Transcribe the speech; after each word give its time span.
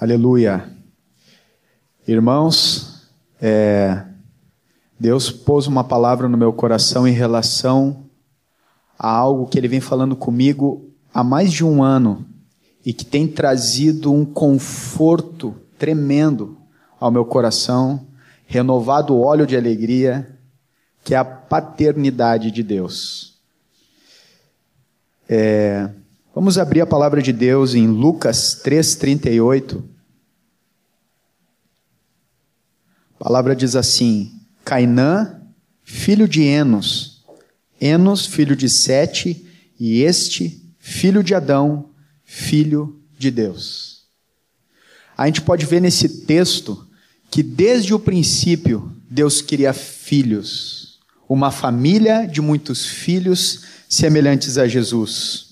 Aleluia. 0.00 0.64
Irmãos, 2.06 3.10
é, 3.40 4.04
Deus 4.96 5.28
pôs 5.28 5.66
uma 5.66 5.82
palavra 5.82 6.28
no 6.28 6.38
meu 6.38 6.52
coração 6.52 7.04
em 7.04 7.10
relação 7.10 8.04
a 8.96 9.10
algo 9.10 9.48
que 9.48 9.58
Ele 9.58 9.66
vem 9.66 9.80
falando 9.80 10.14
comigo 10.14 10.88
há 11.12 11.24
mais 11.24 11.50
de 11.50 11.64
um 11.64 11.82
ano 11.82 12.24
e 12.86 12.92
que 12.92 13.04
tem 13.04 13.26
trazido 13.26 14.12
um 14.12 14.24
conforto 14.24 15.56
tremendo 15.76 16.56
ao 17.00 17.10
meu 17.10 17.24
coração, 17.24 18.06
renovado 18.46 19.18
óleo 19.18 19.48
de 19.48 19.56
alegria, 19.56 20.38
que 21.02 21.12
é 21.12 21.18
a 21.18 21.24
paternidade 21.24 22.52
de 22.52 22.62
Deus. 22.62 23.36
É, 25.28 25.90
Vamos 26.38 26.56
abrir 26.56 26.80
a 26.80 26.86
palavra 26.86 27.20
de 27.20 27.32
Deus 27.32 27.74
em 27.74 27.88
Lucas 27.88 28.62
3,38. 28.64 29.82
A 33.18 33.24
palavra 33.24 33.56
diz 33.56 33.74
assim: 33.74 34.40
Cainã, 34.64 35.42
filho 35.82 36.28
de 36.28 36.44
Enos, 36.44 37.24
Enos, 37.80 38.24
filho 38.24 38.54
de 38.54 38.68
Sete, 38.68 39.48
e 39.80 40.02
este, 40.02 40.64
filho 40.78 41.24
de 41.24 41.34
Adão, 41.34 41.90
filho 42.22 43.02
de 43.18 43.32
Deus. 43.32 44.04
A 45.16 45.26
gente 45.26 45.42
pode 45.42 45.66
ver 45.66 45.80
nesse 45.80 46.24
texto 46.24 46.86
que 47.32 47.42
desde 47.42 47.92
o 47.92 47.98
princípio 47.98 48.96
Deus 49.10 49.42
queria 49.42 49.72
filhos, 49.72 51.00
uma 51.28 51.50
família 51.50 52.28
de 52.28 52.40
muitos 52.40 52.86
filhos 52.86 53.64
semelhantes 53.88 54.56
a 54.56 54.68
Jesus. 54.68 55.47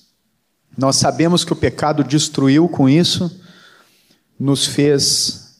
Nós 0.76 0.96
sabemos 0.96 1.44
que 1.44 1.52
o 1.52 1.56
pecado 1.56 2.04
destruiu 2.04 2.68
com 2.68 2.88
isso, 2.88 3.40
nos 4.38 4.66
fez 4.66 5.56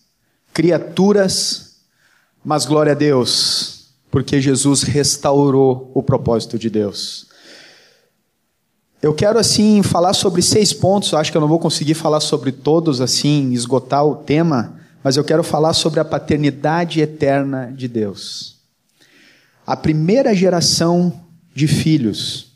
criaturas, 0.52 1.76
mas 2.45 2.66
glória 2.66 2.92
a 2.92 2.95
Deus, 2.95 3.88
porque 4.10 4.40
Jesus 4.40 4.82
restaurou 4.82 5.90
o 5.95 6.02
propósito 6.02 6.58
de 6.58 6.68
Deus. 6.68 7.26
Eu 9.00 9.14
quero 9.14 9.38
assim 9.38 9.82
falar 9.82 10.12
sobre 10.12 10.42
seis 10.42 10.73
pontos, 10.73 11.14
acho 11.14 11.30
que 11.30 11.36
eu 11.36 11.40
não 11.40 11.48
vou 11.48 11.58
conseguir 11.58 11.95
falar 11.95 12.20
sobre 12.20 12.52
todos 12.52 13.01
assim, 13.01 13.52
esgotar 13.52 14.04
o 14.04 14.16
tema, 14.16 14.80
mas 15.02 15.16
eu 15.16 15.24
quero 15.24 15.42
falar 15.42 15.73
sobre 15.73 16.01
a 16.01 16.04
paternidade 16.04 17.01
eterna 17.01 17.73
de 17.74 17.88
Deus. 17.88 18.56
A 19.66 19.76
primeira 19.76 20.34
geração 20.34 21.20
de 21.54 21.66
filhos 21.66 22.55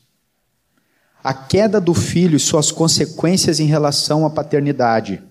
a 1.22 1.34
queda 1.34 1.80
do 1.80 1.92
filho 1.92 2.36
e 2.36 2.40
suas 2.40 2.72
consequências 2.72 3.60
em 3.60 3.66
relação 3.66 4.24
à 4.24 4.30
paternidade, 4.30 5.22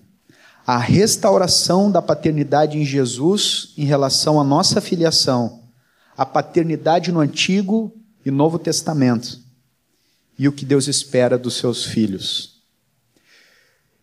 a 0.66 0.78
restauração 0.78 1.90
da 1.90 2.00
paternidade 2.00 2.78
em 2.78 2.84
Jesus 2.84 3.72
em 3.76 3.84
relação 3.84 4.40
à 4.40 4.44
nossa 4.44 4.80
filiação, 4.80 5.64
a 6.16 6.24
paternidade 6.24 7.10
no 7.10 7.20
Antigo 7.20 7.92
e 8.24 8.30
Novo 8.30 8.58
Testamento. 8.58 9.40
E 10.38 10.48
o 10.48 10.52
que 10.52 10.64
Deus 10.64 10.86
espera 10.86 11.36
dos 11.36 11.54
seus 11.54 11.84
filhos. 11.84 12.60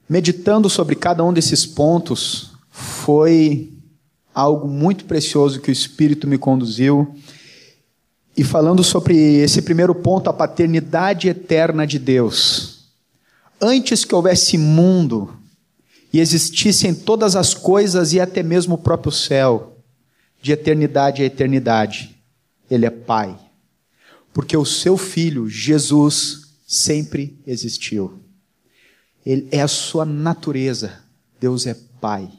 Meditando 0.08 0.70
sobre 0.70 0.96
cada 0.96 1.24
um 1.24 1.34
desses 1.34 1.66
pontos, 1.66 2.52
foi 2.70 3.74
algo 4.34 4.68
muito 4.68 5.06
precioso 5.06 5.60
que 5.60 5.72
o 5.72 5.74
Espírito 5.74 6.28
me 6.28 6.38
conduziu 6.38 7.16
e 8.38 8.44
falando 8.44 8.84
sobre 8.84 9.18
esse 9.38 9.64
primeiro 9.64 9.96
ponto, 9.96 10.30
a 10.30 10.34
paternidade 10.34 11.28
eterna 11.28 11.88
de 11.88 11.98
Deus. 11.98 12.92
Antes 13.60 14.06
que 14.06 14.14
houvesse 14.14 14.60
mundo 14.60 15.36
e 16.14 16.20
existissem 16.20 16.94
todas 16.94 17.36
as 17.36 17.56
coisas 17.56 18.14
e 18.14 18.20
até 18.20 18.44
mesmo 18.44 18.76
o 18.76 18.78
próprio 18.78 19.12
céu, 19.12 19.82
de 20.40 20.52
eternidade 20.52 21.24
a 21.24 21.26
eternidade, 21.26 22.16
Ele 22.70 22.86
é 22.86 22.92
Pai. 22.92 23.36
Porque 24.32 24.56
o 24.56 24.64
seu 24.64 24.98
Filho, 24.98 25.50
Jesus, 25.50 26.54
sempre 26.68 27.40
existiu. 27.48 28.22
Ele 29.26 29.48
é 29.52 29.62
a 29.62 29.68
sua 29.68 30.06
natureza. 30.06 31.02
Deus 31.40 31.66
é 31.66 31.76
Pai. 32.00 32.30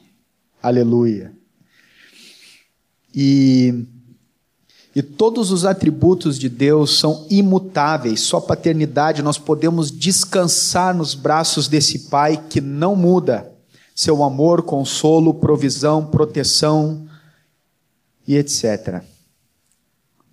Aleluia. 0.62 1.32
E 3.12 3.84
e 4.94 5.02
todos 5.02 5.50
os 5.50 5.64
atributos 5.64 6.38
de 6.38 6.48
Deus 6.48 6.98
são 6.98 7.26
imutáveis, 7.30 8.20
só 8.20 8.40
paternidade, 8.40 9.22
nós 9.22 9.38
podemos 9.38 9.90
descansar 9.90 10.96
nos 10.96 11.14
braços 11.14 11.68
desse 11.68 12.08
Pai 12.08 12.42
que 12.48 12.60
não 12.60 12.96
muda. 12.96 13.52
Seu 13.94 14.22
amor, 14.22 14.62
consolo, 14.62 15.34
provisão, 15.34 16.06
proteção 16.06 17.06
e 18.26 18.36
etc. 18.36 19.02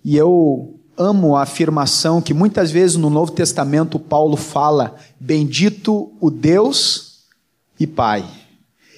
E 0.04 0.16
eu 0.16 0.78
amo 0.96 1.36
a 1.36 1.42
afirmação 1.42 2.22
que 2.22 2.32
muitas 2.32 2.70
vezes 2.70 2.96
no 2.96 3.10
Novo 3.10 3.32
Testamento 3.32 3.98
Paulo 3.98 4.36
fala: 4.36 4.96
Bendito 5.18 6.12
o 6.20 6.30
Deus 6.30 7.24
e 7.78 7.86
Pai. 7.86 8.24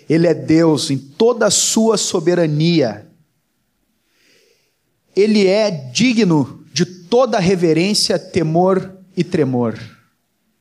Ele 0.09 0.27
é 0.27 0.35
Deus 0.35 0.91
em 0.91 0.97
toda 0.97 1.47
a 1.47 1.51
sua 1.51 1.97
soberania, 1.97 3.08
ele 5.15 5.47
é 5.47 5.71
digno 5.71 6.65
de 6.73 6.85
toda 6.85 7.39
reverência, 7.39 8.19
temor 8.19 8.97
e 9.17 9.25
tremor, 9.25 9.79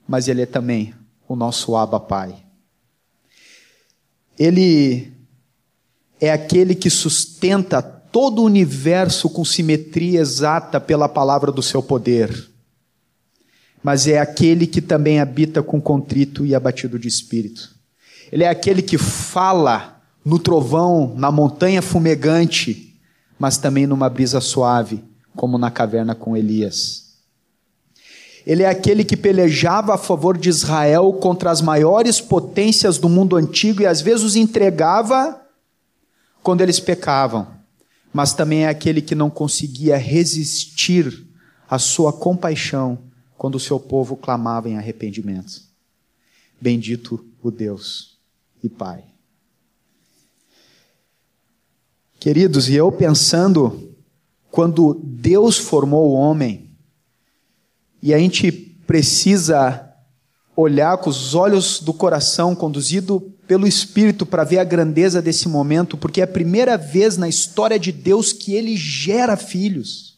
mas 0.07 0.27
ele 0.27 0.41
é 0.41 0.45
também 0.45 0.93
o 1.27 1.35
nosso 1.35 1.75
Abba 1.75 1.99
Pai. 1.99 2.35
Ele 4.39 5.11
é 6.19 6.31
aquele 6.31 6.73
que 6.73 6.89
sustenta 6.89 7.81
todo 7.81 8.41
o 8.41 8.45
universo 8.45 9.29
com 9.29 9.43
simetria 9.43 10.19
exata 10.19 10.79
pela 10.79 11.09
palavra 11.09 11.51
do 11.51 11.61
seu 11.61 11.83
poder. 11.83 12.49
Mas 13.83 14.07
é 14.07 14.19
aquele 14.19 14.65
que 14.65 14.81
também 14.81 15.19
habita 15.19 15.61
com 15.61 15.79
contrito 15.79 16.45
e 16.45 16.55
abatido 16.55 16.97
de 16.97 17.07
espírito. 17.07 17.75
Ele 18.31 18.43
é 18.43 18.49
aquele 18.49 18.81
que 18.81 18.97
fala 18.97 20.01
no 20.25 20.39
trovão, 20.39 21.13
na 21.15 21.31
montanha 21.31 21.81
fumegante, 21.81 22.86
mas 23.39 23.57
também 23.57 23.85
numa 23.85 24.09
brisa 24.09 24.41
suave, 24.41 25.03
como 25.35 25.57
na 25.57 25.69
caverna 25.69 26.15
com 26.15 26.35
Elias. 26.35 27.07
Ele 28.45 28.63
é 28.63 28.69
aquele 28.69 29.03
que 29.03 29.17
pelejava 29.17 29.93
a 29.93 29.97
favor 29.97 30.37
de 30.37 30.47
Israel 30.47 31.11
contra 31.13 31.51
as 31.51 31.61
maiores 31.61 32.21
potências 32.21 32.97
do 32.97 33.09
mundo 33.09 33.35
antigo 33.35 33.81
e 33.81 33.85
às 33.85 33.99
vezes 33.99 34.23
os 34.23 34.35
entregava 34.37 35.41
quando 36.41 36.61
eles 36.61 36.79
pecavam, 36.79 37.45
mas 38.13 38.33
também 38.33 38.63
é 38.63 38.69
aquele 38.69 39.01
que 39.01 39.13
não 39.13 39.29
conseguia 39.29 39.97
resistir 39.97 41.27
à 41.69 41.77
sua 41.77 42.13
compaixão 42.13 42.97
quando 43.37 43.55
o 43.55 43.59
seu 43.59 43.79
povo 43.79 44.15
clamava 44.15 44.69
em 44.69 44.77
arrependimento. 44.77 45.61
Bendito 46.59 47.23
o 47.43 47.51
Deus 47.51 48.17
e 48.63 48.69
Pai. 48.69 49.03
Queridos, 52.19 52.67
e 52.67 52.73
eu 52.73 52.91
pensando, 52.91 53.93
quando 54.49 54.99
Deus 55.03 55.57
formou 55.57 56.09
o 56.09 56.13
homem, 56.13 56.71
e 58.01 58.13
a 58.13 58.17
gente 58.17 58.51
precisa 58.51 59.87
olhar 60.55 60.97
com 60.97 61.11
os 61.11 61.35
olhos 61.35 61.79
do 61.79 61.93
coração, 61.93 62.55
conduzido 62.55 63.21
pelo 63.47 63.67
Espírito, 63.67 64.25
para 64.25 64.43
ver 64.43 64.57
a 64.57 64.63
grandeza 64.63 65.21
desse 65.21 65.47
momento, 65.47 65.95
porque 65.95 66.19
é 66.19 66.23
a 66.23 66.27
primeira 66.27 66.75
vez 66.75 67.17
na 67.17 67.29
história 67.29 67.77
de 67.77 67.91
Deus 67.91 68.33
que 68.33 68.55
ele 68.55 68.75
gera 68.75 69.37
filhos. 69.37 70.17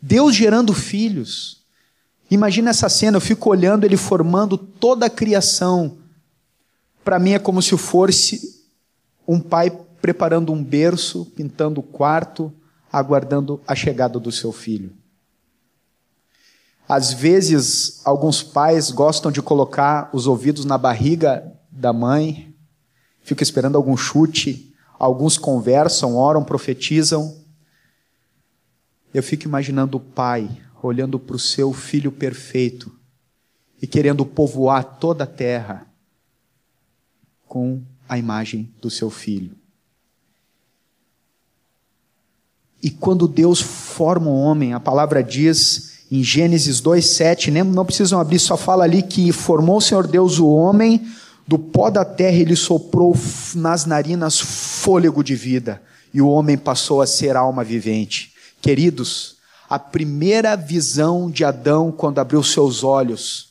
Deus 0.00 0.34
gerando 0.34 0.72
filhos. 0.72 1.58
Imagina 2.30 2.70
essa 2.70 2.88
cena, 2.88 3.18
eu 3.18 3.20
fico 3.20 3.50
olhando 3.50 3.84
ele 3.84 3.98
formando 3.98 4.56
toda 4.56 5.04
a 5.04 5.10
criação. 5.10 5.98
Para 7.04 7.18
mim 7.18 7.32
é 7.32 7.38
como 7.38 7.60
se 7.60 7.76
fosse 7.76 8.62
um 9.28 9.38
pai 9.38 9.70
preparando 10.02 10.52
um 10.52 10.62
berço, 10.62 11.24
pintando 11.36 11.78
o 11.78 11.82
quarto, 11.82 12.52
aguardando 12.92 13.62
a 13.66 13.74
chegada 13.76 14.18
do 14.18 14.32
seu 14.32 14.50
filho. 14.50 14.92
Às 16.88 17.12
vezes, 17.12 18.04
alguns 18.04 18.42
pais 18.42 18.90
gostam 18.90 19.30
de 19.30 19.40
colocar 19.40 20.10
os 20.12 20.26
ouvidos 20.26 20.64
na 20.64 20.76
barriga 20.76 21.56
da 21.70 21.92
mãe, 21.92 22.52
ficam 23.22 23.44
esperando 23.44 23.76
algum 23.76 23.96
chute, 23.96 24.74
alguns 24.98 25.38
conversam, 25.38 26.16
oram, 26.16 26.42
profetizam. 26.42 27.40
Eu 29.14 29.22
fico 29.22 29.44
imaginando 29.44 29.96
o 29.98 30.00
pai 30.00 30.50
olhando 30.82 31.18
para 31.18 31.36
o 31.36 31.38
seu 31.38 31.72
filho 31.72 32.10
perfeito 32.10 32.92
e 33.80 33.86
querendo 33.86 34.26
povoar 34.26 34.98
toda 34.98 35.22
a 35.22 35.28
terra 35.28 35.86
com 37.46 37.80
a 38.08 38.18
imagem 38.18 38.74
do 38.80 38.90
seu 38.90 39.08
filho. 39.08 39.61
E 42.82 42.90
quando 42.90 43.28
Deus 43.28 43.60
forma 43.60 44.28
o 44.28 44.40
homem, 44.40 44.72
a 44.72 44.80
palavra 44.80 45.22
diz 45.22 45.92
em 46.10 46.22
Gênesis 46.22 46.80
2:7, 46.80 47.50
não 47.50 47.84
precisam 47.84 48.20
abrir, 48.20 48.38
só 48.38 48.56
fala 48.56 48.84
ali 48.84 49.02
que 49.02 49.32
formou 49.32 49.76
o 49.76 49.80
Senhor 49.80 50.06
Deus 50.06 50.38
o 50.38 50.48
homem 50.48 51.00
Do 51.46 51.58
pó 51.58 51.90
da 51.90 52.04
terra 52.04 52.36
ele 52.36 52.56
soprou 52.56 53.16
nas 53.54 53.84
narinas 53.84 54.38
fôlego 54.38 55.22
de 55.22 55.34
vida, 55.34 55.82
e 56.14 56.22
o 56.22 56.28
homem 56.28 56.56
passou 56.56 57.02
a 57.02 57.06
ser 57.06 57.36
alma 57.36 57.64
vivente. 57.64 58.32
Queridos, 58.60 59.36
a 59.68 59.78
primeira 59.78 60.56
visão 60.56 61.30
de 61.30 61.44
Adão 61.44 61.90
quando 61.90 62.20
abriu 62.20 62.42
seus 62.42 62.84
olhos 62.84 63.50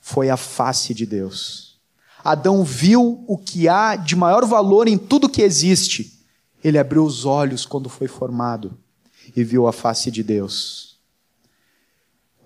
foi 0.00 0.30
a 0.30 0.36
face 0.36 0.94
de 0.94 1.04
Deus. 1.04 1.78
Adão 2.24 2.64
viu 2.64 3.22
o 3.26 3.36
que 3.36 3.68
há 3.68 3.96
de 3.96 4.16
maior 4.16 4.44
valor 4.46 4.88
em 4.88 4.96
tudo 4.96 5.28
que 5.28 5.42
existe. 5.42 6.19
Ele 6.62 6.78
abriu 6.78 7.04
os 7.04 7.24
olhos 7.24 7.64
quando 7.64 7.88
foi 7.88 8.08
formado 8.08 8.76
e 9.34 9.42
viu 9.42 9.66
a 9.66 9.72
face 9.72 10.10
de 10.10 10.22
Deus. 10.22 10.98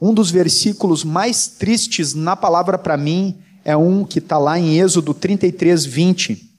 Um 0.01 0.13
dos 0.13 0.31
versículos 0.31 1.05
mais 1.05 1.47
tristes 1.47 2.15
na 2.15 2.37
palavra 2.37 2.77
para 2.77 2.97
mim 2.97 3.39
é 3.65 3.77
um 3.77 4.05
que 4.05 4.19
está 4.19 4.37
lá 4.39 4.59
em 4.59 4.79
Êxodo 4.79 5.15
33, 5.15 5.85
20, 5.85 6.51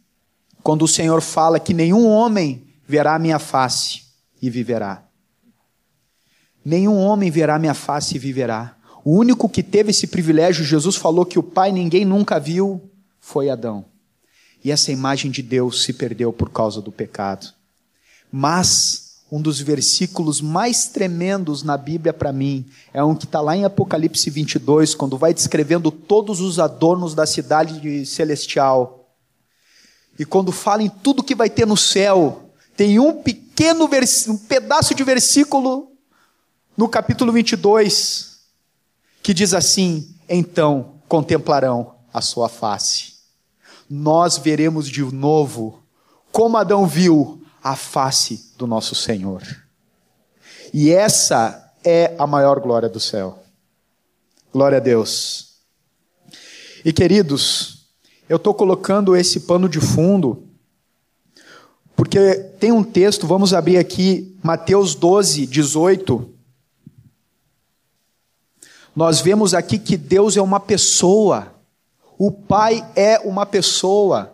quando 0.64 0.84
o 0.84 0.88
Senhor 0.88 1.22
fala 1.22 1.60
que 1.60 1.74
nenhum 1.74 2.08
homem 2.08 2.64
verá 2.88 3.16
a 3.16 3.20
minha 3.20 3.38
face 3.38 4.04
e 4.42 4.50
viverá. 4.50 5.04
Nenhum 6.64 6.98
homem 6.98 7.30
verá 7.30 7.60
minha 7.60 7.76
face 7.76 8.16
e 8.16 8.20
viverá. 8.20 8.76
O 9.04 9.16
único 9.16 9.48
que 9.48 9.62
teve 9.62 9.92
esse 9.92 10.08
privilégio, 10.08 10.66
Jesus 10.66 10.96
falou 10.96 11.24
que 11.24 11.38
o 11.38 11.44
Pai 11.44 11.72
ninguém 11.72 12.04
nunca 12.04 12.40
viu, 12.40 12.90
foi 13.20 13.52
Adão. 13.52 13.86
E 14.66 14.72
essa 14.72 14.92
imagem 14.92 15.30
de 15.30 15.44
Deus 15.44 15.84
se 15.84 15.94
perdeu 15.94 16.34
por 16.34 16.50
causa 16.50 16.82
do 16.82 16.92
pecado. 16.92 17.54
Mas 18.32 19.20
um 19.32 19.40
dos 19.40 19.60
versículos 19.60 20.42
mais 20.42 20.88
tremendos 20.88 21.62
na 21.62 21.78
Bíblia 21.78 22.12
para 22.12 22.34
mim 22.34 22.66
é 22.92 23.04
um 23.04 23.14
que 23.14 23.26
está 23.26 23.40
lá 23.40 23.56
em 23.56 23.64
Apocalipse 23.64 24.28
22, 24.28 24.96
quando 24.96 25.20
vai 25.20 25.36
descrevendo 25.36 25.92
todos 25.92 26.42
os 26.42 26.58
adornos 26.58 27.14
da 27.14 27.28
cidade 27.28 28.08
celestial. 28.08 29.08
E 30.18 30.26
quando 30.26 30.52
fala 30.52 30.82
em 30.82 30.90
tudo 30.90 31.24
que 31.24 31.36
vai 31.36 31.48
ter 31.50 31.68
no 31.68 31.78
céu, 31.78 32.50
tem 32.76 32.98
um 32.98 33.22
pequeno 33.22 33.88
um 34.28 34.38
pedaço 34.38 34.96
de 34.96 35.04
versículo 35.04 35.92
no 36.76 36.90
capítulo 36.90 37.32
22, 37.32 38.40
que 39.22 39.32
diz 39.32 39.54
assim: 39.54 40.16
Então 40.28 40.96
contemplarão 41.08 41.94
a 42.12 42.20
sua 42.20 42.50
face. 42.50 43.15
Nós 43.90 44.38
veremos 44.38 44.88
de 44.90 45.02
novo, 45.04 45.82
como 46.32 46.58
Adão 46.58 46.88
viu, 46.88 47.42
a 47.64 47.76
face 47.76 48.54
do 48.58 48.68
nosso 48.68 48.96
Senhor. 48.96 49.42
E 50.74 50.92
essa 50.92 51.74
é 51.84 52.16
a 52.18 52.28
maior 52.28 52.60
glória 52.60 52.90
do 52.90 53.00
céu. 53.00 53.44
Glória 54.52 54.78
a 54.78 54.82
Deus. 54.82 55.58
E 56.84 56.92
queridos, 56.92 57.88
eu 58.28 58.38
estou 58.38 58.54
colocando 58.54 59.16
esse 59.16 59.42
pano 59.42 59.70
de 59.70 59.80
fundo, 59.80 60.48
porque 61.96 62.36
tem 62.60 62.72
um 62.72 62.84
texto, 62.84 63.26
vamos 63.26 63.54
abrir 63.54 63.78
aqui, 63.78 64.38
Mateus 64.44 64.96
12, 64.96 65.46
18 65.46 66.36
nós 68.96 69.20
vemos 69.20 69.54
aqui 69.54 69.78
que 69.78 69.98
Deus 69.98 70.38
é 70.38 70.42
uma 70.42 70.60
pessoa, 70.60 71.54
o 72.18 72.32
Pai 72.32 72.86
é 72.96 73.20
uma 73.20 73.46
pessoa. 73.46 74.34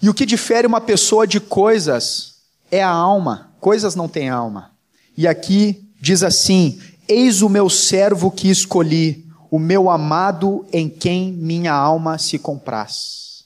E 0.00 0.08
o 0.08 0.14
que 0.14 0.26
difere 0.26 0.66
uma 0.66 0.80
pessoa 0.80 1.26
de 1.26 1.40
coisas 1.40 2.36
é 2.70 2.82
a 2.82 2.90
alma, 2.90 3.52
coisas 3.60 3.94
não 3.94 4.08
têm 4.08 4.28
alma. 4.28 4.72
E 5.16 5.26
aqui 5.26 5.90
diz 6.00 6.22
assim: 6.22 6.80
Eis 7.08 7.42
o 7.42 7.48
meu 7.48 7.68
servo 7.68 8.30
que 8.30 8.48
escolhi, 8.48 9.26
o 9.50 9.58
meu 9.58 9.90
amado 9.90 10.66
em 10.72 10.88
quem 10.88 11.32
minha 11.32 11.72
alma 11.72 12.18
se 12.18 12.38
compraz. 12.38 13.44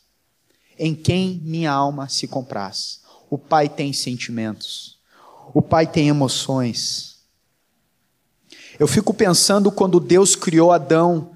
Em 0.78 0.94
quem 0.94 1.40
minha 1.44 1.70
alma 1.70 2.08
se 2.08 2.26
compraz. 2.26 3.00
O 3.30 3.38
Pai 3.38 3.68
tem 3.68 3.92
sentimentos, 3.92 4.98
o 5.54 5.62
Pai 5.62 5.86
tem 5.86 6.08
emoções. 6.08 7.12
Eu 8.78 8.88
fico 8.88 9.14
pensando 9.14 9.70
quando 9.70 10.00
Deus 10.00 10.34
criou 10.34 10.72
Adão, 10.72 11.31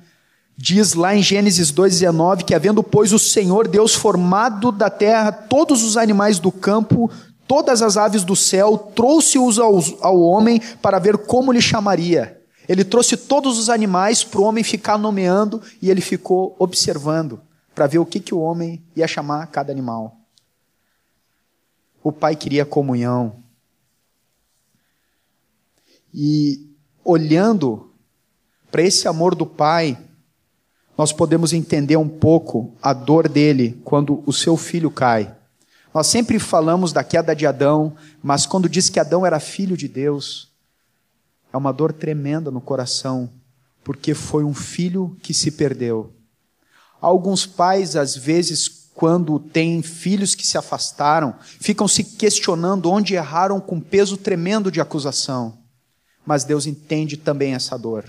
diz 0.56 0.94
lá 0.94 1.14
em 1.14 1.22
Gênesis 1.22 1.70
2,19 1.70 2.44
que, 2.44 2.54
havendo, 2.54 2.82
pois, 2.82 3.12
o 3.12 3.18
Senhor 3.18 3.68
Deus 3.68 3.94
formado 3.94 4.72
da 4.72 4.88
terra 4.88 5.30
todos 5.30 5.82
os 5.82 5.96
animais 5.96 6.38
do 6.38 6.50
campo, 6.50 7.10
todas 7.46 7.82
as 7.82 7.96
aves 7.96 8.24
do 8.24 8.34
céu, 8.34 8.78
trouxe-os 8.78 9.58
ao, 9.58 9.78
ao 10.00 10.20
homem 10.20 10.60
para 10.80 10.98
ver 10.98 11.18
como 11.18 11.52
lhe 11.52 11.60
chamaria. 11.60 12.40
Ele 12.68 12.82
trouxe 12.82 13.16
todos 13.16 13.58
os 13.58 13.68
animais 13.68 14.24
para 14.24 14.40
o 14.40 14.44
homem 14.44 14.64
ficar 14.64 14.98
nomeando 14.98 15.62
e 15.80 15.90
ele 15.90 16.00
ficou 16.00 16.56
observando 16.58 17.40
para 17.74 17.86
ver 17.86 17.98
o 17.98 18.06
que, 18.06 18.18
que 18.18 18.34
o 18.34 18.40
homem 18.40 18.82
ia 18.96 19.06
chamar 19.06 19.46
cada 19.48 19.70
animal. 19.70 20.16
O 22.02 22.10
pai 22.10 22.34
queria 22.34 22.64
comunhão. 22.64 23.36
E 26.12 26.66
olhando 27.04 27.90
para 28.70 28.82
esse 28.82 29.06
amor 29.06 29.34
do 29.34 29.46
Pai, 29.46 29.96
nós 30.96 31.12
podemos 31.12 31.52
entender 31.52 31.96
um 31.96 32.08
pouco 32.08 32.74
a 32.82 32.92
dor 32.92 33.28
dele 33.28 33.80
quando 33.84 34.22
o 34.26 34.32
seu 34.32 34.56
filho 34.56 34.90
cai. 34.90 35.34
Nós 35.92 36.06
sempre 36.06 36.38
falamos 36.38 36.92
da 36.92 37.02
queda 37.04 37.34
de 37.34 37.46
Adão, 37.46 37.94
mas 38.22 38.46
quando 38.46 38.68
diz 38.68 38.88
que 38.88 39.00
Adão 39.00 39.24
era 39.24 39.40
filho 39.40 39.76
de 39.76 39.88
Deus, 39.88 40.50
é 41.52 41.56
uma 41.56 41.72
dor 41.72 41.92
tremenda 41.92 42.50
no 42.50 42.60
coração, 42.60 43.30
porque 43.82 44.14
foi 44.14 44.44
um 44.44 44.54
filho 44.54 45.16
que 45.22 45.32
se 45.32 45.50
perdeu. 45.50 46.12
Alguns 47.00 47.46
pais, 47.46 47.96
às 47.96 48.16
vezes, 48.16 48.90
quando 48.94 49.38
têm 49.38 49.82
filhos 49.82 50.34
que 50.34 50.46
se 50.46 50.58
afastaram, 50.58 51.34
ficam 51.60 51.86
se 51.86 52.02
questionando 52.02 52.90
onde 52.90 53.14
erraram 53.14 53.60
com 53.60 53.80
peso 53.80 54.16
tremendo 54.16 54.70
de 54.70 54.80
acusação 54.80 55.58
mas 56.26 56.42
Deus 56.42 56.66
entende 56.66 57.16
também 57.16 57.54
essa 57.54 57.78
dor. 57.78 58.04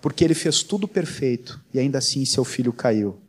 Porque 0.00 0.24
ele 0.24 0.34
fez 0.34 0.62
tudo 0.62 0.86
perfeito 0.86 1.60
e 1.72 1.78
ainda 1.78 1.98
assim 1.98 2.24
seu 2.24 2.44
filho 2.44 2.72
caiu. 2.72 3.20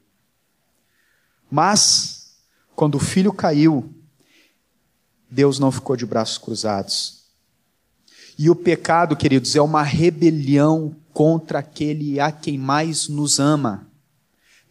Mas, 1.49 2.37
quando 2.75 2.95
o 2.95 2.99
filho 2.99 3.31
caiu, 3.31 3.93
Deus 5.29 5.59
não 5.59 5.71
ficou 5.71 5.95
de 5.95 6.05
braços 6.05 6.37
cruzados. 6.37 7.17
E 8.37 8.49
o 8.49 8.55
pecado, 8.55 9.15
queridos, 9.15 9.55
é 9.55 9.61
uma 9.61 9.81
rebelião 9.81 10.95
contra 11.11 11.59
aquele 11.59 12.19
a 12.19 12.31
quem 12.31 12.57
mais 12.57 13.07
nos 13.07 13.39
ama. 13.39 13.87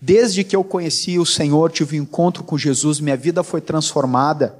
Desde 0.01 0.45
que 0.45 0.55
eu 0.55 0.63
conheci 0.63 1.19
o 1.19 1.27
Senhor, 1.27 1.73
tive 1.73 1.99
um 1.99 2.05
encontro 2.05 2.45
com 2.45 2.57
Jesus, 2.57 3.00
minha 3.00 3.17
vida 3.17 3.43
foi 3.43 3.61
transformada. 3.61 4.57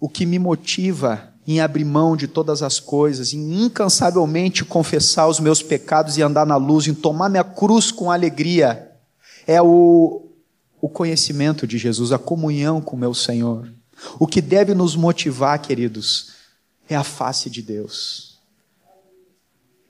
O 0.00 0.08
que 0.08 0.24
me 0.24 0.38
motiva 0.38 1.33
em 1.46 1.60
abrir 1.60 1.84
mão 1.84 2.16
de 2.16 2.26
todas 2.26 2.62
as 2.62 2.80
coisas, 2.80 3.32
em 3.34 3.64
incansavelmente 3.64 4.64
confessar 4.64 5.28
os 5.28 5.38
meus 5.38 5.62
pecados 5.62 6.16
e 6.16 6.22
andar 6.22 6.46
na 6.46 6.56
luz, 6.56 6.86
em 6.86 6.94
tomar 6.94 7.28
minha 7.28 7.44
cruz 7.44 7.90
com 7.90 8.10
alegria, 8.10 8.90
é 9.46 9.60
o, 9.60 10.26
o 10.80 10.88
conhecimento 10.88 11.66
de 11.66 11.76
Jesus, 11.76 12.12
a 12.12 12.18
comunhão 12.18 12.80
com 12.80 12.96
o 12.96 12.98
meu 12.98 13.12
Senhor. 13.12 13.70
O 14.18 14.26
que 14.26 14.40
deve 14.40 14.74
nos 14.74 14.96
motivar, 14.96 15.58
queridos, 15.60 16.32
é 16.88 16.96
a 16.96 17.04
face 17.04 17.50
de 17.50 17.62
Deus. 17.62 18.38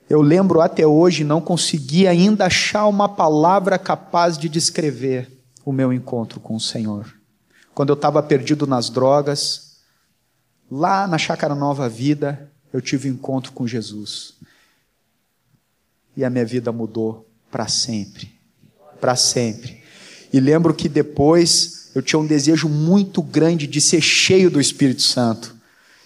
Eu 0.09 0.21
lembro 0.21 0.61
até 0.61 0.87
hoje, 0.87 1.25
não 1.25 1.41
consegui 1.41 2.07
ainda 2.07 2.47
achar 2.47 2.87
uma 2.87 3.09
palavra 3.09 3.79
capaz 3.79 4.37
de 4.37 4.49
descrever 4.49 5.31
o 5.65 5.73
meu 5.73 5.93
encontro 5.93 6.41
com 6.41 6.57
o 6.57 6.61
Senhor. 6.61 7.07
Quando 7.75 7.89
eu 7.89 7.95
estava 7.95 8.23
perdido 8.23 8.67
nas 8.67 8.91
drogas, 8.91 9.64
Lá 10.71 11.07
na 11.07 11.19
Chácara 11.19 11.55
Nova 11.55 11.89
Vida, 11.89 12.51
eu 12.73 12.81
tive 12.81 13.11
um 13.11 13.15
encontro 13.15 13.53
com 13.53 13.67
Jesus. 13.67 14.35
E 16.17 16.25
a 16.25 16.31
minha 16.31 16.45
vida 16.45 16.73
mudou 16.73 17.29
para 17.51 17.69
sempre. 17.69 18.33
Para 19.01 19.17
sempre. 19.17 19.83
E 20.33 20.41
lembro 20.41 20.75
que 20.75 20.89
depois 20.89 21.91
eu 21.95 22.03
tinha 22.03 22.19
um 22.19 22.27
desejo 22.27 22.69
muito 22.69 23.23
grande 23.23 23.67
de 23.67 23.81
ser 23.81 24.01
cheio 24.01 24.51
do 24.51 24.61
Espírito 24.61 25.03
Santo. 25.03 25.55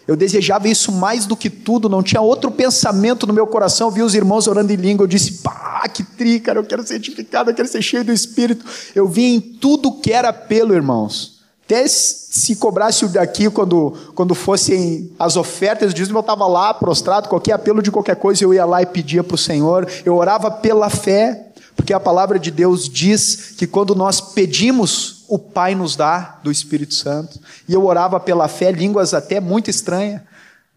Eu 0.06 0.16
desejava 0.16 0.68
isso 0.68 0.90
mais 0.90 1.26
do 1.26 1.36
que 1.36 1.50
tudo, 1.50 1.88
não 1.88 2.02
tinha 2.02 2.20
outro 2.20 2.50
pensamento 2.50 3.26
no 3.26 3.32
meu 3.32 3.46
coração. 3.46 3.88
Eu 3.88 3.90
vi 3.90 4.02
os 4.02 4.14
irmãos 4.14 4.46
orando 4.46 4.72
em 4.72 4.76
língua, 4.76 5.04
eu 5.04 5.08
disse: 5.08 5.42
pá, 5.42 5.86
que 5.88 6.02
tri, 6.02 6.40
cara, 6.40 6.58
eu 6.58 6.64
quero 6.64 6.86
ser 6.86 6.94
edificado, 6.94 7.50
eu 7.50 7.54
quero 7.54 7.68
ser 7.68 7.82
cheio 7.82 8.04
do 8.04 8.12
Espírito. 8.12 8.64
Eu 8.94 9.06
vi 9.06 9.34
em 9.34 9.40
tudo 9.40 10.00
que 10.00 10.12
era 10.12 10.32
pelo, 10.32 10.74
irmãos. 10.74 11.37
Até 11.68 11.86
se 11.86 12.56
cobrasse 12.56 13.06
daqui 13.08 13.50
quando, 13.50 13.94
quando 14.14 14.34
fossem 14.34 15.12
as 15.18 15.36
ofertas, 15.36 15.92
eu 15.94 16.20
estava 16.20 16.46
lá 16.46 16.72
prostrado, 16.72 17.28
qualquer 17.28 17.52
apelo 17.52 17.82
de 17.82 17.90
qualquer 17.90 18.16
coisa, 18.16 18.42
eu 18.42 18.54
ia 18.54 18.64
lá 18.64 18.80
e 18.80 18.86
pedia 18.86 19.22
para 19.22 19.34
o 19.34 19.38
Senhor. 19.38 19.86
Eu 20.02 20.16
orava 20.16 20.50
pela 20.50 20.88
fé, 20.88 21.50
porque 21.76 21.92
a 21.92 22.00
palavra 22.00 22.38
de 22.38 22.50
Deus 22.50 22.88
diz 22.88 23.52
que 23.58 23.66
quando 23.66 23.94
nós 23.94 24.18
pedimos, 24.18 25.26
o 25.28 25.38
Pai 25.38 25.74
nos 25.74 25.94
dá 25.94 26.38
do 26.42 26.50
Espírito 26.50 26.94
Santo. 26.94 27.38
E 27.68 27.74
eu 27.74 27.84
orava 27.84 28.18
pela 28.18 28.48
fé, 28.48 28.72
línguas 28.72 29.12
até 29.12 29.38
muito 29.38 29.68
estranhas, 29.68 30.22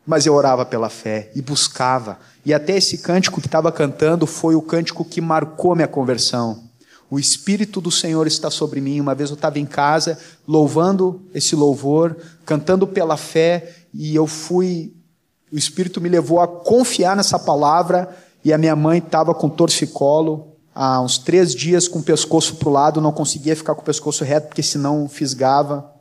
Mas 0.06 0.26
eu 0.26 0.34
orava 0.34 0.66
pela 0.66 0.90
fé 0.90 1.32
e 1.34 1.42
buscava. 1.42 2.20
E 2.46 2.54
até 2.54 2.76
esse 2.76 2.98
cântico 2.98 3.40
que 3.40 3.48
estava 3.48 3.72
cantando 3.72 4.28
foi 4.28 4.56
o 4.56 4.62
cântico 4.62 5.06
que 5.06 5.22
marcou 5.22 5.74
minha 5.74 5.88
conversão. 5.88 6.70
O 7.12 7.20
Espírito 7.20 7.82
do 7.82 7.92
Senhor 7.92 8.26
está 8.26 8.50
sobre 8.50 8.80
mim. 8.80 9.02
Uma 9.02 9.14
vez 9.14 9.30
eu 9.30 9.34
estava 9.34 9.60
em 9.60 9.66
casa, 9.66 10.18
louvando 10.48 11.22
esse 11.34 11.58
louvor, 11.58 12.16
cantando 12.46 12.88
pela 12.88 13.18
fé, 13.18 13.76
e 13.94 14.16
eu 14.16 14.26
fui. 14.26 14.94
O 15.52 15.58
Espírito 15.58 16.00
me 16.00 16.08
levou 16.08 16.40
a 16.40 16.48
confiar 16.48 17.18
nessa 17.18 17.38
palavra, 17.38 18.18
e 18.46 18.54
a 18.54 18.58
minha 18.58 18.78
mãe 18.78 19.00
estava 19.00 19.36
com 19.36 19.50
torcicolo, 19.50 20.56
há 20.74 21.02
uns 21.02 21.18
três 21.18 21.54
dias 21.54 21.86
com 21.86 22.00
o 22.00 22.04
pescoço 22.04 22.56
para 22.56 22.70
o 22.70 22.72
lado, 22.72 23.02
não 23.02 23.12
conseguia 23.12 23.58
ficar 23.58 23.76
com 23.76 23.82
o 23.82 23.86
pescoço 23.86 24.24
reto, 24.24 24.48
porque 24.48 24.64
senão 24.64 25.10
fisgava. 25.10 25.94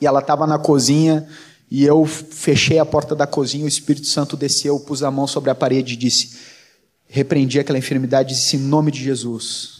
E 0.00 0.06
ela 0.06 0.20
estava 0.20 0.46
na 0.46 0.58
cozinha, 0.58 1.28
e 1.70 1.84
eu 1.84 2.06
fechei 2.06 2.78
a 2.78 2.86
porta 2.86 3.14
da 3.14 3.26
cozinha, 3.26 3.66
o 3.66 3.68
Espírito 3.68 4.06
Santo 4.06 4.38
desceu, 4.38 4.80
pus 4.80 5.02
a 5.02 5.10
mão 5.10 5.26
sobre 5.26 5.50
a 5.50 5.54
parede 5.54 5.92
e 5.92 5.96
disse: 5.98 6.34
repreendi 7.06 7.60
aquela 7.60 7.78
enfermidade 7.78 8.34
disse: 8.34 8.56
em 8.56 8.60
nome 8.60 8.90
de 8.90 9.04
Jesus, 9.04 9.75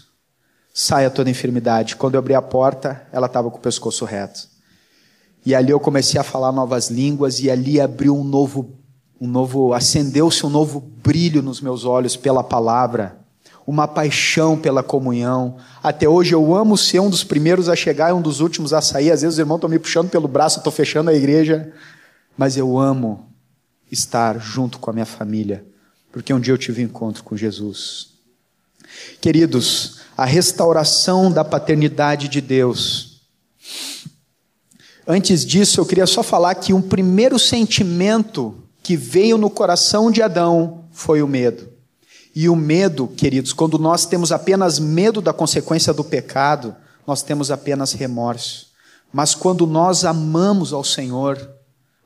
saia 0.79 1.09
toda 1.09 1.31
enfermidade. 1.31 1.97
Quando 1.97 2.17
eu 2.17 2.19
abri 2.19 2.35
a 2.35 2.43
porta, 2.43 3.07
ela 3.11 3.29
estava 3.29 3.51
com 3.51 3.57
o 3.57 3.61
pescoço 3.61 4.05
reto. 4.05 4.47
E 5.45 5.55
ali 5.55 5.71
eu 5.71 5.81
comecei 5.81 6.21
a 6.21 6.23
falar 6.23 6.53
novas 6.53 6.91
línguas 6.91 7.41
e 7.41 7.51
ali 7.51 7.81
abriu 7.81 8.15
um 8.15 8.23
novo, 8.23 8.77
um 9.19 9.27
novo, 9.27 9.73
acendeu-se 9.73 10.45
um 10.45 10.51
novo 10.51 10.79
brilho 10.79 11.41
nos 11.41 11.63
meus 11.63 11.87
olhos 11.87 12.15
pela 12.15 12.45
palavra 12.45 13.25
uma 13.67 13.89
paixão 13.89 14.57
pela 14.57 14.81
comunhão. 14.81 15.57
Até 15.83 16.09
hoje 16.09 16.33
eu 16.33 16.55
amo 16.55 16.77
ser 16.77 17.01
um 17.01 17.11
dos 17.11 17.25
primeiros 17.25 17.69
a 17.69 17.75
chegar 17.75 18.11
e 18.11 18.13
um 18.13 18.23
dos 18.23 18.39
últimos 18.39 18.73
a 18.73 18.81
sair. 18.81 19.11
Às 19.11 19.23
vezes 19.23 19.35
os 19.35 19.39
irmãos 19.41 19.57
estão 19.57 19.69
me 19.69 19.79
puxando 19.79 20.09
pelo 20.09 20.29
braço, 20.29 20.59
estou 20.59 20.73
fechando 20.73 21.11
a 21.11 21.15
igreja. 21.15 21.73
Mas 22.39 22.57
eu 22.57 22.79
amo 22.79 23.27
estar 23.91 24.39
junto 24.39 24.79
com 24.79 24.91
a 24.91 24.93
minha 24.93 25.07
família, 25.07 25.67
porque 26.13 26.33
um 26.33 26.39
dia 26.39 26.55
eu 26.55 26.59
tive 26.59 26.83
um 26.83 26.85
encontro 26.85 27.25
com 27.25 27.37
Jesus. 27.37 28.11
Queridos, 29.21 29.96
a 30.17 30.25
restauração 30.25 31.31
da 31.31 31.45
paternidade 31.45 32.29
de 32.29 32.41
Deus. 32.41 33.21
Antes 35.07 35.45
disso, 35.45 35.81
eu 35.81 35.87
queria 35.87 36.07
só 36.07 36.23
falar 36.23 36.55
que 36.55 36.73
um 36.73 36.83
primeiro 36.83 37.39
sentimento 37.39 38.57
que 38.83 38.97
veio 38.97 39.37
no 39.37 39.51
coração 39.51 40.11
de 40.11 40.23
Adão 40.23 40.85
foi 40.91 41.23
o 41.23 41.29
medo. 41.29 41.69
E 42.35 42.49
o 42.49 42.57
medo, 42.57 43.07
queridos, 43.09 43.53
quando 43.53 43.79
nós 43.79 44.05
temos 44.05 44.33
apenas 44.33 44.79
medo 44.79 45.21
da 45.21 45.33
consequência 45.33 45.93
do 45.93 46.05
pecado, 46.05 46.75
nós 47.07 47.23
temos 47.23 47.51
apenas 47.51 47.93
remorso. 47.93 48.69
Mas 49.13 49.35
quando 49.35 49.67
nós 49.67 50.05
amamos 50.05 50.73
ao 50.73 50.85
Senhor, 50.85 51.51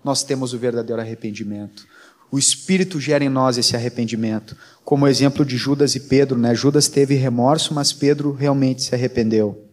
nós 0.05 0.23
temos 0.23 0.53
o 0.53 0.59
verdadeiro 0.59 1.01
arrependimento. 1.01 1.87
O 2.31 2.39
Espírito 2.39 3.01
gera 3.01 3.25
em 3.25 3.29
nós 3.29 3.59
esse 3.59 3.75
arrependimento. 3.75 4.57
Como 4.85 5.05
o 5.05 5.09
exemplo 5.09 5.45
de 5.45 5.57
Judas 5.57 5.95
e 5.95 6.01
Pedro, 6.01 6.39
né? 6.39 6.55
Judas 6.55 6.89
teve 6.89 7.15
remorso, 7.15 7.75
mas 7.75 7.93
Pedro 7.93 8.33
realmente 8.33 8.83
se 8.83 8.95
arrependeu. 8.95 9.67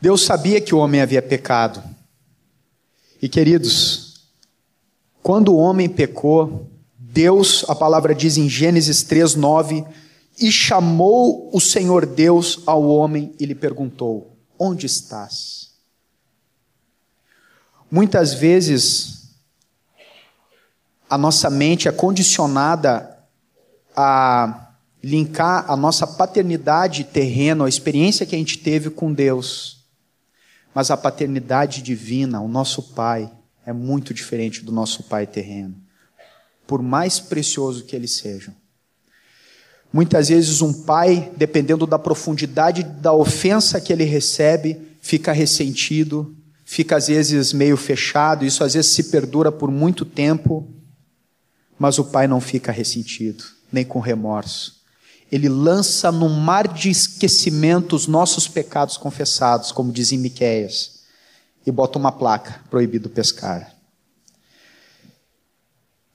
Deus 0.00 0.22
sabia 0.22 0.60
que 0.60 0.74
o 0.74 0.78
homem 0.78 1.00
havia 1.00 1.22
pecado. 1.22 1.82
E 3.22 3.28
queridos, 3.28 4.28
quando 5.22 5.54
o 5.54 5.56
homem 5.56 5.88
pecou, 5.88 6.70
Deus, 6.98 7.64
a 7.68 7.74
palavra 7.74 8.14
diz 8.14 8.36
em 8.36 8.48
Gênesis 8.48 9.04
3:9, 9.04 9.86
e 10.38 10.50
chamou 10.50 11.48
o 11.52 11.60
Senhor 11.60 12.04
Deus 12.04 12.60
ao 12.66 12.82
homem 12.86 13.32
e 13.38 13.46
lhe 13.46 13.54
perguntou: 13.54 14.36
Onde 14.58 14.86
estás? 14.86 15.70
Muitas 17.90 18.34
vezes 18.34 19.23
a 21.14 21.18
nossa 21.18 21.48
mente 21.48 21.86
é 21.86 21.92
condicionada 21.92 23.16
a 23.96 24.72
linkar 25.00 25.64
a 25.70 25.76
nossa 25.76 26.08
paternidade 26.08 27.04
terrena, 27.04 27.64
a 27.64 27.68
experiência 27.68 28.26
que 28.26 28.34
a 28.34 28.38
gente 28.38 28.58
teve 28.58 28.90
com 28.90 29.12
Deus. 29.12 29.84
Mas 30.74 30.90
a 30.90 30.96
paternidade 30.96 31.82
divina, 31.82 32.40
o 32.40 32.48
nosso 32.48 32.82
Pai, 32.94 33.30
é 33.64 33.72
muito 33.72 34.12
diferente 34.12 34.64
do 34.64 34.72
nosso 34.72 35.04
Pai 35.04 35.24
terreno 35.24 35.76
por 36.66 36.82
mais 36.82 37.20
precioso 37.20 37.84
que 37.84 37.94
eles 37.94 38.12
sejam. 38.12 38.52
Muitas 39.92 40.30
vezes, 40.30 40.62
um 40.62 40.72
pai, 40.72 41.30
dependendo 41.36 41.86
da 41.86 41.98
profundidade 41.98 42.82
da 42.82 43.12
ofensa 43.12 43.80
que 43.80 43.92
ele 43.92 44.02
recebe, 44.02 44.80
fica 45.00 45.30
ressentido, 45.30 46.34
fica 46.64 46.96
às 46.96 47.06
vezes 47.06 47.52
meio 47.52 47.76
fechado, 47.76 48.44
isso 48.44 48.64
às 48.64 48.74
vezes 48.74 48.92
se 48.92 49.04
perdura 49.04 49.52
por 49.52 49.70
muito 49.70 50.04
tempo, 50.04 50.66
mas 51.84 51.98
o 51.98 52.04
pai 52.06 52.26
não 52.26 52.40
fica 52.40 52.72
ressentido, 52.72 53.44
nem 53.70 53.84
com 53.84 54.00
remorso. 54.00 54.80
Ele 55.30 55.50
lança 55.50 56.10
no 56.10 56.30
mar 56.30 56.66
de 56.66 56.88
esquecimento 56.88 57.94
os 57.94 58.06
nossos 58.06 58.48
pecados 58.48 58.96
confessados, 58.96 59.70
como 59.70 59.92
diz 59.92 60.10
em 60.10 60.16
Miquéias, 60.16 61.00
e 61.66 61.70
bota 61.70 61.98
uma 61.98 62.10
placa: 62.10 62.62
proibido 62.70 63.10
pescar. 63.10 63.70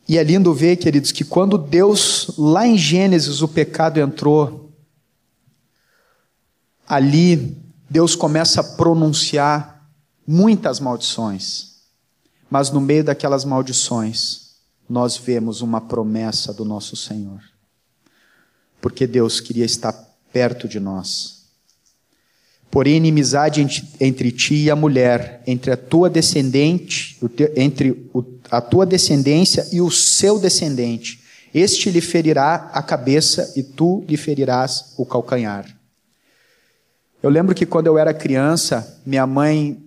E 0.08 0.18
é 0.18 0.24
lindo 0.24 0.52
ver, 0.56 0.78
queridos, 0.78 1.12
que 1.12 1.24
quando 1.24 1.56
Deus, 1.56 2.32
lá 2.36 2.66
em 2.66 2.76
Gênesis, 2.76 3.44
o 3.44 3.48
pecado 3.48 4.00
entrou, 4.00 4.74
ali 6.88 7.56
Deus 7.88 8.16
começa 8.16 8.62
a 8.62 8.64
pronunciar 8.64 9.88
muitas 10.26 10.80
maldições. 10.80 11.76
Mas 12.50 12.72
no 12.72 12.82
meio 12.82 13.04
daquelas 13.04 13.46
maldições, 13.46 14.49
nós 14.90 15.16
vemos 15.18 15.62
uma 15.62 15.80
promessa 15.80 16.52
do 16.52 16.66
nosso 16.66 16.96
Senhor. 16.96 17.42
Porque 18.82 19.06
Deus 19.06 19.40
queria 19.40 19.66
estar 19.66 19.94
perto 20.34 20.68
de 20.68 20.80
nós. 20.80 21.40
Porém, 22.72 22.98
inimizade 22.98 23.88
entre 24.00 24.32
ti 24.32 24.56
e 24.56 24.72
a 24.72 24.76
mulher, 24.76 25.42
entre 25.46 25.72
a 25.72 25.78
tua 25.78 26.10
descendente, 26.10 27.18
entre 27.56 28.10
a 28.50 28.62
tua 28.62 28.86
descendência 28.86 29.68
e 29.72 29.82
o 29.82 29.90
seu 29.90 30.40
descendente. 30.40 31.24
Este 31.54 31.90
lhe 31.90 32.02
ferirá 32.02 32.70
a 32.74 32.82
cabeça 32.84 33.54
e 33.56 33.64
tu 33.64 34.04
lhe 34.08 34.18
ferirás 34.18 34.94
o 34.98 35.06
calcanhar. 35.06 35.66
Eu 37.22 37.30
lembro 37.30 37.56
que 37.56 37.66
quando 37.66 37.88
eu 37.88 37.98
era 37.98 38.14
criança, 38.14 39.02
minha 39.06 39.26
mãe 39.26 39.84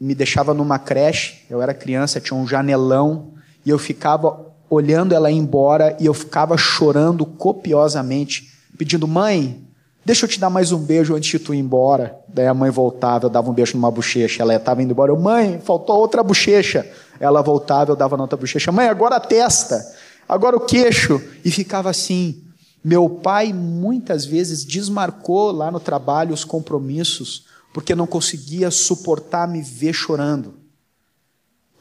me 0.00 0.14
deixava 0.14 0.52
numa 0.52 0.78
creche, 0.78 1.44
eu 1.48 1.62
era 1.62 1.72
criança, 1.72 2.20
tinha 2.20 2.38
um 2.38 2.46
janelão, 2.46 3.33
e 3.64 3.70
eu 3.70 3.78
ficava 3.78 4.52
olhando 4.68 5.14
ela 5.14 5.30
ir 5.30 5.36
embora 5.36 5.96
e 6.00 6.06
eu 6.06 6.14
ficava 6.14 6.56
chorando 6.56 7.24
copiosamente, 7.24 8.50
pedindo: 8.76 9.06
"Mãe, 9.06 9.64
Deixa 10.06 10.26
eu 10.26 10.28
te 10.28 10.38
dar 10.38 10.50
mais 10.50 10.70
um 10.70 10.78
beijo 10.78 11.14
antes 11.14 11.30
de 11.30 11.38
tu 11.38 11.54
ir 11.54 11.58
embora. 11.58 12.20
Daí 12.28 12.46
a 12.46 12.52
mãe 12.52 12.70
voltava, 12.70 13.24
eu 13.24 13.30
dava 13.30 13.50
um 13.50 13.54
beijo 13.54 13.74
numa 13.74 13.90
bochecha. 13.90 14.42
Ela 14.42 14.54
estava 14.54 14.82
indo 14.82 14.90
embora. 14.90 15.10
Eu, 15.10 15.18
mãe, 15.18 15.58
faltou 15.64 15.96
outra 15.96 16.22
bochecha. 16.22 16.86
Ela 17.18 17.40
voltava, 17.40 17.92
eu 17.92 17.96
dava 17.96 18.14
outra 18.20 18.36
bochecha. 18.36 18.70
Mãe, 18.70 18.86
agora 18.86 19.16
a 19.16 19.20
testa. 19.20 19.82
Agora 20.28 20.56
o 20.56 20.60
queixo. 20.60 21.18
E 21.42 21.50
ficava 21.50 21.88
assim. 21.88 22.42
Meu 22.84 23.08
pai 23.08 23.50
muitas 23.54 24.26
vezes 24.26 24.62
desmarcou 24.62 25.50
lá 25.50 25.70
no 25.70 25.80
trabalho 25.80 26.34
os 26.34 26.44
compromissos, 26.44 27.46
porque 27.72 27.94
não 27.94 28.06
conseguia 28.06 28.70
suportar 28.70 29.48
me 29.48 29.62
ver 29.62 29.94
chorando, 29.94 30.52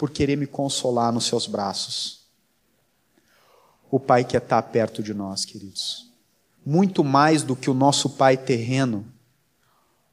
por 0.03 0.11
querer 0.11 0.35
me 0.35 0.45
consolar 0.45 1.13
nos 1.13 1.25
seus 1.25 1.47
braços. 1.47 2.25
O 3.89 3.97
pai 3.97 4.25
quer 4.25 4.41
estar 4.41 4.61
perto 4.61 5.01
de 5.01 5.13
nós, 5.13 5.45
queridos 5.45 6.13
muito 6.65 7.03
mais 7.03 7.43
do 7.43 7.55
que 7.55 7.69
o 7.69 7.73
nosso 7.73 8.09
pai 8.09 8.37
terreno, 8.37 9.05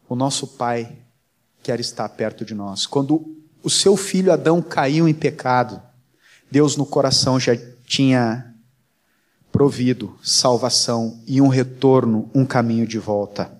o 0.08 0.16
nosso 0.16 0.46
pai 0.46 0.98
quer 1.62 1.78
estar 1.78 2.08
perto 2.08 2.44
de 2.44 2.54
nós. 2.54 2.86
Quando 2.86 3.36
o 3.62 3.70
seu 3.70 3.96
filho 3.96 4.32
Adão 4.32 4.60
caiu 4.60 5.08
em 5.08 5.14
pecado, 5.14 5.80
Deus 6.50 6.76
no 6.76 6.84
coração 6.84 7.38
já 7.38 7.52
tinha 7.86 8.52
provido 9.52 10.18
salvação 10.22 11.20
e 11.26 11.40
um 11.40 11.48
retorno, 11.48 12.28
um 12.34 12.44
caminho 12.44 12.86
de 12.86 12.98
volta. 12.98 13.52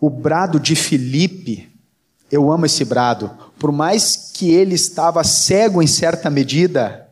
O 0.00 0.10
brado 0.10 0.58
de 0.58 0.74
Filipe, 0.74 1.67
eu 2.30 2.50
amo 2.52 2.66
esse 2.66 2.84
brado, 2.84 3.30
por 3.58 3.72
mais 3.72 4.30
que 4.34 4.50
ele 4.50 4.74
estava 4.74 5.24
cego 5.24 5.82
em 5.82 5.86
certa 5.86 6.28
medida, 6.30 7.08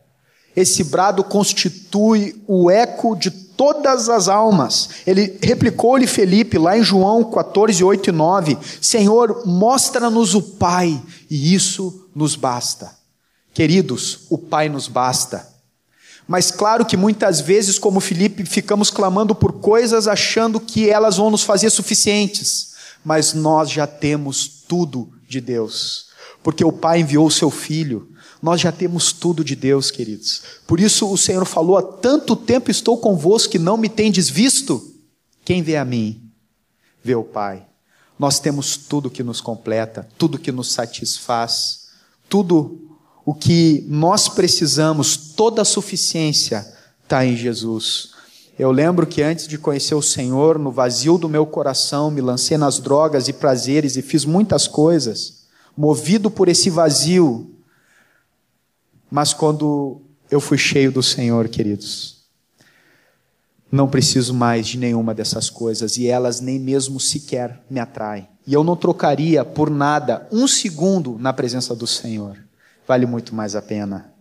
esse 0.55 0.85
brado 0.85 1.23
constitui 1.25 2.43
o 2.47 2.71
eco 2.71 3.15
de 3.15 3.31
todas 3.31 4.09
as 4.09 4.29
almas. 4.29 4.89
Ele 5.07 5.39
replicou-lhe 5.43 6.07
Felipe 6.07 6.59
lá 6.59 6.79
em 6.79 6.83
João 6.83 7.25
14, 7.25 7.83
8 7.83 8.11
e 8.11 8.13
9: 8.13 8.59
Senhor, 8.81 9.43
mostra-nos 9.45 10.35
o 10.35 10.43
Pai, 10.43 11.01
e 11.31 11.55
isso 11.55 12.09
nos 12.15 12.37
basta. 12.37 12.91
Queridos, 13.53 14.21
o 14.31 14.39
Pai 14.39 14.69
nos 14.69 14.89
basta. 14.89 15.47
Mas 16.29 16.51
claro 16.51 16.85
que 16.85 16.97
muitas 16.97 17.41
vezes, 17.41 17.79
como 17.79 18.01
Felipe, 18.01 18.45
ficamos 18.45 18.91
clamando 18.91 19.35
por 19.35 19.53
coisas 19.61 20.09
achando 20.09 20.59
que 20.59 20.91
elas 20.91 21.17
vão 21.17 21.31
nos 21.31 21.43
fazer 21.43 21.71
suficientes. 21.71 22.75
Mas 23.05 23.33
nós 23.33 23.71
já 23.71 23.87
temos 23.87 24.56
tudo 24.69 25.11
de 25.29 25.41
Deus. 25.41 26.07
Porque 26.43 26.65
o 26.65 26.73
Pai 26.73 27.01
enviou 27.01 27.27
o 27.27 27.31
seu 27.31 27.51
Filho, 27.51 28.13
Nós 28.43 28.61
já 28.61 28.71
temos 28.71 29.13
tudo 29.13 29.43
de 29.43 29.57
Deus, 29.57 29.91
queridos. 29.91 30.43
Por 30.67 30.79
isso 30.79 31.11
o 31.11 31.17
Senhor 31.17 31.45
falou: 31.45 31.77
há 31.77 31.83
tanto 31.83 32.37
tempo 32.37 32.71
estou 32.71 32.99
convosco 32.99 33.53
que 33.53 33.59
não 33.59 33.77
me 33.77 33.89
tendes 33.89 34.29
visto. 34.29 34.95
Quem 35.45 35.63
vê 35.63 35.77
a 35.77 35.85
mim, 35.85 36.31
vê 37.03 37.15
o 37.15 37.25
Pai. 37.25 37.67
Nós 38.19 38.39
temos 38.39 38.77
tudo 38.77 39.11
que 39.11 39.23
nos 39.23 39.41
completa, 39.41 40.09
tudo 40.17 40.39
que 40.39 40.53
nos 40.53 40.73
satisfaz, 40.73 41.89
tudo 42.29 42.99
o 43.25 43.35
que 43.35 43.85
nós 43.89 44.29
precisamos, 44.29 45.17
toda 45.17 45.63
a 45.63 45.65
suficiência 45.65 46.67
está 47.03 47.27
em 47.27 47.37
Jesus. 47.37 48.16
Eu 48.59 48.71
lembro 48.71 49.07
que 49.07 49.23
antes 49.23 49.47
de 49.47 49.59
conhecer 49.59 49.95
o 49.95 50.01
Senhor, 50.01 50.59
no 50.59 50.71
vazio 50.71 51.19
do 51.19 51.29
meu 51.29 51.45
coração, 51.45 52.11
me 52.11 52.23
lancei 52.23 52.57
nas 52.57 52.79
drogas 52.79 53.29
e 53.29 53.33
prazeres 53.33 53.97
e 53.97 54.03
fiz 54.03 54.25
muitas 54.25 54.67
coisas, 54.67 55.45
movido 55.77 56.31
por 56.31 56.49
esse 56.49 56.71
vazio. 56.71 57.55
Mas 59.11 59.35
quando 59.35 60.01
eu 60.31 60.41
fui 60.41 60.57
cheio 60.57 60.91
do 60.91 61.03
Senhor, 61.03 61.49
queridos, 61.49 62.25
não 63.71 63.89
preciso 63.89 64.33
mais 64.33 64.67
de 64.67 64.79
nenhuma 64.79 65.15
dessas 65.15 65.51
coisas 65.51 65.99
e 65.99 66.07
elas 66.07 66.41
nem 66.41 66.59
mesmo 66.59 66.99
sequer 66.99 67.63
me 67.69 67.79
atraem. 67.79 68.27
E 68.47 68.55
eu 68.55 68.65
não 68.65 68.75
trocaria 68.75 69.45
por 69.45 69.69
nada 69.69 70.27
um 70.33 70.49
segundo 70.49 71.19
na 71.19 71.33
presença 71.33 71.75
do 71.75 71.87
Senhor. 71.87 72.39
Vale 72.89 73.05
muito 73.05 73.35
mais 73.35 73.55
a 73.55 73.61
pena 73.61 74.16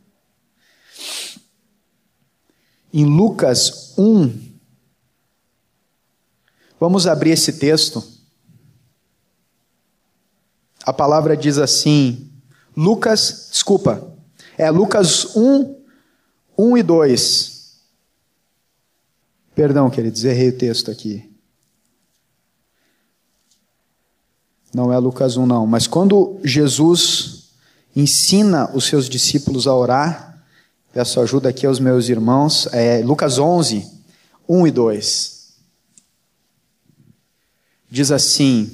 em 2.95 3.03
Lucas 3.03 3.93
1. 3.97 4.55
Vamos 6.79 7.05
abrir 7.05 7.31
esse 7.31 7.51
texto. 7.51 8.01
A 10.85 10.93
palavra 10.93 11.35
diz 11.35 11.57
assim, 11.57 12.31
Lucas, 12.75 13.49
desculpa, 13.51 14.15
é 14.57 14.71
Lucas 14.71 15.35
1, 15.35 15.75
1 16.57 16.77
e 16.77 16.83
2. 16.83 17.81
Perdão, 19.53 19.89
queridos, 19.89 20.23
errei 20.23 20.49
o 20.49 20.57
texto 20.57 20.89
aqui. 20.89 21.29
Não 24.73 24.93
é 24.93 24.97
Lucas 24.97 25.35
1, 25.35 25.45
não. 25.45 25.67
Mas 25.67 25.85
quando 25.85 26.39
Jesus 26.45 27.49
ensina 27.93 28.71
os 28.73 28.85
seus 28.85 29.09
discípulos 29.09 29.67
a 29.67 29.75
orar, 29.75 30.34
Peço 30.95 31.19
ajuda 31.19 31.49
aqui 31.49 31.65
aos 31.65 31.77
meus 31.77 32.07
irmãos. 32.07 32.69
É, 32.71 33.01
Lucas 33.03 33.37
11, 33.37 33.85
1 34.47 34.67
e 34.67 34.71
2. 34.71 35.53
Diz 37.91 38.11
assim: 38.11 38.71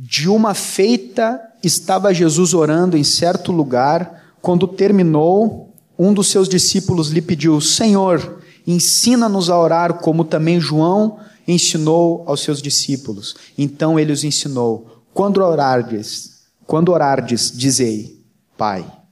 De 0.00 0.26
uma 0.30 0.54
feita 0.54 1.38
estava 1.62 2.14
Jesus 2.14 2.54
orando 2.54 2.96
em 2.96 3.04
certo 3.04 3.52
lugar, 3.52 4.34
quando 4.40 4.66
terminou, 4.66 5.74
um 5.98 6.14
dos 6.14 6.28
seus 6.28 6.48
discípulos 6.48 7.10
lhe 7.10 7.20
pediu: 7.20 7.60
Senhor, 7.60 8.42
ensina-nos 8.66 9.50
a 9.50 9.58
orar, 9.58 9.98
como 9.98 10.24
também 10.24 10.58
João 10.58 11.18
ensinou 11.46 12.24
aos 12.26 12.40
seus 12.40 12.62
discípulos. 12.62 13.36
Então 13.58 14.00
ele 14.00 14.10
os 14.10 14.24
ensinou: 14.24 15.02
Quando 15.12 15.42
orardes, 15.42 16.46
quando 16.66 16.92
orardes, 16.92 17.52
dizei: 17.54 18.24
Pai 18.56 19.03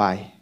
Pai. 0.00 0.32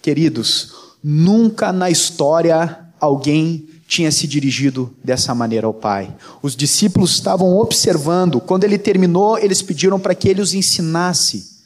Queridos, 0.00 0.72
nunca 1.02 1.70
na 1.74 1.90
história 1.90 2.88
alguém 2.98 3.68
tinha 3.86 4.10
se 4.10 4.26
dirigido 4.26 4.96
dessa 5.04 5.34
maneira 5.34 5.66
ao 5.66 5.74
Pai. 5.74 6.16
Os 6.40 6.56
discípulos 6.56 7.10
estavam 7.10 7.54
observando, 7.58 8.40
quando 8.40 8.64
ele 8.64 8.78
terminou, 8.78 9.36
eles 9.36 9.60
pediram 9.60 10.00
para 10.00 10.14
que 10.14 10.26
ele 10.26 10.40
os 10.40 10.54
ensinasse. 10.54 11.60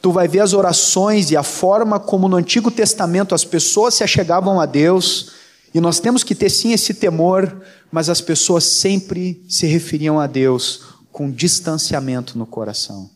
Tu 0.00 0.10
vai 0.10 0.26
ver 0.26 0.40
as 0.40 0.54
orações 0.54 1.30
e 1.30 1.36
a 1.36 1.42
forma 1.42 2.00
como 2.00 2.26
no 2.26 2.36
Antigo 2.36 2.70
Testamento 2.70 3.34
as 3.34 3.44
pessoas 3.44 3.92
se 3.92 4.02
achegavam 4.02 4.58
a 4.58 4.64
Deus, 4.64 5.32
e 5.74 5.78
nós 5.78 6.00
temos 6.00 6.24
que 6.24 6.34
ter 6.34 6.48
sim 6.48 6.72
esse 6.72 6.94
temor, 6.94 7.54
mas 7.90 8.08
as 8.08 8.22
pessoas 8.22 8.64
sempre 8.64 9.44
se 9.46 9.66
referiam 9.66 10.18
a 10.18 10.26
Deus 10.26 10.84
com 11.12 11.30
distanciamento 11.30 12.38
no 12.38 12.46
coração. 12.46 13.10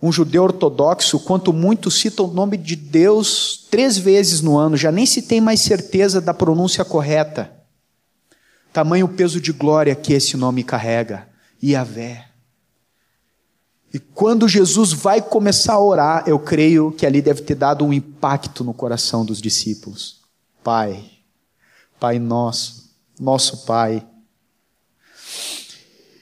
Um 0.00 0.12
judeu 0.12 0.44
ortodoxo, 0.44 1.18
quanto 1.20 1.52
muito, 1.52 1.90
cita 1.90 2.22
o 2.22 2.26
nome 2.26 2.56
de 2.56 2.76
Deus 2.76 3.66
três 3.70 3.96
vezes 3.96 4.40
no 4.40 4.58
ano, 4.58 4.76
já 4.76 4.92
nem 4.92 5.06
se 5.06 5.22
tem 5.22 5.40
mais 5.40 5.60
certeza 5.60 6.20
da 6.20 6.34
pronúncia 6.34 6.84
correta. 6.84 7.50
Tamanho 8.72 9.08
peso 9.08 9.40
de 9.40 9.52
glória 9.52 9.94
que 9.94 10.12
esse 10.12 10.36
nome 10.36 10.62
carrega, 10.62 11.28
Yahvé. 11.62 12.26
E 13.92 13.98
quando 13.98 14.46
Jesus 14.46 14.92
vai 14.92 15.22
começar 15.22 15.72
a 15.72 15.80
orar, 15.80 16.24
eu 16.26 16.38
creio 16.38 16.92
que 16.92 17.06
ali 17.06 17.22
deve 17.22 17.40
ter 17.40 17.54
dado 17.54 17.84
um 17.84 17.92
impacto 17.92 18.62
no 18.62 18.74
coração 18.74 19.24
dos 19.24 19.40
discípulos. 19.40 20.20
Pai, 20.62 21.02
Pai 21.98 22.18
nosso, 22.18 22.90
nosso 23.18 23.64
Pai. 23.64 24.06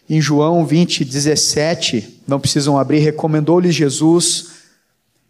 Em 0.09 0.21
João 0.21 0.67
20, 0.67 1.05
17, 1.05 2.23
não 2.27 2.39
precisam 2.39 2.79
abrir, 2.79 2.99
recomendou-lhe 2.99 3.73
Jesus. 3.73 4.49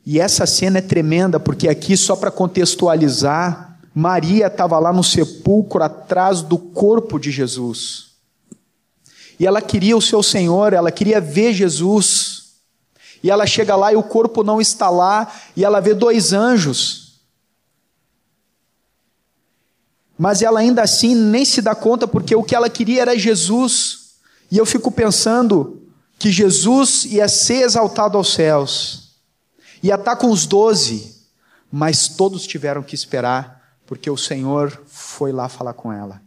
E 0.04 0.20
essa 0.20 0.46
cena 0.46 0.78
é 0.78 0.82
tremenda, 0.82 1.38
porque 1.38 1.68
aqui, 1.68 1.96
só 1.96 2.16
para 2.16 2.30
contextualizar, 2.30 3.78
Maria 3.94 4.48
estava 4.48 4.78
lá 4.78 4.92
no 4.92 5.04
sepulcro 5.04 5.82
atrás 5.82 6.42
do 6.42 6.58
corpo 6.58 7.18
de 7.18 7.30
Jesus. 7.30 8.14
E 9.38 9.46
ela 9.46 9.62
queria 9.62 9.96
o 9.96 10.02
seu 10.02 10.22
Senhor, 10.22 10.72
ela 10.72 10.90
queria 10.90 11.20
ver 11.20 11.52
Jesus. 11.52 12.54
E 13.22 13.30
ela 13.30 13.46
chega 13.46 13.76
lá 13.76 13.92
e 13.92 13.96
o 13.96 14.02
corpo 14.02 14.42
não 14.42 14.60
está 14.60 14.90
lá, 14.90 15.32
e 15.56 15.64
ela 15.64 15.80
vê 15.80 15.94
dois 15.94 16.32
anjos. 16.32 17.20
Mas 20.18 20.42
ela 20.42 20.60
ainda 20.60 20.82
assim 20.82 21.14
nem 21.14 21.44
se 21.44 21.62
dá 21.62 21.74
conta, 21.74 22.06
porque 22.06 22.34
o 22.34 22.42
que 22.42 22.54
ela 22.54 22.68
queria 22.68 23.02
era 23.02 23.18
Jesus. 23.18 24.03
E 24.50 24.58
eu 24.58 24.66
fico 24.66 24.90
pensando 24.90 25.82
que 26.18 26.30
Jesus 26.30 27.04
ia 27.06 27.28
ser 27.28 27.62
exaltado 27.62 28.16
aos 28.16 28.32
céus, 28.32 29.16
ia 29.82 29.94
estar 29.96 30.16
com 30.16 30.30
os 30.30 30.46
doze, 30.46 31.14
mas 31.70 32.08
todos 32.08 32.46
tiveram 32.46 32.82
que 32.82 32.94
esperar, 32.94 33.62
porque 33.86 34.08
o 34.10 34.16
Senhor 34.16 34.70
foi 34.86 35.32
lá 35.32 35.48
falar 35.48 35.74
com 35.74 35.92
ela. 35.92 36.22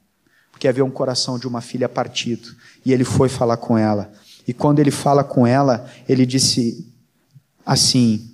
Porque 0.52 0.68
havia 0.68 0.84
um 0.84 0.92
coração 0.92 1.40
de 1.40 1.48
uma 1.48 1.62
filha 1.62 1.88
partido, 1.88 2.56
e 2.86 2.92
ele 2.92 3.04
foi 3.04 3.30
falar 3.30 3.58
com 3.58 3.78
ela. 3.78 4.12
E 4.48 4.54
quando 4.54 4.80
ele 4.80 4.92
fala 4.92 5.24
com 5.24 5.46
ela, 5.46 5.90
ele 6.08 6.26
disse 6.26 6.88
assim: 7.66 8.32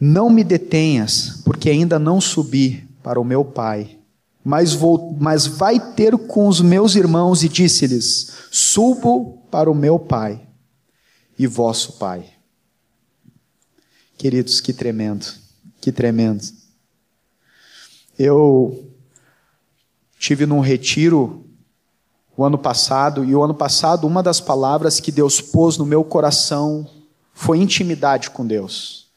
Não 0.00 0.30
me 0.30 0.44
detenhas, 0.44 1.42
porque 1.44 1.70
ainda 1.70 1.98
não 1.98 2.20
subi 2.20 2.88
para 3.02 3.20
o 3.20 3.24
meu 3.24 3.44
Pai 3.44 3.96
mas, 4.48 4.72
vou, 4.72 5.16
mas 5.18 5.44
vai 5.44 5.80
ter 5.80 6.16
com 6.16 6.46
os 6.46 6.60
meus 6.60 6.94
irmãos 6.94 7.42
e 7.42 7.48
disse-lhes: 7.48 8.32
Subo 8.52 9.42
para 9.50 9.68
o 9.68 9.74
meu 9.74 9.98
Pai 9.98 10.40
e 11.36 11.48
vosso 11.48 11.94
Pai. 11.94 12.24
Queridos, 14.16 14.60
que 14.60 14.72
tremendo, 14.72 15.26
que 15.80 15.90
tremendo. 15.90 16.44
Eu 18.16 18.88
tive 20.16 20.46
num 20.46 20.60
retiro 20.60 21.44
o 22.36 22.44
ano 22.44 22.56
passado, 22.56 23.24
e 23.24 23.34
o 23.34 23.42
ano 23.42 23.54
passado, 23.54 24.06
uma 24.06 24.22
das 24.22 24.40
palavras 24.40 25.00
que 25.00 25.10
Deus 25.10 25.40
pôs 25.40 25.76
no 25.76 25.84
meu 25.84 26.04
coração 26.04 26.88
foi 27.34 27.58
intimidade 27.58 28.30
com 28.30 28.46
Deus. 28.46 29.08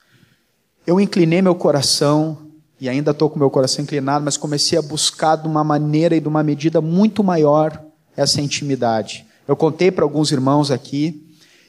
Eu 0.88 1.00
inclinei 1.00 1.39
meu 1.39 1.54
coração 1.54 2.48
e 2.80 2.88
ainda 2.88 3.12
estou 3.12 3.30
com 3.30 3.38
meu 3.38 3.50
coração 3.50 3.84
inclinado, 3.84 4.24
mas 4.24 4.38
comecei 4.38 4.78
a 4.78 4.82
buscar 4.82 5.36
de 5.36 5.48
uma 5.48 5.63
maneira 5.63 6.15
e 6.15 6.22
de 6.22 6.28
uma 6.28 6.42
medida 6.42 6.80
muito 6.80 7.24
maior 7.24 7.84
essa 8.15 8.42
intimidade. 8.42 9.26
Eu 9.48 9.56
contei 9.56 9.92
para 9.92 10.06
alguns 10.06 10.32
irmãos 10.32 10.72
aqui, 10.72 11.26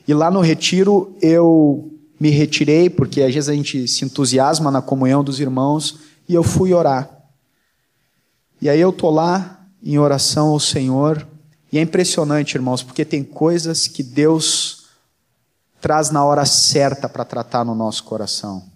e 0.07 0.15
lá 0.15 0.31
no 0.31 0.41
retiro 0.41 1.17
eu 1.21 1.91
me 2.19 2.31
retirei, 2.31 2.89
porque 2.91 3.23
às 3.23 3.35
vezes 3.35 3.49
a 3.49 3.55
gente 3.55 3.89
se 3.89 4.05
entusiasma 4.05 4.71
na 4.71 4.83
comunhão 4.83 5.25
dos 5.25 5.41
irmãos, 5.41 5.99
e 6.29 6.35
eu 6.35 6.43
fui 6.43 6.73
orar. 6.73 7.11
E 8.61 8.69
aí 8.69 8.81
eu 8.81 8.91
estou 8.91 9.11
lá 9.11 9.67
em 9.83 9.99
oração 9.99 10.49
ao 10.49 10.61
Senhor, 10.61 11.27
e 11.73 11.79
é 11.79 11.81
impressionante, 11.83 12.55
irmãos, 12.55 12.83
porque 12.83 13.05
tem 13.05 13.25
coisas 13.25 13.89
que 13.89 14.03
Deus 14.03 14.85
traz 15.81 16.11
na 16.11 16.25
hora 16.25 16.45
certa 16.45 17.09
para 17.09 17.25
tratar 17.25 17.65
no 17.65 17.75
nosso 17.75 18.05
coração. 18.05 18.70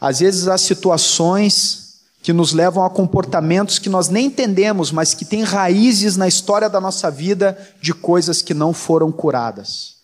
Às 0.00 0.20
vezes 0.20 0.48
há 0.48 0.58
situações 0.58 1.86
que 2.22 2.32
nos 2.32 2.52
levam 2.52 2.84
a 2.84 2.90
comportamentos 2.90 3.78
que 3.78 3.88
nós 3.88 4.08
nem 4.08 4.26
entendemos, 4.26 4.90
mas 4.90 5.14
que 5.14 5.24
têm 5.24 5.42
raízes 5.42 6.16
na 6.16 6.26
história 6.26 6.68
da 6.68 6.80
nossa 6.80 7.10
vida 7.10 7.56
de 7.80 7.94
coisas 7.94 8.42
que 8.42 8.52
não 8.52 8.72
foram 8.72 9.12
curadas. 9.12 9.96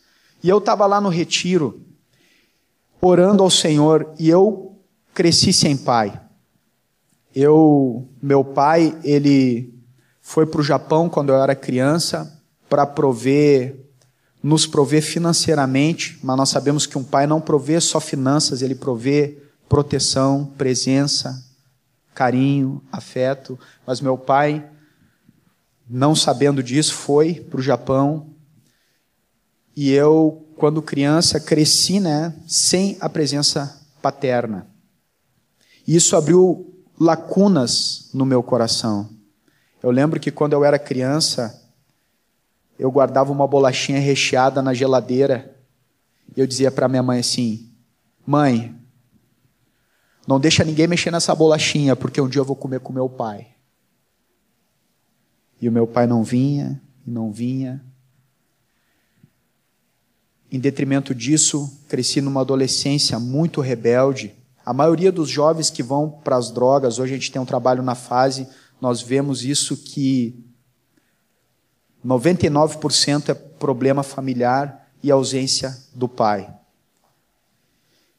E 0.42 0.48
eu 0.48 0.58
estava 0.58 0.86
lá 0.86 1.00
no 1.00 1.08
retiro, 1.08 1.80
orando 3.00 3.42
ao 3.42 3.50
Senhor, 3.50 4.12
e 4.18 4.28
eu 4.28 4.78
cresci 5.12 5.52
sem 5.52 5.76
pai. 5.76 6.20
Eu, 7.34 8.08
meu 8.22 8.44
pai, 8.44 8.96
ele 9.02 9.74
foi 10.20 10.46
para 10.46 10.60
o 10.60 10.64
Japão 10.64 11.08
quando 11.08 11.30
eu 11.30 11.42
era 11.42 11.54
criança 11.54 12.40
para 12.68 12.86
prover 12.86 13.82
nos 14.42 14.66
prover 14.66 15.02
financeiramente, 15.02 16.18
mas 16.22 16.36
nós 16.36 16.48
sabemos 16.48 16.84
que 16.84 16.98
um 16.98 17.04
pai 17.04 17.26
não 17.26 17.40
provê 17.40 17.80
só 17.80 18.00
finanças, 18.00 18.60
ele 18.60 18.74
provê 18.74 19.38
proteção, 19.72 20.52
presença, 20.58 21.42
carinho, 22.14 22.82
afeto. 22.92 23.58
Mas 23.86 24.02
meu 24.02 24.18
pai, 24.18 24.70
não 25.88 26.14
sabendo 26.14 26.62
disso, 26.62 26.92
foi 26.92 27.36
para 27.36 27.58
o 27.58 27.62
Japão 27.62 28.34
e 29.74 29.90
eu, 29.90 30.46
quando 30.56 30.82
criança, 30.82 31.40
cresci 31.40 32.00
né, 32.00 32.36
sem 32.46 32.98
a 33.00 33.08
presença 33.08 33.80
paterna. 34.02 34.66
E 35.86 35.96
isso 35.96 36.16
abriu 36.16 36.84
lacunas 37.00 38.10
no 38.12 38.26
meu 38.26 38.42
coração. 38.42 39.08
Eu 39.82 39.90
lembro 39.90 40.20
que 40.20 40.30
quando 40.30 40.52
eu 40.52 40.66
era 40.66 40.78
criança, 40.78 41.66
eu 42.78 42.92
guardava 42.92 43.32
uma 43.32 43.48
bolachinha 43.48 44.00
recheada 44.00 44.60
na 44.60 44.74
geladeira 44.74 45.56
e 46.36 46.40
eu 46.40 46.46
dizia 46.46 46.70
para 46.70 46.88
minha 46.88 47.02
mãe 47.02 47.20
assim: 47.20 47.72
Mãe, 48.26 48.81
não 50.26 50.38
deixa 50.38 50.64
ninguém 50.64 50.86
mexer 50.86 51.10
nessa 51.10 51.34
bolachinha, 51.34 51.96
porque 51.96 52.20
um 52.20 52.28
dia 52.28 52.40
eu 52.40 52.44
vou 52.44 52.56
comer 52.56 52.80
com 52.80 52.92
meu 52.92 53.08
pai. 53.08 53.48
E 55.60 55.68
o 55.68 55.72
meu 55.72 55.86
pai 55.86 56.06
não 56.06 56.22
vinha, 56.22 56.80
e 57.06 57.10
não 57.10 57.32
vinha. 57.32 57.84
Em 60.50 60.60
detrimento 60.60 61.14
disso, 61.14 61.80
cresci 61.88 62.20
numa 62.20 62.42
adolescência 62.42 63.18
muito 63.18 63.60
rebelde. 63.60 64.34
A 64.64 64.72
maioria 64.72 65.10
dos 65.10 65.28
jovens 65.28 65.70
que 65.70 65.82
vão 65.82 66.10
para 66.10 66.36
as 66.36 66.50
drogas, 66.50 66.98
hoje 66.98 67.14
a 67.14 67.16
gente 67.16 67.32
tem 67.32 67.40
um 67.42 67.46
trabalho 67.46 67.82
na 67.82 67.94
fase, 67.94 68.46
nós 68.80 69.00
vemos 69.00 69.44
isso 69.44 69.76
que 69.76 70.44
99% 72.04 73.28
é 73.28 73.34
problema 73.34 74.02
familiar 74.02 74.88
e 75.02 75.10
ausência 75.10 75.76
do 75.94 76.08
pai. 76.08 76.52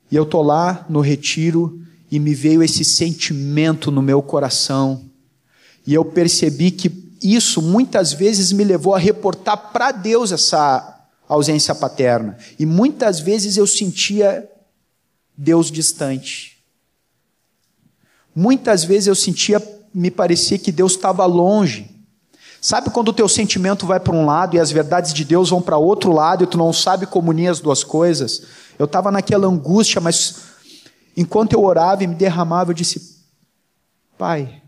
E 0.09 0.15
eu 0.15 0.25
tô 0.25 0.41
lá 0.41 0.85
no 0.89 1.01
retiro 1.01 1.81
e 2.13 2.19
me 2.19 2.35
veio 2.35 2.61
esse 2.61 2.85
sentimento 2.85 3.89
no 3.89 3.99
meu 3.99 4.21
coração. 4.21 5.09
E 5.83 5.95
eu 5.95 6.05
percebi 6.05 6.69
que 6.69 7.17
isso 7.19 7.59
muitas 7.59 8.13
vezes 8.13 8.51
me 8.51 8.63
levou 8.63 8.93
a 8.93 8.99
reportar 8.99 9.71
para 9.73 9.91
Deus 9.91 10.31
essa 10.31 11.07
ausência 11.27 11.73
paterna. 11.73 12.37
E 12.59 12.67
muitas 12.67 13.19
vezes 13.19 13.57
eu 13.57 13.65
sentia 13.65 14.47
Deus 15.35 15.71
distante. 15.71 16.63
Muitas 18.35 18.83
vezes 18.83 19.07
eu 19.07 19.15
sentia, 19.15 19.59
me 19.91 20.11
parecia 20.11 20.59
que 20.59 20.71
Deus 20.71 20.91
estava 20.91 21.25
longe. 21.25 21.89
Sabe 22.61 22.91
quando 22.91 23.07
o 23.07 23.13
teu 23.13 23.27
sentimento 23.27 23.87
vai 23.87 23.99
para 23.99 24.13
um 24.13 24.23
lado 24.23 24.55
e 24.55 24.59
as 24.59 24.69
verdades 24.69 25.15
de 25.15 25.25
Deus 25.25 25.49
vão 25.49 25.63
para 25.63 25.77
outro 25.77 26.11
lado 26.11 26.43
e 26.43 26.47
tu 26.47 26.59
não 26.59 26.71
sabe 26.71 27.07
como 27.07 27.31
unir 27.31 27.47
as 27.47 27.59
duas 27.59 27.83
coisas? 27.83 28.43
Eu 28.77 28.85
estava 28.85 29.09
naquela 29.09 29.47
angústia, 29.47 29.99
mas 29.99 30.52
enquanto 31.15 31.53
eu 31.53 31.63
orava 31.63 32.03
e 32.03 32.07
me 32.07 32.15
derramava, 32.15 32.71
eu 32.71 32.75
disse: 32.75 33.23
Pai, 34.17 34.61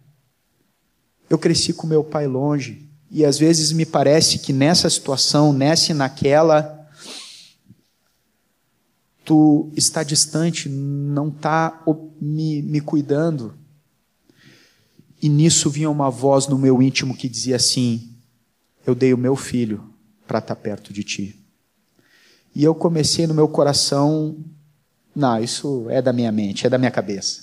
eu 1.30 1.38
cresci 1.38 1.74
com 1.74 1.88
meu 1.88 2.04
pai 2.04 2.28
longe 2.28 2.90
e 3.10 3.24
às 3.24 3.38
vezes 3.38 3.72
me 3.72 3.86
parece 3.86 4.40
que 4.40 4.52
nessa 4.52 4.90
situação, 4.90 5.54
nessa 5.54 5.92
e 5.92 5.96
naquela, 5.96 6.90
tu 9.24 9.72
está 9.76 10.04
distante, 10.04 10.70
não 10.70 11.30
está 11.30 11.84
me, 12.20 12.62
me 12.62 12.82
cuidando. 12.82 13.56
E 15.22 15.30
nisso 15.30 15.70
vinha 15.70 15.90
uma 15.90 16.10
voz 16.10 16.48
no 16.48 16.58
meu 16.58 16.82
íntimo 16.82 17.16
que 17.16 17.30
dizia 17.30 17.56
assim: 17.56 18.14
Eu 18.86 18.94
dei 18.94 19.14
o 19.14 19.18
meu 19.18 19.36
filho 19.36 19.90
para 20.28 20.40
estar 20.40 20.56
tá 20.56 20.62
perto 20.62 20.94
de 20.94 21.04
ti. 21.04 21.40
E 22.54 22.64
eu 22.64 22.76
comecei 22.76 23.28
no 23.28 23.34
meu 23.34 23.48
coração, 23.48 24.38
não, 25.16 25.42
isso 25.42 25.86
é 25.90 26.02
da 26.02 26.12
minha 26.12 26.32
mente, 26.32 26.68
é 26.68 26.70
da 26.70 26.78
minha 26.78 26.92
cabeça. 26.92 27.42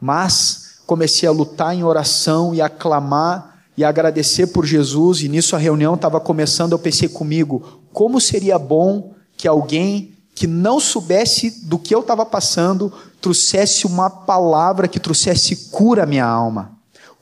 Mas 0.00 0.80
comecei 0.86 1.28
a 1.28 1.32
lutar 1.32 1.74
em 1.74 1.82
oração 1.82 2.54
e 2.54 2.60
a 2.60 2.68
clamar 2.68 3.62
e 3.76 3.84
a 3.84 3.88
agradecer 3.88 4.48
por 4.48 4.64
Jesus, 4.64 5.20
e 5.20 5.28
nisso 5.28 5.54
a 5.54 5.58
reunião 5.58 5.94
estava 5.94 6.18
começando, 6.20 6.72
eu 6.72 6.78
pensei 6.78 7.08
comigo, 7.08 7.82
como 7.92 8.20
seria 8.20 8.58
bom 8.58 9.14
que 9.36 9.46
alguém 9.46 10.14
que 10.34 10.46
não 10.46 10.78
soubesse 10.78 11.66
do 11.66 11.78
que 11.78 11.94
eu 11.94 12.00
estava 12.00 12.24
passando 12.24 12.92
trouxesse 13.20 13.86
uma 13.86 14.08
palavra 14.08 14.88
que 14.88 15.00
trouxesse 15.00 15.70
cura 15.70 16.04
à 16.04 16.06
minha 16.06 16.26
alma 16.26 16.76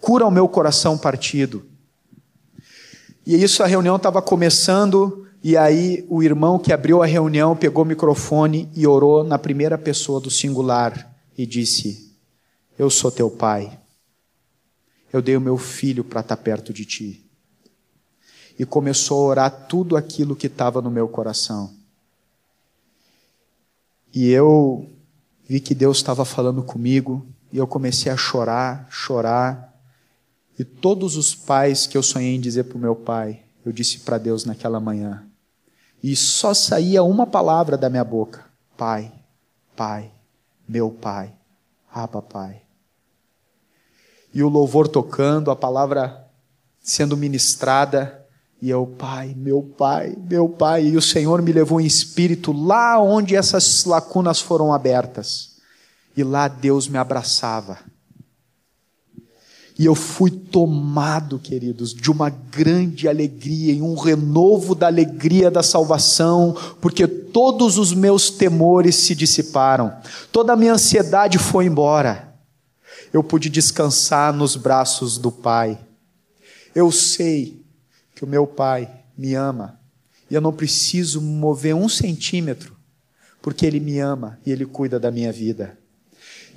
cura 0.05 0.27
o 0.27 0.31
meu 0.31 0.47
coração 0.47 0.99
partido. 0.99 1.65
E 3.27 3.43
isso 3.43 3.63
a 3.63 3.67
reunião 3.67 3.97
estava 3.97 4.21
começando, 4.21 5.27
e 5.45 5.59
aí 5.59 6.07
o 6.09 6.23
irmão 6.23 6.59
que 6.59 6.73
abriu 6.73 7.03
a 7.03 7.07
reunião 7.07 7.55
pegou 7.55 7.85
o 7.85 7.87
microfone 7.87 8.67
e 8.75 8.87
orou 8.87 9.23
na 9.23 9.39
primeira 9.39 9.77
pessoa 9.77 10.19
do 10.19 10.31
singular 10.31 11.15
e 11.37 11.45
disse: 11.45 12.17
Eu 12.79 12.89
sou 12.89 13.11
teu 13.11 13.31
pai. 13.31 13.79
Eu 15.13 15.21
dei 15.21 15.37
o 15.37 15.41
meu 15.43 15.59
filho 15.59 16.03
para 16.03 16.23
estar 16.23 16.37
tá 16.37 16.43
perto 16.43 16.73
de 16.73 16.87
ti. 16.87 17.31
E 18.59 18.65
começou 18.65 19.19
a 19.19 19.29
orar 19.29 19.67
tudo 19.69 19.99
aquilo 19.99 20.35
que 20.35 20.47
estava 20.47 20.81
no 20.81 20.91
meu 20.91 21.07
coração. 21.09 21.75
E 24.15 24.31
eu 24.31 24.91
vi 25.47 25.61
que 25.61 25.75
Deus 25.75 25.99
estava 25.99 26.25
falando 26.25 26.63
comigo, 26.63 27.27
e 27.53 27.59
eu 27.59 27.67
comecei 27.67 28.11
a 28.11 28.17
chorar, 28.17 28.89
chorar, 28.91 29.79
e 30.59 30.65
todos 30.65 31.19
os 31.19 31.35
pais 31.35 31.87
que 31.87 31.99
eu 31.99 32.03
sonhei 32.03 32.35
em 32.35 32.41
dizer 32.41 32.65
para 32.65 32.79
o 32.79 32.81
meu 32.81 32.97
pai, 32.97 33.43
eu 33.63 33.73
disse 33.73 33.99
para 33.99 34.17
Deus 34.17 34.47
naquela 34.47 34.81
manhã. 34.81 35.29
E 36.05 36.15
só 36.15 36.53
saía 36.53 37.03
uma 37.03 37.27
palavra 37.27 37.79
da 37.79 37.89
minha 37.89 38.05
boca: 38.05 38.45
Pai, 38.77 39.11
Pai, 39.75 40.13
meu 40.69 40.91
Pai, 40.91 41.33
ah, 41.91 42.07
papai. 42.07 42.61
E 44.35 44.43
o 44.43 44.51
louvor 44.51 44.87
tocando, 44.87 45.51
a 45.51 45.57
palavra 45.57 46.29
sendo 46.79 47.17
ministrada, 47.17 48.23
e 48.61 48.69
eu, 48.69 48.87
Pai, 48.87 49.35
meu 49.35 49.63
Pai, 49.63 50.15
meu 50.29 50.47
Pai. 50.47 50.89
E 50.89 50.97
o 50.99 51.01
Senhor 51.01 51.41
me 51.41 51.53
levou 51.53 51.81
em 51.81 51.87
espírito 51.87 52.53
lá 52.53 53.01
onde 53.01 53.35
essas 53.35 53.87
lacunas 53.87 54.43
foram 54.43 54.75
abertas. 54.75 55.57
E 56.15 56.23
lá 56.23 56.49
Deus 56.49 56.87
me 56.87 56.99
abraçava 56.99 57.79
e 59.77 59.87
eu 59.87 59.95
fui 59.95 60.31
tomado, 60.31 61.39
queridos, 61.39 61.93
de 61.93 62.09
uma 62.11 62.31
grande 62.31 63.09
alegria, 63.09 63.73
em 63.73 63.83
um 63.83 63.97
renovo 63.97 64.73
da 64.73 64.87
alegria 64.87 65.51
da 65.51 65.65
salvação, 65.65 66.57
porque 66.81 67.09
todos 67.09 67.77
os 67.77 67.93
meus 67.93 68.31
temores 68.31 68.95
se 68.95 69.17
dissiparam, 69.17 69.93
toda 70.31 70.53
a 70.53 70.57
minha 70.57 70.75
ansiedade 70.75 71.39
foi 71.39 71.67
embora. 71.67 72.33
Eu 73.13 73.23
pude 73.25 73.49
descansar 73.49 74.33
nos 74.33 74.55
braços 74.55 75.19
do 75.19 75.33
Pai. 75.33 75.79
Eu 76.73 76.93
sei 76.93 77.61
que 78.15 78.25
o 78.25 78.29
meu 78.29 78.47
Pai 78.47 78.89
me 79.19 79.35
ama 79.35 79.81
e 80.31 80.35
eu 80.35 80.41
não 80.41 80.53
preciso 80.53 81.21
mover 81.21 81.75
um 81.75 81.89
centímetro, 81.89 82.77
porque 83.43 83.67
Ele 83.67 83.81
me 83.81 83.99
ama 83.99 84.39
e 84.47 84.53
Ele 84.53 84.65
cuida 84.65 85.01
da 85.01 85.11
minha 85.11 85.33
vida. 85.33 85.77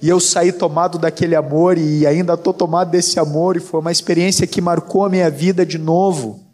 E 0.01 0.07
eu 0.10 0.19
saí 0.19 0.51
tomado 0.51 0.99
daquele 0.99 1.36
amor 1.36 1.77
e 1.77 2.05
ainda 2.05 2.36
estou 2.36 2.53
tomado 2.53 2.91
desse 2.91 3.19
amor, 3.19 3.57
e 3.57 3.60
foi 3.60 3.79
uma 3.79 3.91
experiência 3.91 4.45
que 4.45 4.62
marcou 4.62 5.03
a 5.03 5.10
minha 5.10 5.29
vida 5.29 5.65
de 5.65 5.77
novo. 5.77 6.45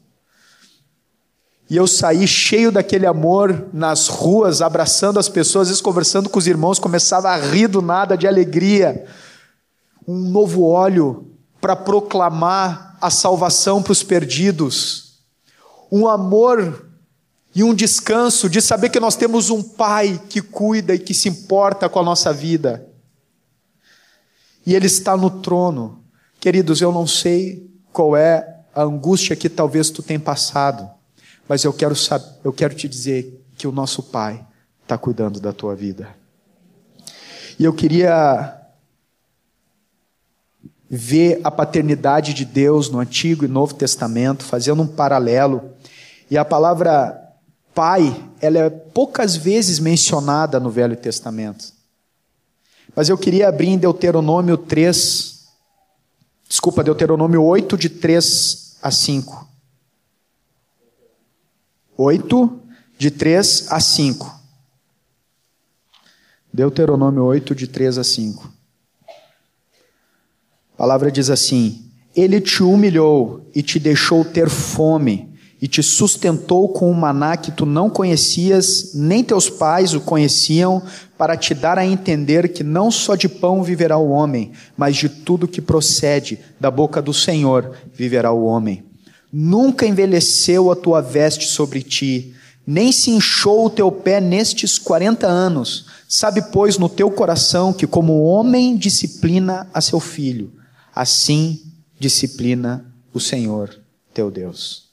E 1.70 1.76
eu 1.76 1.86
saí 1.86 2.26
cheio 2.28 2.72
daquele 2.72 3.06
amor 3.06 3.68
nas 3.74 4.08
ruas, 4.08 4.62
abraçando 4.62 5.20
as 5.20 5.28
pessoas, 5.28 5.64
às 5.64 5.68
vezes 5.70 5.82
conversando 5.82 6.30
com 6.30 6.40
os 6.40 6.48
irmãos, 6.48 6.80
começava 6.80 7.30
a 7.30 7.38
rir 7.38 7.68
do 7.68 7.82
nada 7.82 8.16
de 8.16 8.28
alegria. 8.28 9.06
Um 10.08 10.20
novo 10.30 10.64
óleo 10.64 11.28
para 11.60 11.76
proclamar 11.76 12.98
a 13.02 13.10
salvação 13.10 13.82
para 13.84 13.92
os 13.92 14.04
perdidos. 14.04 15.20
Um 15.92 16.08
amor 16.08 16.88
e 17.54 17.64
um 17.64 17.74
descanso 17.74 18.50
de 18.50 18.62
saber 18.62 18.90
que 18.90 19.00
nós 19.00 19.16
temos 19.16 19.50
um 19.50 19.62
Pai 19.62 20.22
que 20.30 20.42
cuida 20.42 20.96
e 20.96 21.00
que 21.00 21.14
se 21.14 21.28
importa 21.28 21.90
com 21.90 22.00
a 22.00 22.04
nossa 22.04 22.32
vida 22.32 22.93
e 24.66 24.76
Ele 24.76 24.88
está 24.88 25.16
no 25.18 25.30
trono. 25.30 26.04
Queridos, 26.40 26.82
eu 26.82 26.92
não 26.92 27.08
sei 27.08 27.70
qual 27.92 28.16
é 28.16 28.62
a 28.74 28.84
angústia 28.84 29.36
que 29.36 29.50
talvez 29.50 29.90
tu 29.90 30.02
tenha 30.02 30.20
passado, 30.20 30.90
mas 31.48 31.64
eu 31.64 31.74
quero, 31.74 31.96
eu 32.44 32.52
quero 32.52 32.74
te 32.74 32.88
dizer 32.88 33.46
que 33.58 33.68
o 33.68 33.72
nosso 33.72 34.04
Pai 34.04 34.46
está 34.82 34.98
cuidando 34.98 35.40
da 35.40 35.54
tua 35.54 35.76
vida. 35.76 36.10
E 37.60 37.66
eu 37.66 37.74
queria 37.74 38.60
ver 40.90 41.40
a 41.44 41.50
paternidade 41.50 42.34
de 42.34 42.46
Deus 42.46 42.90
no 42.90 43.00
Antigo 43.00 43.46
e 43.46 43.48
Novo 43.48 43.74
Testamento, 43.74 44.44
fazendo 44.44 44.84
um 44.84 44.88
paralelo. 44.88 45.72
E 46.30 46.38
a 46.38 46.46
palavra 46.46 47.20
pai, 47.74 48.16
ela 48.40 48.60
é 48.60 48.70
poucas 48.70 49.36
vezes 49.36 49.80
mencionada 49.80 50.60
no 50.60 50.70
Velho 50.70 50.96
Testamento. 50.96 51.73
Mas 52.96 53.10
eu 53.10 53.18
queria 53.18 53.50
abrir 53.50 53.70
em 53.70 53.78
Deuteronômio 53.78 54.58
3, 54.58 55.48
desculpa, 56.48 56.84
Deuteronômio 56.84 57.44
8, 57.44 57.78
de 57.78 57.90
3 57.90 58.78
a 58.82 58.92
5. 58.92 59.48
8, 61.98 62.60
de 62.98 63.10
3 63.10 63.72
a 63.72 63.80
5. 63.80 64.42
Deuteronômio 66.54 67.24
8, 67.24 67.56
de 67.56 67.68
3 67.68 67.98
a 67.98 68.04
5. 68.04 68.54
A 70.74 70.78
palavra 70.78 71.12
diz 71.12 71.32
assim: 71.32 71.92
Ele 72.16 72.40
te 72.40 72.62
humilhou 72.62 73.50
e 73.56 73.64
te 73.64 73.80
deixou 73.80 74.24
ter 74.24 74.50
fome, 74.50 75.33
e 75.64 75.68
te 75.70 75.82
sustentou 75.82 76.68
com 76.68 76.92
um 76.92 76.94
maná 76.94 77.38
que 77.38 77.50
tu 77.50 77.66
não 77.66 77.90
conhecias, 77.90 78.92
nem 78.94 79.24
teus 79.24 79.50
pais 79.50 79.94
o 79.94 80.02
conheciam, 80.02 80.84
para 81.18 81.38
te 81.38 81.54
dar 81.54 81.80
a 81.80 81.86
entender 81.86 82.50
que 82.50 82.66
não 82.66 82.92
só 82.92 83.16
de 83.16 83.30
pão 83.30 83.64
viverá 83.64 83.98
o 83.98 84.10
homem, 84.10 84.52
mas 84.76 84.98
de 84.98 85.08
tudo 85.08 85.48
que 85.48 85.62
procede 85.62 86.38
da 86.60 86.70
boca 86.70 87.02
do 87.02 87.14
Senhor 87.14 87.78
viverá 87.94 88.30
o 88.34 88.44
homem. 88.44 88.84
Nunca 89.32 89.86
envelheceu 89.86 90.70
a 90.70 90.76
tua 90.76 91.00
veste 91.00 91.46
sobre 91.46 91.82
ti, 91.82 92.36
nem 92.68 92.92
se 92.92 93.12
inchou 93.12 93.68
o 93.68 93.70
teu 93.70 93.90
pé 93.90 94.20
nestes 94.20 94.78
quarenta 94.78 95.28
anos. 95.28 95.86
Sabe, 96.10 96.42
pois, 96.52 96.78
no 96.78 96.90
teu 96.90 97.10
coração 97.10 97.72
que, 97.72 97.88
como 97.88 98.24
homem 98.24 98.76
disciplina 98.76 99.66
a 99.74 99.80
seu 99.80 100.02
filho, 100.02 100.52
assim 100.94 101.62
disciplina 101.98 102.86
o 103.14 103.20
Senhor 103.22 103.74
teu 104.14 104.30
Deus. 104.30 104.92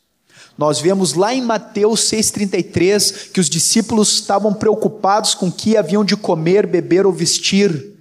Nós 0.61 0.79
vemos 0.79 1.15
lá 1.15 1.33
em 1.33 1.41
Mateus 1.41 2.03
6,33 2.11 3.31
que 3.33 3.41
os 3.41 3.49
discípulos 3.49 4.13
estavam 4.13 4.53
preocupados 4.53 5.35
com 5.35 5.49
o 5.49 5.51
que 5.51 5.75
haviam 5.75 6.05
de 6.05 6.15
comer, 6.15 6.67
beber 6.67 7.07
ou 7.07 7.13
vestir. 7.15 7.95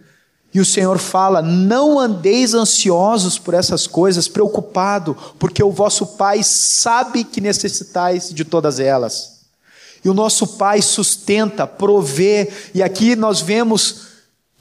E 0.53 0.59
o 0.59 0.65
Senhor 0.65 0.97
fala: 0.97 1.41
Não 1.41 1.97
andeis 1.97 2.53
ansiosos 2.53 3.39
por 3.39 3.53
essas 3.53 3.87
coisas, 3.87 4.27
preocupado, 4.27 5.15
porque 5.39 5.63
o 5.63 5.71
vosso 5.71 6.05
Pai 6.05 6.41
sabe 6.43 7.23
que 7.23 7.39
necessitais 7.39 8.29
de 8.29 8.43
todas 8.43 8.77
elas. 8.77 9.39
E 10.03 10.09
o 10.09 10.13
nosso 10.13 10.45
Pai 10.45 10.81
sustenta, 10.81 11.65
provê, 11.65 12.51
e 12.75 12.83
aqui 12.83 13.15
nós 13.15 13.39
vemos 13.39 14.01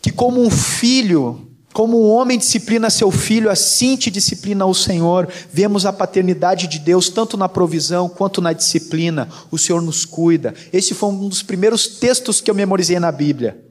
que, 0.00 0.12
como 0.12 0.40
um 0.40 0.50
filho, 0.50 1.47
como 1.72 2.02
um 2.02 2.10
homem 2.10 2.38
disciplina 2.38 2.90
seu 2.90 3.10
filho, 3.10 3.50
assim 3.50 3.96
te 3.96 4.10
disciplina 4.10 4.66
o 4.66 4.74
Senhor. 4.74 5.28
Vemos 5.52 5.86
a 5.86 5.92
paternidade 5.92 6.66
de 6.66 6.78
Deus 6.78 7.08
tanto 7.08 7.36
na 7.36 7.48
provisão 7.48 8.08
quanto 8.08 8.40
na 8.40 8.52
disciplina. 8.52 9.28
O 9.50 9.58
Senhor 9.58 9.82
nos 9.82 10.04
cuida. 10.04 10.54
Esse 10.72 10.94
foi 10.94 11.10
um 11.10 11.28
dos 11.28 11.42
primeiros 11.42 11.86
textos 11.86 12.40
que 12.40 12.50
eu 12.50 12.54
memorizei 12.54 12.98
na 12.98 13.12
Bíblia. 13.12 13.64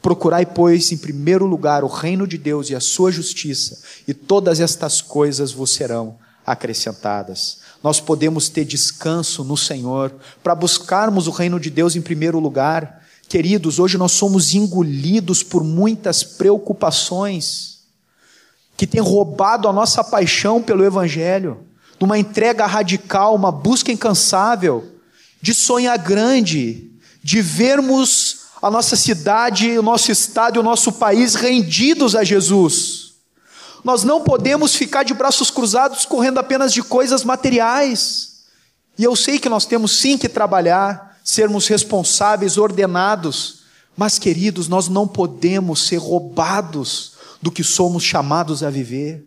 Procurai, 0.00 0.44
pois, 0.44 0.92
em 0.92 0.98
primeiro 0.98 1.46
lugar 1.46 1.82
o 1.82 1.88
reino 1.88 2.26
de 2.26 2.36
Deus 2.36 2.68
e 2.68 2.74
a 2.74 2.80
sua 2.80 3.10
justiça, 3.10 3.82
e 4.06 4.12
todas 4.12 4.60
estas 4.60 5.00
coisas 5.00 5.50
vos 5.50 5.72
serão 5.72 6.18
acrescentadas. 6.46 7.58
Nós 7.82 8.00
podemos 8.00 8.50
ter 8.50 8.66
descanso 8.66 9.42
no 9.42 9.56
Senhor 9.56 10.14
para 10.42 10.54
buscarmos 10.54 11.26
o 11.26 11.30
reino 11.30 11.58
de 11.58 11.70
Deus 11.70 11.96
em 11.96 12.02
primeiro 12.02 12.38
lugar 12.38 13.03
Queridos, 13.34 13.80
hoje 13.80 13.98
nós 13.98 14.12
somos 14.12 14.54
engolidos 14.54 15.42
por 15.42 15.64
muitas 15.64 16.22
preocupações 16.22 17.80
que 18.76 18.86
têm 18.86 19.00
roubado 19.00 19.66
a 19.66 19.72
nossa 19.72 20.04
paixão 20.04 20.62
pelo 20.62 20.84
Evangelho, 20.84 21.66
numa 21.98 22.16
entrega 22.16 22.64
radical, 22.64 23.34
uma 23.34 23.50
busca 23.50 23.90
incansável, 23.90 24.88
de 25.42 25.52
sonhar 25.52 25.98
grande, 25.98 26.92
de 27.24 27.42
vermos 27.42 28.42
a 28.62 28.70
nossa 28.70 28.94
cidade, 28.94 29.76
o 29.76 29.82
nosso 29.82 30.12
estado 30.12 30.54
e 30.54 30.60
o 30.60 30.62
nosso 30.62 30.92
país 30.92 31.34
rendidos 31.34 32.14
a 32.14 32.22
Jesus. 32.22 33.14
Nós 33.82 34.04
não 34.04 34.20
podemos 34.20 34.76
ficar 34.76 35.02
de 35.02 35.12
braços 35.12 35.50
cruzados 35.50 36.06
correndo 36.06 36.38
apenas 36.38 36.72
de 36.72 36.84
coisas 36.84 37.24
materiais. 37.24 38.44
E 38.96 39.02
eu 39.02 39.16
sei 39.16 39.40
que 39.40 39.48
nós 39.48 39.66
temos 39.66 39.98
sim 39.98 40.16
que 40.16 40.28
trabalhar, 40.28 41.13
sermos 41.24 41.66
responsáveis, 41.66 42.58
ordenados, 42.58 43.64
mas 43.96 44.18
queridos, 44.18 44.68
nós 44.68 44.88
não 44.88 45.08
podemos 45.08 45.86
ser 45.86 45.96
roubados 45.96 47.14
do 47.40 47.50
que 47.50 47.64
somos 47.64 48.04
chamados 48.04 48.62
a 48.62 48.68
viver. 48.68 49.26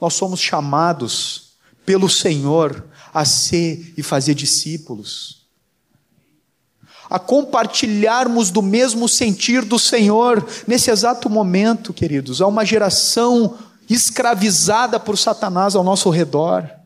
Nós 0.00 0.14
somos 0.14 0.40
chamados 0.40 1.52
pelo 1.86 2.10
Senhor 2.10 2.84
a 3.14 3.24
ser 3.24 3.94
e 3.96 4.02
fazer 4.02 4.34
discípulos, 4.34 5.42
a 7.08 7.18
compartilharmos 7.18 8.50
do 8.50 8.62
mesmo 8.62 9.08
sentir 9.08 9.64
do 9.64 9.78
Senhor 9.78 10.44
nesse 10.66 10.90
exato 10.90 11.28
momento, 11.28 11.92
queridos. 11.92 12.40
Há 12.40 12.46
uma 12.46 12.64
geração 12.64 13.58
escravizada 13.88 14.98
por 14.98 15.18
Satanás 15.18 15.76
ao 15.76 15.84
nosso 15.84 16.08
redor. 16.10 16.81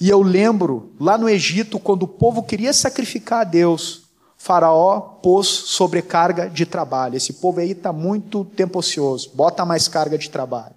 E 0.00 0.08
eu 0.08 0.22
lembro, 0.22 0.92
lá 0.98 1.16
no 1.16 1.28
Egito, 1.28 1.78
quando 1.78 2.02
o 2.02 2.08
povo 2.08 2.42
queria 2.42 2.72
sacrificar 2.72 3.42
a 3.42 3.44
Deus, 3.44 4.02
Faraó 4.36 5.00
pôs 5.00 5.46
sobrecarga 5.46 6.50
de 6.50 6.66
trabalho. 6.66 7.16
Esse 7.16 7.34
povo 7.34 7.60
aí 7.60 7.70
está 7.70 7.92
muito 7.92 8.44
tempo 8.44 8.78
ocioso, 8.78 9.30
bota 9.34 9.64
mais 9.64 9.88
carga 9.88 10.18
de 10.18 10.28
trabalho. 10.28 10.74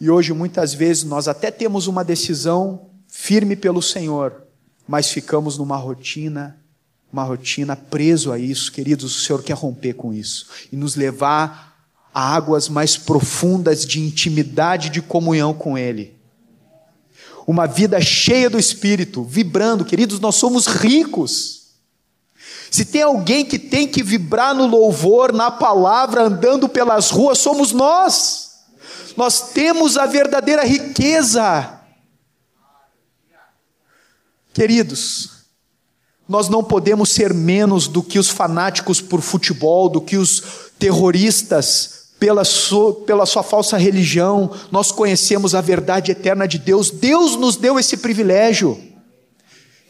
E 0.00 0.10
hoje, 0.10 0.32
muitas 0.32 0.74
vezes, 0.74 1.04
nós 1.04 1.28
até 1.28 1.50
temos 1.50 1.86
uma 1.86 2.04
decisão 2.04 2.86
firme 3.06 3.54
pelo 3.54 3.82
Senhor, 3.82 4.42
mas 4.88 5.10
ficamos 5.10 5.56
numa 5.56 5.76
rotina, 5.76 6.58
uma 7.12 7.22
rotina 7.22 7.76
preso 7.76 8.32
a 8.32 8.38
isso. 8.38 8.72
Queridos, 8.72 9.16
o 9.16 9.20
Senhor 9.20 9.42
quer 9.42 9.54
romper 9.54 9.94
com 9.94 10.12
isso 10.12 10.46
e 10.72 10.76
nos 10.76 10.96
levar 10.96 11.86
a 12.12 12.34
águas 12.34 12.68
mais 12.68 12.96
profundas 12.96 13.86
de 13.86 14.00
intimidade, 14.00 14.90
de 14.90 15.00
comunhão 15.00 15.54
com 15.54 15.78
Ele 15.78 16.19
uma 17.46 17.66
vida 17.66 18.00
cheia 18.00 18.48
do 18.48 18.58
Espírito, 18.58 19.22
vibrando. 19.24 19.84
Queridos, 19.84 20.20
nós 20.20 20.36
somos 20.36 20.66
ricos. 20.66 21.60
Se 22.70 22.84
tem 22.84 23.02
alguém 23.02 23.44
que 23.44 23.58
tem 23.58 23.88
que 23.88 24.02
vibrar 24.02 24.54
no 24.54 24.66
louvor, 24.66 25.32
na 25.32 25.50
palavra, 25.50 26.22
andando 26.22 26.68
pelas 26.68 27.10
ruas, 27.10 27.38
somos 27.38 27.72
nós. 27.72 28.50
Nós 29.16 29.50
temos 29.52 29.96
a 29.96 30.06
verdadeira 30.06 30.64
riqueza. 30.64 31.80
Queridos, 34.52 35.30
nós 36.28 36.48
não 36.48 36.62
podemos 36.62 37.10
ser 37.10 37.34
menos 37.34 37.88
do 37.88 38.02
que 38.02 38.18
os 38.18 38.28
fanáticos 38.28 39.00
por 39.00 39.20
futebol, 39.20 39.88
do 39.88 40.00
que 40.00 40.16
os 40.16 40.70
terroristas 40.78 41.99
pela 42.20 42.44
sua, 42.44 42.94
pela 43.06 43.24
sua 43.24 43.42
falsa 43.42 43.78
religião, 43.78 44.52
nós 44.70 44.92
conhecemos 44.92 45.54
a 45.54 45.62
verdade 45.62 46.12
eterna 46.12 46.46
de 46.46 46.58
Deus. 46.58 46.90
Deus 46.90 47.34
nos 47.34 47.56
deu 47.56 47.80
esse 47.80 47.96
privilégio. 47.96 48.78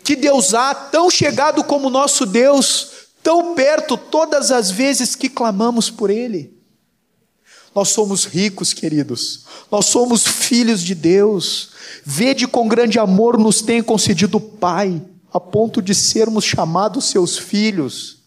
Que 0.05 0.15
Deus 0.15 0.55
há, 0.55 0.73
tão 0.73 1.11
chegado 1.11 1.65
como 1.65 1.91
nosso 1.91 2.25
Deus, 2.25 2.93
tão 3.21 3.55
perto 3.55 3.97
todas 3.97 4.53
as 4.53 4.71
vezes 4.71 5.17
que 5.17 5.29
clamamos 5.29 5.91
por 5.91 6.09
Ele. 6.09 6.57
Nós 7.75 7.89
somos 7.89 8.25
ricos, 8.25 8.73
queridos, 8.73 9.45
nós 9.71 9.87
somos 9.87 10.27
filhos 10.27 10.83
de 10.83 10.95
Deus. 10.95 11.71
Vede 12.05 12.47
com 12.47 12.69
grande 12.69 12.99
amor 12.99 13.39
nos 13.39 13.61
tem 13.61 13.83
concedido 13.83 14.39
o 14.39 14.41
Pai, 14.41 15.03
a 15.33 15.41
ponto 15.41 15.83
de 15.83 15.95
sermos 15.95 16.45
chamados 16.45 17.07
seus 17.07 17.37
filhos. 17.37 18.20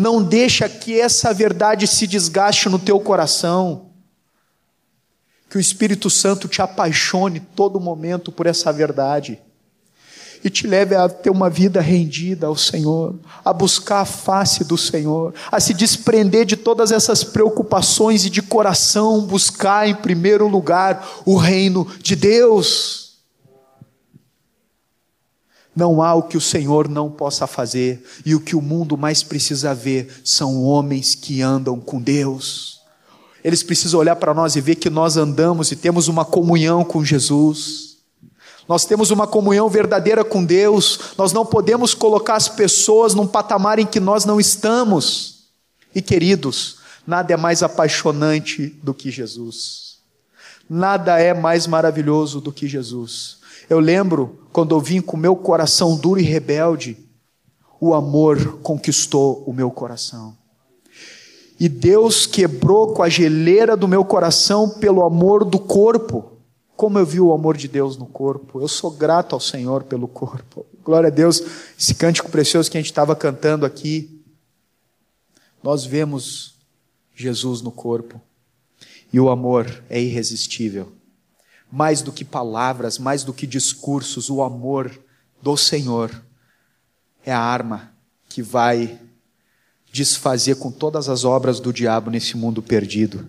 Não 0.00 0.22
deixa 0.22 0.66
que 0.66 0.98
essa 0.98 1.30
verdade 1.34 1.86
se 1.86 2.06
desgaste 2.06 2.70
no 2.70 2.78
teu 2.78 2.98
coração. 2.98 3.90
Que 5.50 5.58
o 5.58 5.60
Espírito 5.60 6.08
Santo 6.08 6.48
te 6.48 6.62
apaixone 6.62 7.38
todo 7.38 7.78
momento 7.78 8.32
por 8.32 8.46
essa 8.46 8.72
verdade 8.72 9.38
e 10.42 10.48
te 10.48 10.66
leve 10.66 10.94
a 10.94 11.06
ter 11.06 11.28
uma 11.28 11.50
vida 11.50 11.82
rendida 11.82 12.46
ao 12.46 12.56
Senhor, 12.56 13.14
a 13.44 13.52
buscar 13.52 14.00
a 14.00 14.06
face 14.06 14.64
do 14.64 14.78
Senhor, 14.78 15.34
a 15.52 15.60
se 15.60 15.74
desprender 15.74 16.46
de 16.46 16.56
todas 16.56 16.90
essas 16.90 17.22
preocupações 17.22 18.24
e 18.24 18.30
de 18.30 18.40
coração 18.40 19.20
buscar 19.20 19.86
em 19.86 19.94
primeiro 19.94 20.48
lugar 20.48 21.06
o 21.26 21.36
reino 21.36 21.86
de 22.00 22.16
Deus. 22.16 22.99
Não 25.74 26.02
há 26.02 26.14
o 26.14 26.24
que 26.24 26.36
o 26.36 26.40
Senhor 26.40 26.88
não 26.88 27.10
possa 27.10 27.46
fazer, 27.46 28.04
e 28.24 28.34
o 28.34 28.40
que 28.40 28.56
o 28.56 28.62
mundo 28.62 28.96
mais 28.96 29.22
precisa 29.22 29.74
ver 29.74 30.20
são 30.24 30.62
homens 30.62 31.14
que 31.14 31.42
andam 31.42 31.78
com 31.78 32.00
Deus. 32.00 32.80
Eles 33.42 33.62
precisam 33.62 34.00
olhar 34.00 34.16
para 34.16 34.34
nós 34.34 34.56
e 34.56 34.60
ver 34.60 34.74
que 34.74 34.90
nós 34.90 35.16
andamos 35.16 35.72
e 35.72 35.76
temos 35.76 36.08
uma 36.08 36.24
comunhão 36.24 36.84
com 36.84 37.04
Jesus. 37.04 37.96
Nós 38.68 38.84
temos 38.84 39.10
uma 39.10 39.26
comunhão 39.26 39.68
verdadeira 39.68 40.22
com 40.22 40.44
Deus. 40.44 40.98
Nós 41.16 41.32
não 41.32 41.44
podemos 41.44 41.94
colocar 41.94 42.36
as 42.36 42.48
pessoas 42.48 43.14
num 43.14 43.26
patamar 43.26 43.78
em 43.78 43.86
que 43.86 43.98
nós 43.98 44.24
não 44.24 44.38
estamos. 44.38 45.46
E 45.94 46.02
queridos, 46.02 46.76
nada 47.06 47.32
é 47.32 47.36
mais 47.36 47.62
apaixonante 47.62 48.68
do 48.82 48.94
que 48.94 49.10
Jesus. 49.10 49.98
Nada 50.68 51.18
é 51.18 51.34
mais 51.34 51.66
maravilhoso 51.66 52.40
do 52.40 52.52
que 52.52 52.68
Jesus. 52.68 53.39
Eu 53.70 53.78
lembro 53.78 54.40
quando 54.52 54.74
eu 54.74 54.80
vim 54.80 55.00
com 55.00 55.16
meu 55.16 55.36
coração 55.36 55.96
duro 55.96 56.18
e 56.18 56.24
rebelde, 56.24 56.98
o 57.80 57.94
amor 57.94 58.58
conquistou 58.62 59.44
o 59.46 59.52
meu 59.52 59.70
coração. 59.70 60.36
E 61.58 61.68
Deus 61.68 62.26
quebrou 62.26 62.92
com 62.92 63.00
a 63.00 63.08
geleira 63.08 63.76
do 63.76 63.86
meu 63.86 64.04
coração 64.04 64.68
pelo 64.68 65.04
amor 65.04 65.44
do 65.44 65.58
corpo, 65.58 66.32
Como 66.76 66.98
eu 66.98 67.04
vi 67.04 67.20
o 67.20 67.30
amor 67.30 67.58
de 67.58 67.68
Deus 67.68 67.98
no 67.98 68.06
corpo. 68.06 68.58
Eu 68.58 68.66
sou 68.66 68.90
grato 68.90 69.34
ao 69.34 69.40
Senhor 69.40 69.84
pelo 69.84 70.08
corpo. 70.08 70.64
Glória 70.82 71.08
a 71.08 71.10
Deus, 71.10 71.42
esse 71.78 71.94
cântico 71.94 72.30
precioso 72.30 72.70
que 72.70 72.78
a 72.78 72.80
gente 72.80 72.90
estava 72.90 73.14
cantando 73.14 73.66
aqui. 73.66 74.24
Nós 75.62 75.84
vemos 75.84 76.54
Jesus 77.14 77.60
no 77.60 77.70
corpo. 77.70 78.18
E 79.12 79.20
o 79.20 79.28
amor 79.28 79.84
é 79.90 80.00
irresistível. 80.00 80.90
Mais 81.70 82.02
do 82.02 82.12
que 82.12 82.24
palavras, 82.24 82.98
mais 82.98 83.22
do 83.22 83.32
que 83.32 83.46
discursos, 83.46 84.28
o 84.28 84.42
amor 84.42 84.90
do 85.40 85.56
Senhor 85.56 86.10
é 87.24 87.32
a 87.32 87.38
arma 87.38 87.92
que 88.28 88.42
vai 88.42 88.98
desfazer 89.92 90.56
com 90.56 90.70
todas 90.70 91.08
as 91.08 91.24
obras 91.24 91.60
do 91.60 91.72
diabo 91.72 92.10
nesse 92.10 92.36
mundo 92.36 92.62
perdido. 92.62 93.28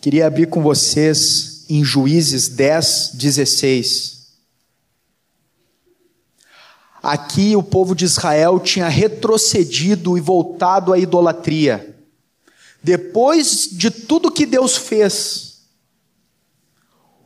Queria 0.00 0.26
abrir 0.26 0.48
com 0.48 0.62
vocês 0.62 1.64
em 1.68 1.82
Juízes 1.84 2.48
10, 2.48 3.12
16. 3.14 4.14
Aqui 7.02 7.54
o 7.54 7.62
povo 7.62 7.94
de 7.94 8.04
Israel 8.04 8.58
tinha 8.58 8.88
retrocedido 8.88 10.16
e 10.16 10.20
voltado 10.20 10.92
à 10.92 10.98
idolatria. 10.98 11.96
Depois 12.82 13.68
de 13.70 13.90
tudo 13.90 14.30
que 14.30 14.46
Deus 14.46 14.76
fez, 14.76 15.53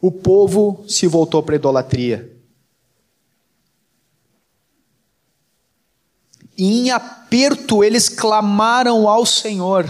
o 0.00 0.10
povo 0.10 0.84
se 0.88 1.06
voltou 1.06 1.42
para 1.42 1.54
a 1.54 1.56
idolatria. 1.56 2.36
E 6.56 6.80
em 6.80 6.90
aperto 6.90 7.84
eles 7.84 8.08
clamaram 8.08 9.08
ao 9.08 9.24
Senhor. 9.24 9.88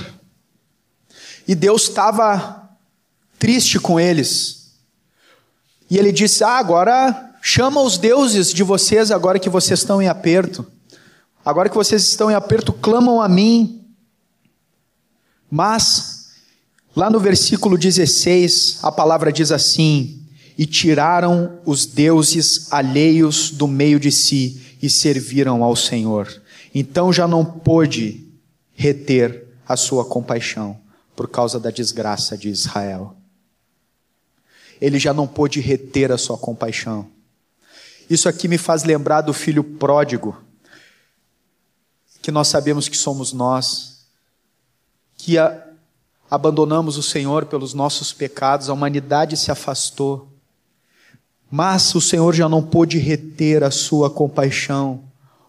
E 1.47 1.55
Deus 1.55 1.85
estava 1.85 2.68
triste 3.38 3.81
com 3.81 3.99
eles. 3.99 4.75
E 5.90 5.97
ele 5.97 6.12
disse: 6.12 6.44
Ah, 6.44 6.59
agora 6.59 7.35
chama 7.40 7.81
os 7.81 7.97
deuses 7.97 8.53
de 8.53 8.62
vocês, 8.62 9.11
agora 9.11 9.38
que 9.38 9.49
vocês 9.49 9.81
estão 9.81 10.03
em 10.03 10.09
aperto. 10.09 10.66
Agora 11.42 11.71
que 11.71 11.75
vocês 11.75 12.03
estão 12.03 12.31
em 12.31 12.35
aperto, 12.35 12.75
clamam 12.75 13.23
a 13.23 13.29
mim. 13.29 13.83
Mas, 15.51 16.17
lá 16.94 17.11
no 17.11 17.20
versículo 17.20 17.79
16, 17.79 18.79
a 18.83 18.90
palavra 18.92 19.33
diz 19.33 19.53
assim: 19.53 20.27
E 20.57 20.66
tiraram 20.66 21.61
os 21.64 21.87
deuses 21.87 22.72
alheios 22.72 23.51
do 23.51 23.66
meio 23.66 23.98
de 23.98 24.11
si 24.11 24.77
e 24.83 24.88
serviram 24.88 25.62
ao 25.62 25.74
Senhor. 25.74 26.42
Então 26.74 27.12
já 27.12 27.27
não 27.27 27.44
pôde 27.44 28.27
reter 28.74 29.46
a 29.66 29.77
sua 29.77 30.05
compaixão 30.05 30.79
por 31.16 31.29
causa 31.29 31.59
da 31.59 31.70
desgraça 31.70 32.38
de 32.38 32.48
Israel. 32.48 33.16
Ele 34.81 34.98
já 34.98 35.12
não 35.12 35.27
pôde 35.27 35.61
reter 35.61 36.12
a 36.12 36.18
sua 36.18 36.38
compaixão. 36.38 37.11
Isso 38.09 38.29
aqui 38.29 38.48
me 38.48 38.57
faz 38.57 38.85
lembrar 38.85 39.22
do 39.22 39.35
filho 39.35 39.62
pródigo, 39.62 40.40
que 42.22 42.31
nós 42.31 42.48
sabemos 42.48 42.88
que 42.88 42.96
somos 42.96 43.33
nós, 43.33 44.07
que 45.16 45.37
a, 45.37 45.67
abandonamos 46.31 46.97
o 46.97 47.03
Senhor 47.03 47.47
pelos 47.47 47.75
nossos 47.75 48.12
pecados, 48.12 48.69
a 48.69 48.73
humanidade 48.73 49.37
se 49.37 49.51
afastou, 49.51 50.29
mas 51.51 51.95
o 51.95 52.01
Senhor 52.01 52.35
já 52.35 52.49
não 52.49 52.62
pôde 52.62 52.99
reter 52.99 53.62
a 53.62 53.71
sua 53.71 54.11
compaixão 54.11 55.09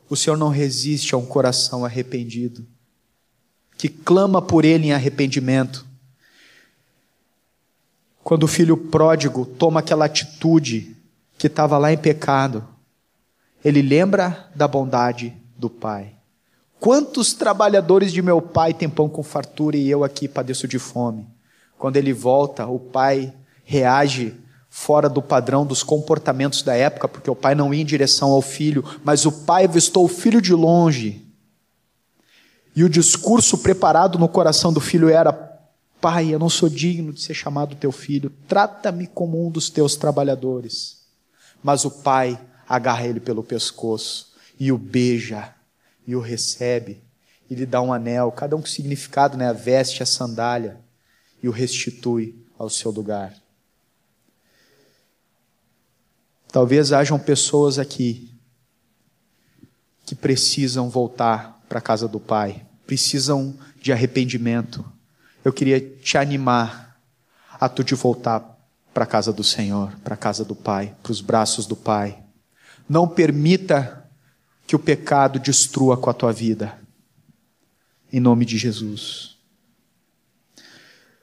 o 0.09 0.15
Senhor 0.15 0.35
não 0.35 0.49
resiste 0.49 1.13
a 1.13 1.17
um 1.17 1.25
coração 1.25 1.85
arrependido, 1.85 2.65
que 3.77 3.87
clama 3.87 4.41
por 4.41 4.65
Ele 4.65 4.87
em 4.87 4.91
arrependimento. 4.91 5.85
Quando 8.23 8.43
o 8.43 8.47
filho 8.47 8.75
pródigo 8.75 9.45
toma 9.45 9.79
aquela 9.79 10.05
atitude 10.05 10.97
que 11.37 11.47
estava 11.47 11.77
lá 11.77 11.93
em 11.93 11.97
pecado, 11.97 12.67
ele 13.63 13.81
lembra 13.81 14.49
da 14.55 14.67
bondade 14.67 15.33
do 15.57 15.69
Pai. 15.69 16.15
Quantos 16.79 17.33
trabalhadores 17.33 18.13
de 18.13 18.21
meu 18.21 18.41
pai 18.41 18.73
têm 18.73 18.89
pão 18.89 19.09
com 19.09 19.21
fartura 19.21 19.75
e 19.75 19.89
eu 19.89 20.01
aqui 20.01 20.29
padeço 20.29 20.65
de 20.65 20.79
fome? 20.79 21.27
Quando 21.77 21.97
ele 21.97 22.13
volta, 22.13 22.65
o 22.67 22.79
pai 22.79 23.33
reage 23.65 24.33
fora 24.69 25.09
do 25.09 25.21
padrão 25.21 25.65
dos 25.65 25.83
comportamentos 25.83 26.61
da 26.61 26.73
época, 26.75 27.09
porque 27.09 27.29
o 27.29 27.35
pai 27.35 27.53
não 27.53 27.73
ia 27.73 27.81
em 27.81 27.85
direção 27.85 28.29
ao 28.29 28.41
filho, 28.41 28.83
mas 29.03 29.25
o 29.25 29.31
pai 29.31 29.65
avistou 29.65 30.05
o 30.05 30.07
filho 30.07 30.41
de 30.41 30.53
longe. 30.53 31.25
E 32.73 32.83
o 32.83 32.89
discurso 32.89 33.57
preparado 33.57 34.17
no 34.17 34.29
coração 34.29 34.71
do 34.71 34.79
filho 34.79 35.09
era: 35.09 35.33
Pai, 35.99 36.33
eu 36.33 36.39
não 36.39 36.49
sou 36.49 36.69
digno 36.69 37.11
de 37.11 37.21
ser 37.21 37.33
chamado 37.33 37.75
teu 37.75 37.91
filho, 37.91 38.31
trata-me 38.47 39.05
como 39.05 39.45
um 39.45 39.51
dos 39.51 39.69
teus 39.69 39.97
trabalhadores. 39.97 40.99
Mas 41.61 41.83
o 41.83 41.91
pai 41.91 42.39
agarra 42.67 43.05
ele 43.05 43.19
pelo 43.19 43.43
pescoço 43.43 44.29
e 44.57 44.71
o 44.71 44.77
beija 44.77 45.58
e 46.09 46.15
o 46.15 46.19
recebe 46.19 47.03
e 47.47 47.53
lhe 47.53 47.67
dá 47.67 47.79
um 47.83 47.93
anel, 47.93 48.31
cada 48.31 48.55
um 48.55 48.61
com 48.61 48.67
significado, 48.67 49.37
né? 49.37 49.47
A 49.47 49.53
veste, 49.53 50.01
a 50.01 50.07
sandália, 50.07 50.79
e 51.41 51.47
o 51.47 51.51
restitui 51.51 52.35
ao 52.57 52.67
seu 52.67 52.89
lugar. 52.89 53.35
Talvez 56.51 56.91
hajam 56.91 57.19
pessoas 57.19 57.77
aqui 57.77 58.33
que 60.03 60.15
precisam 60.15 60.89
voltar 60.89 61.63
para 61.69 61.77
a 61.77 61.81
casa 61.81 62.07
do 62.07 62.19
Pai, 62.19 62.65
precisam 62.87 63.55
de 63.79 63.93
arrependimento. 63.93 64.83
Eu 65.45 65.53
queria 65.53 65.79
te 65.79 66.17
animar 66.17 66.99
a 67.59 67.69
tu 67.69 67.83
de 67.83 67.93
voltar 67.93 68.57
para 68.95 69.03
a 69.03 69.07
casa 69.07 69.31
do 69.31 69.43
Senhor, 69.43 69.95
para 70.03 70.15
a 70.15 70.17
casa 70.17 70.43
do 70.43 70.55
Pai, 70.55 70.95
para 71.03 71.11
os 71.11 71.21
braços 71.21 71.67
do 71.67 71.75
Pai. 71.75 72.23
Não 72.89 73.07
permita 73.07 73.98
que 74.69 74.75
o 74.75 74.79
pecado 74.79 75.39
destrua 75.39 75.97
com 75.97 76.11
a 76.11 76.13
tua 76.13 76.31
vida. 76.31 76.79
Em 78.13 78.19
nome 78.19 78.45
de 78.45 78.55
Jesus. 78.55 79.35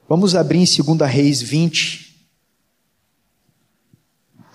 Vamos 0.08 0.34
abrir 0.34 0.58
em 0.58 0.82
2 0.96 1.08
Reis 1.08 1.42
20, 1.42 2.26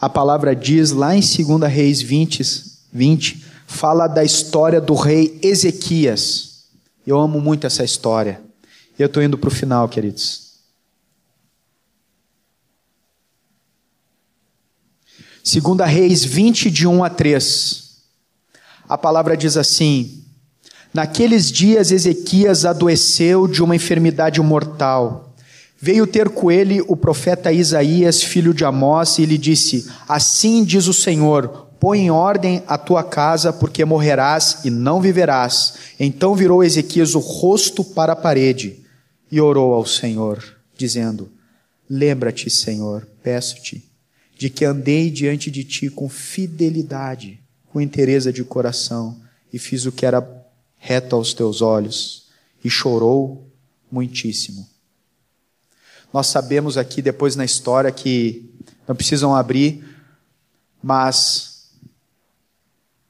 a 0.02 0.10
palavra 0.10 0.54
diz 0.54 0.92
lá 0.92 1.16
em 1.16 1.22
2 1.22 1.72
Reis 1.72 2.02
20, 2.02 2.44
20, 2.92 3.46
fala 3.66 4.08
da 4.08 4.26
história 4.26 4.82
do 4.82 4.94
rei 4.94 5.40
Ezequias. 5.42 6.66
Eu 7.08 7.18
amo 7.18 7.40
muito 7.40 7.66
essa 7.66 7.86
história. 7.86 8.42
Eu 9.00 9.06
estou 9.06 9.24
indo 9.24 9.38
para 9.38 9.48
o 9.48 9.52
final, 9.52 9.88
queridos. 9.88 10.52
Segunda 15.42 15.86
Reis 15.86 16.26
20, 16.26 16.70
de 16.70 16.86
1 16.86 17.06
a 17.06 17.10
3. 17.10 17.81
A 18.92 18.98
palavra 18.98 19.38
diz 19.38 19.56
assim: 19.56 20.24
Naqueles 20.94 21.52
dias 21.52 21.92
Ezequias 21.92 22.66
adoeceu 22.66 23.48
de 23.48 23.64
uma 23.64 23.76
enfermidade 23.76 24.42
mortal 24.42 25.32
Veio 25.84 26.06
ter 26.06 26.30
com 26.30 26.52
ele 26.52 26.80
o 26.88 26.96
profeta 26.96 27.52
Isaías, 27.52 28.22
filho 28.22 28.54
de 28.54 28.64
Amós, 28.64 29.18
e 29.18 29.26
lhe 29.26 29.38
disse: 29.38 29.90
Assim 30.08 30.64
diz 30.64 30.86
o 30.86 30.94
Senhor: 30.94 31.70
Põe 31.80 32.02
em 32.02 32.12
ordem 32.12 32.62
a 32.68 32.78
tua 32.78 33.04
casa, 33.04 33.52
porque 33.52 33.84
morrerás 33.84 34.60
e 34.64 34.70
não 34.70 35.02
viverás. 35.02 35.74
Então 36.00 36.36
virou 36.36 36.64
Ezequias 36.64 37.16
o 37.16 37.20
rosto 37.20 37.84
para 37.84 38.14
a 38.14 38.16
parede 38.16 38.80
e 39.32 39.42
orou 39.42 39.74
ao 39.74 39.84
Senhor, 39.84 40.44
dizendo: 40.78 41.32
Lembra-te, 41.90 42.48
Senhor, 42.48 43.08
peço-te, 43.24 43.84
de 44.38 44.52
que 44.52 44.64
andei 44.64 45.10
diante 45.10 45.50
de 45.50 45.64
ti 45.64 45.90
com 45.90 46.08
fidelidade, 46.08 47.41
com 47.72 47.80
interesse 47.80 48.32
de 48.32 48.44
coração, 48.44 49.20
e 49.52 49.58
fiz 49.58 49.86
o 49.86 49.92
que 49.92 50.06
era 50.06 50.28
reto 50.78 51.16
aos 51.16 51.34
teus 51.34 51.62
olhos. 51.62 52.30
E 52.64 52.70
chorou 52.70 53.48
muitíssimo. 53.92 54.68
Nós 56.14 56.28
sabemos 56.28 56.78
aqui 56.78 57.02
depois 57.02 57.36
na 57.36 57.46
história 57.46 57.92
que 57.92 58.50
não 58.88 58.96
precisam 58.96 59.36
abrir, 59.36 59.84
mas 60.84 61.72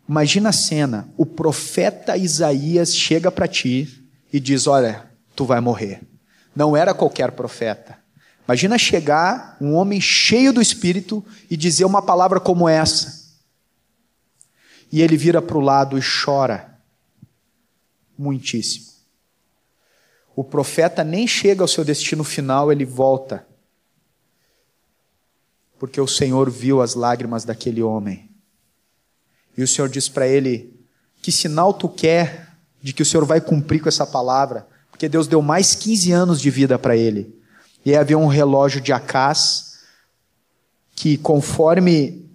imagina 0.07 0.49
a 0.49 0.53
cena: 0.53 1.09
o 1.17 1.25
profeta 1.25 2.15
Isaías 2.15 2.95
chega 2.95 3.31
para 3.31 3.47
ti 3.47 4.07
e 4.31 4.39
diz: 4.39 4.67
Olha, 4.67 5.09
tu 5.35 5.45
vai 5.45 5.59
morrer. 5.59 6.01
Não 6.55 6.77
era 6.77 6.93
qualquer 6.93 7.31
profeta. 7.31 7.97
Imagina 8.47 8.77
chegar 8.77 9.57
um 9.61 9.73
homem 9.73 10.01
cheio 10.01 10.51
do 10.51 10.61
Espírito 10.61 11.23
e 11.49 11.55
dizer 11.55 11.85
uma 11.85 12.01
palavra 12.01 12.39
como 12.39 12.67
essa. 12.67 13.20
E 14.91 15.01
ele 15.01 15.15
vira 15.15 15.41
para 15.41 15.57
o 15.57 15.61
lado 15.61 15.97
e 15.97 16.01
chora 16.01 16.71
muitíssimo. 18.17 18.91
O 20.35 20.43
profeta 20.43 21.03
nem 21.03 21.27
chega 21.27 21.63
ao 21.63 21.67
seu 21.67 21.83
destino 21.83 22.23
final, 22.23 22.71
ele 22.71 22.85
volta. 22.85 23.45
Porque 25.79 25.99
o 25.99 26.07
Senhor 26.07 26.49
viu 26.49 26.81
as 26.81 26.93
lágrimas 26.93 27.43
daquele 27.43 27.81
homem. 27.81 28.29
E 29.57 29.63
o 29.63 29.67
Senhor 29.67 29.89
diz 29.89 30.07
para 30.07 30.27
ele: 30.27 30.73
Que 31.21 31.31
sinal 31.31 31.73
tu 31.73 31.89
quer 31.89 32.49
de 32.81 32.93
que 32.93 33.01
o 33.01 33.05
Senhor 33.05 33.25
vai 33.25 33.41
cumprir 33.41 33.81
com 33.81 33.89
essa 33.89 34.05
palavra? 34.05 34.67
Porque 34.89 35.09
Deus 35.09 35.27
deu 35.27 35.41
mais 35.41 35.75
15 35.75 36.11
anos 36.11 36.39
de 36.39 36.49
vida 36.49 36.77
para 36.77 36.95
ele. 36.95 37.35
E 37.83 37.91
aí 37.91 37.97
havia 37.97 38.17
um 38.17 38.27
relógio 38.27 38.79
de 38.79 38.93
Acás 38.93 39.79
que 40.95 41.17
conforme 41.17 42.29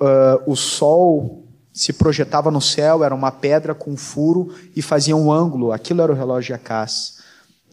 uh, 0.00 0.50
o 0.50 0.54
sol 0.54 1.41
se 1.72 1.92
projetava 1.92 2.50
no 2.50 2.60
céu, 2.60 3.02
era 3.02 3.14
uma 3.14 3.32
pedra 3.32 3.74
com 3.74 3.96
furo 3.96 4.54
e 4.76 4.82
fazia 4.82 5.16
um 5.16 5.32
ângulo. 5.32 5.72
Aquilo 5.72 6.02
era 6.02 6.12
o 6.12 6.14
relógio 6.14 6.48
de 6.48 6.52
Acás. 6.54 7.18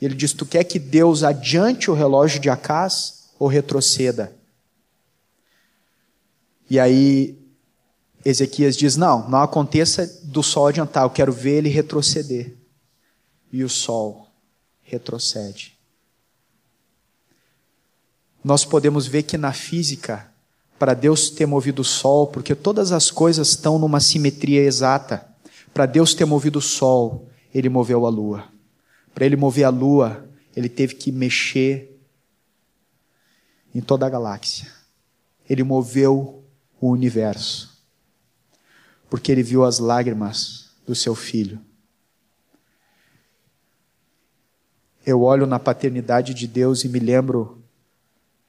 Ele 0.02 0.16
diz: 0.16 0.32
Tu 0.32 0.46
quer 0.46 0.64
que 0.64 0.80
Deus 0.80 1.24
adiante 1.24 1.92
o 1.92 1.94
relógio 1.94 2.40
de 2.40 2.50
Acás 2.50 3.30
ou 3.38 3.48
retroceda? 3.48 4.34
E 6.70 6.80
aí 6.80 7.38
Ezequias 8.24 8.78
diz: 8.78 8.96
Não, 8.96 9.28
não 9.28 9.42
aconteça 9.42 10.08
do 10.24 10.42
sol 10.42 10.68
adiantar, 10.68 11.04
eu 11.04 11.10
quero 11.10 11.34
ver 11.34 11.58
ele 11.58 11.70
retroceder. 11.70 12.56
E 13.52 13.64
o 13.64 13.70
sol 13.70 14.28
retrocede. 14.84 15.78
Nós 18.44 18.64
podemos 18.64 19.08
ver 19.08 19.24
que 19.24 19.38
na 19.38 19.52
física, 19.52 20.29
para 20.80 20.94
Deus 20.94 21.30
ter 21.30 21.46
movido 21.46 21.82
o 21.82 21.86
sol, 21.86 22.28
porque 22.28 22.56
todas 22.56 22.94
as 22.94 23.12
coisas 23.12 23.50
estão 23.50 23.78
numa 23.78 24.00
simetria 24.00 24.62
exata, 24.62 25.28
para 25.74 25.86
Deus 25.86 26.14
ter 26.14 26.26
movido 26.26 26.60
o 26.60 26.62
sol, 26.62 27.30
ele 27.54 27.70
moveu 27.70 28.06
a 28.06 28.10
lua. 28.10 28.46
Para 29.14 29.26
ele 29.26 29.36
mover 29.36 29.66
a 29.66 29.70
lua, 29.70 30.26
ele 30.56 30.70
teve 30.70 30.96
que 30.96 31.12
mexer 31.12 32.00
em 33.74 33.82
toda 33.82 34.06
a 34.06 34.10
galáxia. 34.10 34.72
Ele 35.50 35.64
moveu 35.64 36.44
o 36.80 36.90
universo. 36.90 37.78
Porque 39.10 39.32
ele 39.32 39.44
viu 39.44 39.66
as 39.66 39.80
lágrimas 39.80 40.70
do 40.88 40.96
seu 40.96 41.14
filho. 41.14 41.60
Eu 45.06 45.22
olho 45.22 45.46
na 45.46 45.60
paternidade 45.60 46.34
de 46.34 46.48
Deus 46.48 46.84
e 46.84 46.90
me 46.90 47.00
lembro 47.00 47.64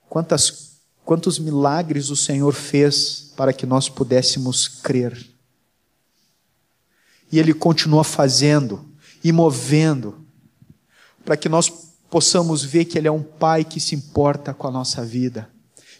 quantas, 0.09 0.70
quantos 1.11 1.41
milagres 1.41 2.09
o 2.09 2.15
Senhor 2.15 2.55
fez 2.55 3.33
para 3.37 3.53
que 3.53 3.67
nós 3.67 3.89
pudéssemos 3.89 4.69
crer. 4.69 5.29
E 7.33 7.41
Ele 7.41 7.53
continua 7.53 8.05
fazendo 8.05 8.85
e 9.25 9.33
movendo 9.33 10.25
para 11.25 11.37
que 11.37 11.49
nós 11.49 11.69
possamos 12.09 12.63
ver 12.63 12.85
que 12.85 12.97
Ele 12.97 13.09
é 13.09 13.11
um 13.11 13.25
Pai 13.25 13.65
que 13.65 13.81
se 13.81 13.97
importa 13.97 14.55
com 14.55 14.69
a 14.69 14.71
nossa 14.71 15.05
vida, 15.05 15.51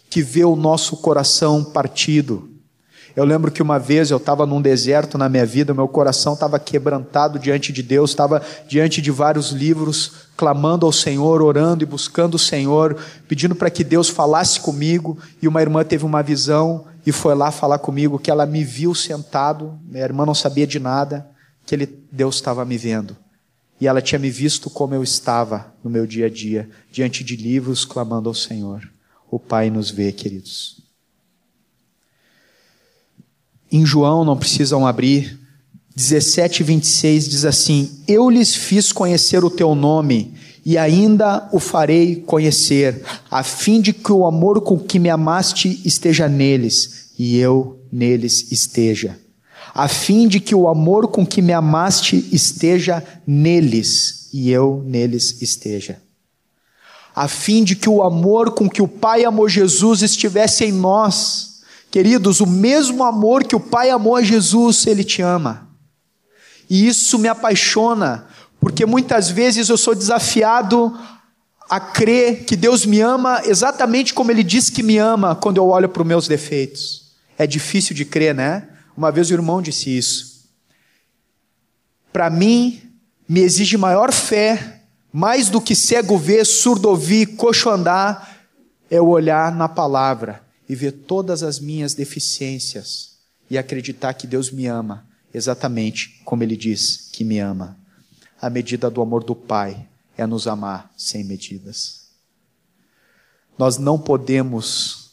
que 0.09 0.21
vê 0.21 0.45
o 0.45 0.55
nosso 0.55 0.95
coração 0.95 1.61
partido. 1.61 2.49
Eu 3.15 3.25
lembro 3.25 3.51
que 3.51 3.61
uma 3.61 3.77
vez 3.77 4.09
eu 4.09 4.17
estava 4.17 4.45
num 4.45 4.61
deserto 4.61 5.17
na 5.17 5.27
minha 5.27 5.45
vida, 5.45 5.73
meu 5.73 5.87
coração 5.87 6.33
estava 6.33 6.59
quebrantado 6.59 7.37
diante 7.37 7.73
de 7.73 7.83
Deus, 7.83 8.11
estava 8.11 8.41
diante 8.67 9.01
de 9.01 9.11
vários 9.11 9.51
livros, 9.51 10.13
clamando 10.37 10.85
ao 10.85 10.91
Senhor, 10.91 11.41
orando 11.41 11.83
e 11.83 11.85
buscando 11.85 12.35
o 12.35 12.39
Senhor, 12.39 12.97
pedindo 13.27 13.55
para 13.55 13.69
que 13.69 13.83
Deus 13.83 14.09
falasse 14.09 14.59
comigo. 14.59 15.17
E 15.41 15.47
uma 15.47 15.61
irmã 15.61 15.83
teve 15.83 16.05
uma 16.05 16.23
visão 16.23 16.85
e 17.05 17.11
foi 17.11 17.35
lá 17.35 17.51
falar 17.51 17.79
comigo 17.79 18.19
que 18.19 18.31
ela 18.31 18.45
me 18.45 18.63
viu 18.63 18.95
sentado, 18.95 19.77
minha 19.83 20.03
irmã 20.03 20.25
não 20.25 20.35
sabia 20.35 20.67
de 20.67 20.79
nada, 20.79 21.27
que 21.65 21.75
ele, 21.75 22.05
Deus 22.11 22.35
estava 22.35 22.63
me 22.63 22.77
vendo 22.77 23.17
e 23.81 23.87
ela 23.87 23.99
tinha 23.99 24.19
me 24.19 24.29
visto 24.29 24.69
como 24.69 24.93
eu 24.93 25.01
estava 25.01 25.73
no 25.83 25.89
meu 25.89 26.05
dia 26.05 26.27
a 26.27 26.29
dia, 26.29 26.69
diante 26.91 27.23
de 27.23 27.35
livros, 27.35 27.83
clamando 27.83 28.29
ao 28.29 28.35
Senhor. 28.35 28.87
O 29.29 29.39
Pai 29.39 29.71
nos 29.71 29.89
vê, 29.89 30.11
queridos. 30.11 30.80
Em 33.71 33.85
João, 33.85 34.25
não 34.25 34.35
precisam 34.35 34.85
abrir, 34.85 35.39
17, 35.95 36.63
26 36.63 37.29
diz 37.29 37.45
assim: 37.45 37.89
Eu 38.07 38.29
lhes 38.29 38.55
fiz 38.55 38.91
conhecer 38.91 39.43
o 39.43 39.49
teu 39.49 39.75
nome 39.75 40.33
e 40.65 40.77
ainda 40.77 41.49
o 41.51 41.59
farei 41.59 42.17
conhecer, 42.17 43.03
a 43.29 43.43
fim 43.43 43.81
de 43.81 43.93
que 43.93 44.11
o 44.11 44.25
amor 44.25 44.61
com 44.61 44.77
que 44.77 44.99
me 44.99 45.09
amaste 45.09 45.81
esteja 45.83 46.27
neles 46.29 47.11
e 47.17 47.37
eu 47.37 47.79
neles 47.91 48.51
esteja 48.51 49.17
a 49.73 49.87
fim 49.87 50.27
de 50.27 50.39
que 50.39 50.53
o 50.53 50.67
amor 50.67 51.07
com 51.07 51.25
que 51.25 51.41
me 51.41 51.53
amaste 51.53 52.27
esteja 52.31 53.03
neles 53.25 54.29
e 54.33 54.49
eu 54.49 54.83
neles 54.85 55.41
esteja. 55.41 56.01
A 57.15 57.27
fim 57.27 57.63
de 57.63 57.75
que 57.75 57.89
o 57.89 58.01
amor 58.01 58.51
com 58.51 58.69
que 58.69 58.81
o 58.81 58.87
Pai 58.87 59.25
amou 59.25 59.47
Jesus 59.47 60.01
estivesse 60.01 60.65
em 60.65 60.71
nós. 60.71 61.50
Queridos, 61.91 62.39
o 62.39 62.47
mesmo 62.47 63.03
amor 63.03 63.43
que 63.43 63.53
o 63.55 63.59
Pai 63.59 63.89
amou 63.89 64.15
a 64.15 64.23
Jesus, 64.23 64.87
Ele 64.87 65.03
te 65.03 65.21
ama. 65.21 65.67
E 66.69 66.87
isso 66.87 67.19
me 67.19 67.27
apaixona, 67.27 68.27
porque 68.61 68.85
muitas 68.85 69.29
vezes 69.29 69.67
eu 69.67 69.75
sou 69.75 69.93
desafiado 69.93 70.97
a 71.69 71.81
crer 71.81 72.45
que 72.45 72.55
Deus 72.55 72.85
me 72.85 73.01
ama 73.01 73.41
exatamente 73.43 74.13
como 74.13 74.31
Ele 74.31 74.41
diz 74.41 74.69
que 74.69 74.81
me 74.81 74.97
ama 74.97 75.35
quando 75.35 75.57
eu 75.57 75.67
olho 75.67 75.89
para 75.89 76.01
os 76.01 76.07
meus 76.07 76.27
defeitos. 76.29 77.11
É 77.37 77.45
difícil 77.45 77.93
de 77.93 78.05
crer, 78.05 78.33
né? 78.33 78.69
Uma 78.95 79.11
vez 79.11 79.29
o 79.29 79.33
irmão 79.33 79.61
disse 79.61 79.95
isso. 79.95 80.45
Para 82.13 82.29
mim, 82.29 82.81
me 83.27 83.41
exige 83.41 83.75
maior 83.75 84.13
fé, 84.13 84.83
mais 85.11 85.49
do 85.49 85.59
que 85.59 85.75
cego 85.75 86.17
ver, 86.17 86.45
surdo 86.45 86.87
ouvir, 86.87 87.35
coxo 87.35 87.69
andar, 87.69 88.45
é 88.89 89.01
o 89.01 89.07
olhar 89.07 89.53
na 89.53 89.67
palavra 89.67 90.50
e 90.71 90.75
ver 90.75 90.93
todas 90.93 91.43
as 91.43 91.59
minhas 91.59 91.93
deficiências 91.93 93.17
e 93.49 93.57
acreditar 93.57 94.13
que 94.13 94.25
Deus 94.25 94.49
me 94.49 94.67
ama, 94.67 95.05
exatamente 95.33 96.21
como 96.23 96.43
Ele 96.43 96.55
diz 96.55 97.09
que 97.11 97.25
me 97.25 97.39
ama. 97.39 97.77
A 98.41 98.49
medida 98.49 98.89
do 98.89 99.01
amor 99.01 99.21
do 99.21 99.35
Pai 99.35 99.85
é 100.17 100.25
nos 100.25 100.47
amar 100.47 100.89
sem 100.95 101.25
medidas. 101.25 102.07
Nós 103.57 103.77
não 103.77 103.99
podemos 103.99 105.11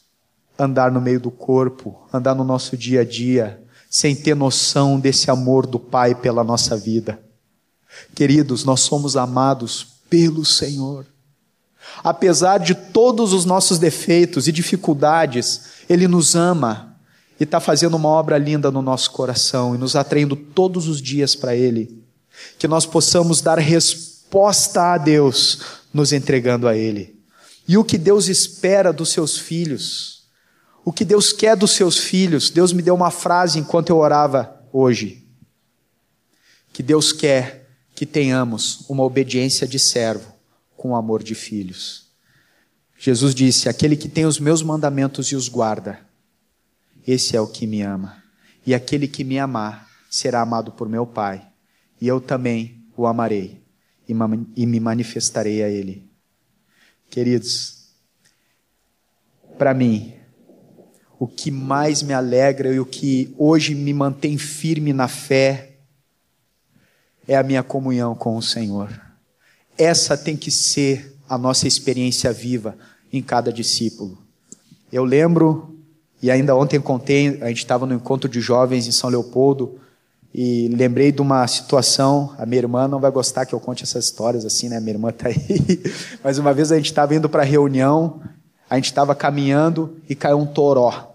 andar 0.56 0.92
no 0.92 1.00
meio 1.00 1.18
do 1.18 1.32
corpo, 1.32 2.06
andar 2.12 2.36
no 2.36 2.44
nosso 2.44 2.76
dia 2.76 3.00
a 3.00 3.04
dia, 3.04 3.60
sem 3.90 4.14
ter 4.14 4.36
noção 4.36 5.00
desse 5.00 5.28
amor 5.28 5.66
do 5.66 5.80
Pai 5.80 6.14
pela 6.14 6.44
nossa 6.44 6.76
vida. 6.76 7.20
Queridos, 8.14 8.62
nós 8.62 8.78
somos 8.82 9.16
amados 9.16 9.84
pelo 10.08 10.44
Senhor. 10.44 11.04
Apesar 12.02 12.58
de 12.58 12.74
todos 12.74 13.32
os 13.32 13.44
nossos 13.44 13.78
defeitos 13.78 14.48
e 14.48 14.52
dificuldades, 14.52 15.62
Ele 15.88 16.06
nos 16.06 16.34
ama 16.34 16.96
e 17.38 17.44
está 17.44 17.60
fazendo 17.60 17.96
uma 17.96 18.08
obra 18.08 18.38
linda 18.38 18.70
no 18.70 18.82
nosso 18.82 19.10
coração 19.10 19.74
e 19.74 19.78
nos 19.78 19.96
atraindo 19.96 20.36
todos 20.36 20.88
os 20.88 21.00
dias 21.00 21.34
para 21.34 21.54
Ele. 21.54 22.02
Que 22.58 22.68
nós 22.68 22.86
possamos 22.86 23.40
dar 23.40 23.58
resposta 23.58 24.94
a 24.94 24.98
Deus, 24.98 25.60
nos 25.92 26.12
entregando 26.12 26.68
a 26.68 26.76
Ele. 26.76 27.18
E 27.66 27.76
o 27.76 27.84
que 27.84 27.98
Deus 27.98 28.28
espera 28.28 28.92
dos 28.92 29.10
seus 29.10 29.38
filhos 29.38 30.18
o 30.88 30.92
que 30.92 31.04
Deus 31.04 31.34
quer 31.34 31.54
dos 31.54 31.72
seus 31.72 31.98
filhos. 31.98 32.48
Deus 32.48 32.72
me 32.72 32.80
deu 32.80 32.94
uma 32.94 33.10
frase 33.10 33.58
enquanto 33.58 33.90
eu 33.90 33.98
orava 33.98 34.58
hoje. 34.72 35.22
Que 36.72 36.82
Deus 36.82 37.12
quer 37.12 37.68
que 37.94 38.06
tenhamos 38.06 38.86
uma 38.88 39.02
obediência 39.02 39.66
de 39.66 39.78
servo 39.78 40.32
com 40.78 40.92
o 40.92 40.96
amor 40.96 41.22
de 41.22 41.34
filhos. 41.34 42.06
Jesus 42.96 43.34
disse: 43.34 43.68
Aquele 43.68 43.96
que 43.96 44.08
tem 44.08 44.24
os 44.24 44.40
meus 44.40 44.62
mandamentos 44.62 45.26
e 45.26 45.36
os 45.36 45.48
guarda, 45.48 46.00
esse 47.06 47.36
é 47.36 47.40
o 47.40 47.46
que 47.46 47.66
me 47.66 47.82
ama. 47.82 48.22
E 48.64 48.74
aquele 48.74 49.06
que 49.06 49.24
me 49.24 49.38
amar 49.38 49.86
será 50.08 50.40
amado 50.40 50.72
por 50.72 50.88
meu 50.88 51.06
Pai, 51.06 51.46
e 52.00 52.08
eu 52.08 52.20
também 52.20 52.82
o 52.96 53.06
amarei 53.06 53.60
e 54.56 54.66
me 54.66 54.80
manifestarei 54.80 55.62
a 55.62 55.68
Ele. 55.68 56.08
Queridos, 57.10 57.88
para 59.58 59.74
mim, 59.74 60.14
o 61.18 61.26
que 61.26 61.50
mais 61.50 62.02
me 62.02 62.14
alegra 62.14 62.72
e 62.72 62.78
o 62.78 62.86
que 62.86 63.34
hoje 63.36 63.74
me 63.74 63.92
mantém 63.92 64.38
firme 64.38 64.92
na 64.92 65.08
fé 65.08 65.72
é 67.26 67.36
a 67.36 67.42
minha 67.42 67.62
comunhão 67.62 68.14
com 68.14 68.36
o 68.36 68.42
Senhor. 68.42 69.07
Essa 69.78 70.16
tem 70.16 70.36
que 70.36 70.50
ser 70.50 71.16
a 71.28 71.38
nossa 71.38 71.68
experiência 71.68 72.32
viva 72.32 72.76
em 73.12 73.22
cada 73.22 73.52
discípulo. 73.52 74.18
Eu 74.92 75.04
lembro, 75.04 75.78
e 76.22 76.30
ainda 76.30 76.56
ontem 76.56 76.80
contei, 76.80 77.38
a 77.40 77.48
gente 77.48 77.58
estava 77.58 77.86
no 77.86 77.94
encontro 77.94 78.28
de 78.28 78.40
jovens 78.40 78.86
em 78.86 78.92
São 78.92 79.08
Leopoldo, 79.08 79.78
e 80.34 80.68
lembrei 80.68 81.10
de 81.10 81.22
uma 81.22 81.46
situação, 81.46 82.34
a 82.38 82.44
minha 82.44 82.60
irmã 82.60 82.86
não 82.86 83.00
vai 83.00 83.10
gostar 83.10 83.46
que 83.46 83.54
eu 83.54 83.60
conte 83.60 83.82
essas 83.82 84.04
histórias 84.04 84.44
assim, 84.44 84.68
né? 84.68 84.78
Minha 84.78 84.94
irmã 84.94 85.08
está 85.08 85.28
aí. 85.28 85.82
Mas 86.22 86.38
uma 86.38 86.52
vez 86.52 86.70
a 86.70 86.76
gente 86.76 86.86
estava 86.86 87.14
indo 87.14 87.28
para 87.28 87.42
a 87.42 87.46
reunião, 87.46 88.20
a 88.68 88.76
gente 88.76 88.86
estava 88.86 89.14
caminhando 89.14 89.96
e 90.08 90.14
caiu 90.14 90.38
um 90.38 90.46
toró. 90.46 91.14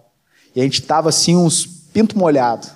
E 0.55 0.59
a 0.59 0.64
gente 0.64 0.82
estava 0.82 1.09
assim, 1.09 1.36
uns 1.36 1.66
pinto 1.66 2.18
molhado. 2.18 2.68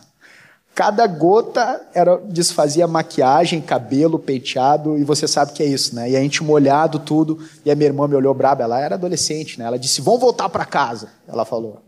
Cada 0.78 1.08
gota 1.08 1.90
era 1.92 2.18
desfazia 2.18 2.86
maquiagem, 2.86 3.60
cabelo, 3.60 4.20
penteado, 4.20 4.96
e 4.96 5.04
você 5.04 5.28
sabe 5.28 5.54
que 5.54 5.64
é 5.64 5.66
isso, 5.66 5.96
né? 5.96 6.12
E 6.12 6.16
a 6.16 6.20
gente 6.20 6.44
molhado 6.44 7.00
tudo, 7.00 7.44
e 7.66 7.72
a 7.72 7.76
minha 7.76 7.88
irmã 7.88 8.08
me 8.08 8.14
olhou 8.14 8.32
braba, 8.32 8.62
ela 8.62 8.80
era 8.80 8.94
adolescente, 8.94 9.58
né? 9.58 9.66
Ela 9.66 9.80
disse: 9.80 10.02
"Vamos 10.02 10.22
voltar 10.22 10.48
para 10.50 10.64
casa". 10.66 11.10
Ela 11.28 11.46
falou. 11.46 11.82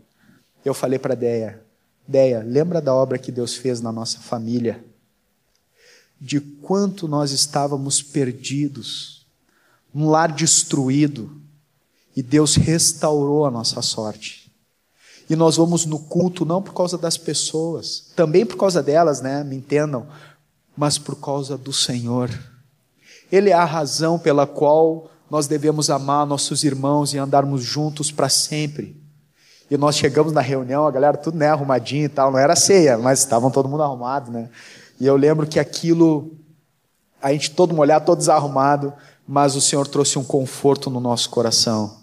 Eu 0.64 0.74
falei 0.74 0.98
para 0.98 1.14
Deia: 1.14 1.62
"Deia, 2.04 2.42
lembra 2.44 2.80
da 2.80 2.92
obra 2.92 3.16
que 3.16 3.30
Deus 3.30 3.54
fez 3.54 3.80
na 3.80 3.92
nossa 3.92 4.18
família? 4.18 4.84
De 6.20 6.40
quanto 6.40 7.06
nós 7.06 7.30
estávamos 7.30 8.02
perdidos, 8.02 9.24
um 9.94 10.10
lar 10.10 10.32
destruído, 10.32 11.30
e 12.16 12.24
Deus 12.24 12.56
restaurou 12.56 13.46
a 13.46 13.52
nossa 13.52 13.80
sorte. 13.82 14.39
E 15.30 15.36
nós 15.36 15.56
vamos 15.56 15.86
no 15.86 15.96
culto 15.96 16.44
não 16.44 16.60
por 16.60 16.74
causa 16.74 16.98
das 16.98 17.16
pessoas, 17.16 18.12
também 18.16 18.44
por 18.44 18.56
causa 18.56 18.82
delas, 18.82 19.20
né? 19.20 19.44
Me 19.44 19.54
entendam, 19.54 20.08
mas 20.76 20.98
por 20.98 21.14
causa 21.14 21.56
do 21.56 21.72
Senhor. 21.72 22.28
Ele 23.30 23.50
é 23.50 23.52
a 23.52 23.64
razão 23.64 24.18
pela 24.18 24.44
qual 24.44 25.08
nós 25.30 25.46
devemos 25.46 25.88
amar 25.88 26.26
nossos 26.26 26.64
irmãos 26.64 27.14
e 27.14 27.18
andarmos 27.18 27.62
juntos 27.62 28.10
para 28.10 28.28
sempre. 28.28 29.00
E 29.70 29.76
nós 29.76 29.94
chegamos 29.94 30.32
na 30.32 30.40
reunião, 30.40 30.84
a 30.84 30.90
galera 30.90 31.16
tudo 31.16 31.38
né, 31.38 31.46
arrumadinho 31.46 32.06
e 32.06 32.08
tal, 32.08 32.32
não 32.32 32.38
era 32.38 32.56
ceia, 32.56 32.98
mas 32.98 33.20
estavam 33.20 33.52
todo 33.52 33.68
mundo 33.68 33.84
arrumado, 33.84 34.32
né? 34.32 34.50
E 34.98 35.06
eu 35.06 35.14
lembro 35.14 35.46
que 35.46 35.60
aquilo, 35.60 36.32
a 37.22 37.32
gente 37.32 37.52
todo 37.52 37.72
molhado, 37.72 38.04
todo 38.04 38.18
desarrumado, 38.18 38.92
mas 39.28 39.54
o 39.54 39.60
Senhor 39.60 39.86
trouxe 39.86 40.18
um 40.18 40.24
conforto 40.24 40.90
no 40.90 40.98
nosso 40.98 41.30
coração, 41.30 41.98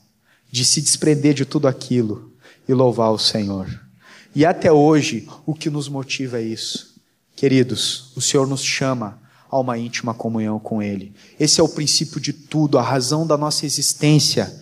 de 0.49 0.63
se 0.63 0.82
desprender 0.82 1.34
de 1.34 1.43
tudo 1.43 1.67
aquilo 1.67 2.36
e 2.68 2.74
louvar 2.74 3.11
o 3.11 3.18
Senhor. 3.18 3.68
E 4.36 4.45
até 4.45 4.72
hoje, 4.72 5.28
o 5.45 5.53
que 5.53 5.70
nos 5.70 5.88
motiva 5.88 6.39
é 6.39 6.43
isso. 6.43 6.95
Queridos, 7.36 8.11
o 8.15 8.22
Senhor 8.22 8.47
nos 8.47 8.63
chama 8.63 9.20
a 9.49 9.59
uma 9.59 9.78
íntima 9.78 10.13
comunhão 10.13 10.59
com 10.59 10.82
Ele. 10.82 11.13
Esse 11.39 11.59
é 11.59 11.63
o 11.63 11.70
princípio 11.70 12.20
de 12.20 12.34
tudo, 12.34 12.78
a 12.78 12.82
razão 12.82 13.26
da 13.26 13.38
nossa 13.38 13.65
existência. 13.65 14.61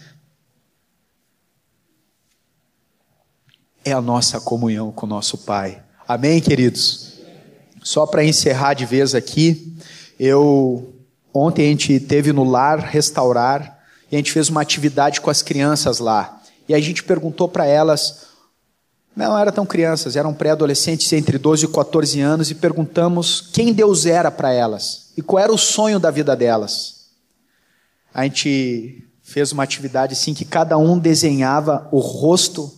É 3.84 3.92
a 3.92 4.02
nossa 4.02 4.40
comunhão 4.40 4.92
com 4.92 5.06
o 5.06 5.10
nosso 5.10 5.40
Pai. 5.40 5.84
Amém, 6.08 6.40
queridos? 6.42 7.20
Só 7.84 8.06
para 8.06 8.24
encerrar 8.24 8.74
de 8.74 8.86
vez 8.86 9.16
aqui, 9.16 9.76
eu 10.20 10.96
Ontem 11.38 11.66
a 11.66 11.70
gente 11.70 12.00
teve 12.00 12.32
no 12.32 12.46
lar 12.46 12.80
restaurar 12.80 13.78
e 14.10 14.16
a 14.16 14.18
gente 14.18 14.32
fez 14.32 14.48
uma 14.48 14.62
atividade 14.62 15.20
com 15.20 15.30
as 15.30 15.42
crianças 15.42 16.00
lá. 16.00 16.35
E 16.68 16.74
a 16.74 16.80
gente 16.80 17.04
perguntou 17.04 17.48
para 17.48 17.66
elas, 17.66 18.28
não 19.16 19.38
eram 19.38 19.52
tão 19.52 19.66
crianças, 19.66 20.16
eram 20.16 20.34
pré-adolescentes 20.34 21.12
entre 21.14 21.38
12 21.38 21.66
e 21.66 21.68
14 21.68 22.20
anos, 22.22 22.52
e 22.52 22.56
perguntamos 22.56 23.42
quem 23.54 23.74
Deus 23.74 24.06
era 24.06 24.32
para 24.32 24.52
elas 24.52 25.12
e 25.18 25.22
qual 25.22 25.42
era 25.42 25.54
o 25.54 25.58
sonho 25.58 26.00
da 26.00 26.12
vida 26.12 26.36
delas. 26.36 27.06
A 28.14 28.24
gente 28.24 29.08
fez 29.22 29.52
uma 29.52 29.64
atividade 29.64 30.14
assim 30.14 30.34
que 30.34 30.46
cada 30.46 30.78
um 30.78 30.98
desenhava 30.98 31.88
o 31.92 32.00
rosto 32.00 32.72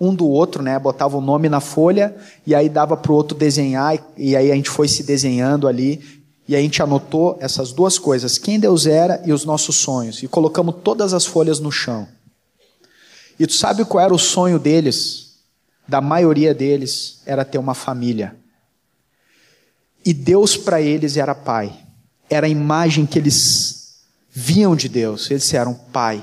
um 0.00 0.14
do 0.14 0.26
outro, 0.26 0.62
né? 0.62 0.78
Botava 0.78 1.18
o 1.18 1.20
nome 1.20 1.48
na 1.48 1.60
folha 1.60 2.16
e 2.46 2.54
aí 2.54 2.70
dava 2.70 2.96
para 2.96 3.12
o 3.12 3.14
outro 3.14 3.36
desenhar 3.36 3.98
e 4.16 4.34
aí 4.34 4.50
a 4.50 4.54
gente 4.54 4.70
foi 4.70 4.88
se 4.88 5.02
desenhando 5.02 5.68
ali 5.68 6.22
e 6.48 6.56
a 6.56 6.58
gente 6.58 6.82
anotou 6.82 7.36
essas 7.38 7.70
duas 7.70 7.98
coisas, 7.98 8.38
quem 8.38 8.58
Deus 8.58 8.86
era 8.86 9.22
e 9.24 9.32
os 9.32 9.44
nossos 9.44 9.76
sonhos, 9.76 10.20
e 10.20 10.26
colocamos 10.26 10.76
todas 10.82 11.14
as 11.14 11.24
folhas 11.24 11.60
no 11.60 11.70
chão. 11.70 12.08
E 13.40 13.46
tu 13.46 13.54
sabe 13.54 13.86
qual 13.86 14.04
era 14.04 14.12
o 14.12 14.18
sonho 14.18 14.58
deles? 14.58 15.38
Da 15.88 15.98
maioria 15.98 16.54
deles 16.54 17.22
era 17.24 17.42
ter 17.42 17.56
uma 17.56 17.72
família. 17.72 18.36
E 20.04 20.12
Deus 20.12 20.58
para 20.58 20.82
eles 20.82 21.16
era 21.16 21.34
pai. 21.34 21.72
Era 22.28 22.46
a 22.46 22.50
imagem 22.50 23.06
que 23.06 23.18
eles 23.18 24.02
viam 24.30 24.76
de 24.76 24.90
Deus. 24.90 25.30
Eles 25.30 25.54
eram 25.54 25.72
pai. 25.72 26.22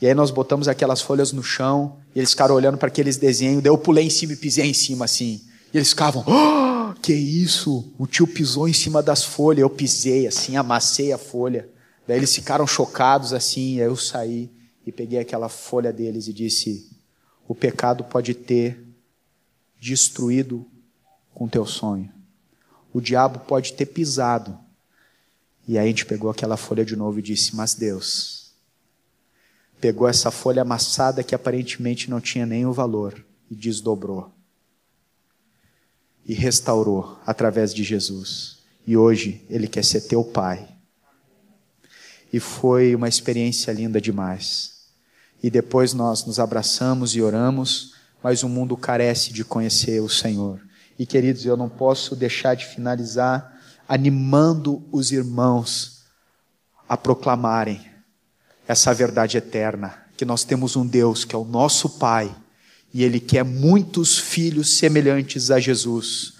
E 0.00 0.06
aí 0.06 0.14
nós 0.14 0.30
botamos 0.30 0.68
aquelas 0.68 1.02
folhas 1.02 1.32
no 1.32 1.42
chão, 1.42 1.98
e 2.14 2.18
eles 2.18 2.30
ficaram 2.30 2.54
olhando 2.54 2.78
para 2.78 2.88
aqueles 2.88 3.18
desenhos, 3.18 3.62
daí 3.62 3.70
eu 3.70 3.76
pulei 3.76 4.06
em 4.06 4.10
cima 4.10 4.32
e 4.32 4.36
pisei 4.36 4.70
em 4.70 4.74
cima 4.74 5.04
assim. 5.04 5.42
E 5.74 5.76
eles 5.76 5.90
ficavam, 5.90 6.24
oh, 6.26 6.94
que 6.94 7.12
isso? 7.12 7.92
O 7.98 8.06
tio 8.06 8.26
pisou 8.26 8.66
em 8.68 8.72
cima 8.72 9.02
das 9.02 9.22
folhas, 9.22 9.60
eu 9.60 9.68
pisei 9.68 10.26
assim, 10.26 10.56
amassei 10.56 11.12
a 11.12 11.18
folha. 11.18 11.68
Daí 12.06 12.16
eles 12.16 12.34
ficaram 12.34 12.66
chocados 12.66 13.34
assim, 13.34 13.80
aí 13.80 13.86
eu 13.86 13.96
saí 13.96 14.50
e 14.88 14.92
peguei 14.92 15.18
aquela 15.18 15.50
folha 15.50 15.92
deles 15.92 16.26
e 16.28 16.32
disse: 16.32 16.90
O 17.46 17.54
pecado 17.54 18.04
pode 18.04 18.32
ter 18.34 18.82
destruído 19.78 20.66
com 21.34 21.46
teu 21.46 21.66
sonho. 21.66 22.10
O 22.92 23.00
diabo 23.00 23.40
pode 23.40 23.74
ter 23.74 23.86
pisado. 23.86 24.58
E 25.66 25.76
aí 25.76 25.84
a 25.84 25.88
gente 25.88 26.06
pegou 26.06 26.30
aquela 26.30 26.56
folha 26.56 26.84
de 26.84 26.96
novo 26.96 27.18
e 27.18 27.22
disse: 27.22 27.54
Mas 27.54 27.74
Deus 27.74 28.38
pegou 29.78 30.08
essa 30.08 30.30
folha 30.30 30.62
amassada 30.62 31.22
que 31.22 31.34
aparentemente 31.34 32.10
não 32.10 32.20
tinha 32.20 32.68
o 32.68 32.72
valor 32.72 33.24
e 33.50 33.54
desdobrou 33.54 34.32
e 36.26 36.34
restaurou 36.34 37.18
através 37.26 37.72
de 37.72 37.84
Jesus. 37.84 38.58
E 38.86 38.96
hoje 38.96 39.44
Ele 39.48 39.68
quer 39.68 39.84
ser 39.84 40.00
teu 40.02 40.24
Pai. 40.24 40.68
E 42.32 42.40
foi 42.40 42.94
uma 42.94 43.08
experiência 43.08 43.72
linda 43.72 44.00
demais. 44.00 44.77
E 45.42 45.50
depois 45.50 45.92
nós 45.94 46.24
nos 46.24 46.38
abraçamos 46.38 47.14
e 47.14 47.22
oramos, 47.22 47.94
mas 48.22 48.42
o 48.42 48.48
mundo 48.48 48.76
carece 48.76 49.32
de 49.32 49.44
conhecer 49.44 50.00
o 50.00 50.08
Senhor. 50.08 50.60
E 50.98 51.06
queridos, 51.06 51.44
eu 51.44 51.56
não 51.56 51.68
posso 51.68 52.16
deixar 52.16 52.54
de 52.54 52.66
finalizar 52.66 53.56
animando 53.88 54.84
os 54.92 55.12
irmãos 55.12 56.02
a 56.88 56.96
proclamarem 56.96 57.80
essa 58.66 58.92
verdade 58.92 59.38
eterna, 59.38 59.94
que 60.16 60.24
nós 60.24 60.44
temos 60.44 60.76
um 60.76 60.86
Deus 60.86 61.24
que 61.24 61.34
é 61.34 61.38
o 61.38 61.44
nosso 61.44 61.88
Pai 61.98 62.34
e 62.92 63.02
Ele 63.04 63.20
quer 63.20 63.44
muitos 63.44 64.18
filhos 64.18 64.76
semelhantes 64.76 65.50
a 65.50 65.60
Jesus. 65.60 66.34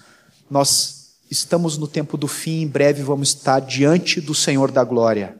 Nós 0.49 1.15
estamos 1.29 1.77
no 1.77 1.87
tempo 1.87 2.17
do 2.17 2.27
fim, 2.27 2.61
em 2.61 2.67
breve 2.67 3.01
vamos 3.01 3.29
estar 3.29 3.59
diante 3.59 4.19
do 4.19 4.35
Senhor 4.35 4.71
da 4.71 4.83
glória. 4.83 5.37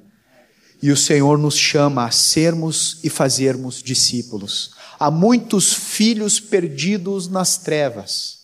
E 0.81 0.91
o 0.91 0.97
Senhor 0.97 1.37
nos 1.37 1.57
chama 1.57 2.05
a 2.05 2.11
sermos 2.11 2.99
e 3.03 3.09
fazermos 3.09 3.83
discípulos. 3.83 4.71
Há 4.99 5.11
muitos 5.11 5.73
filhos 5.73 6.39
perdidos 6.39 7.27
nas 7.27 7.57
trevas 7.57 8.39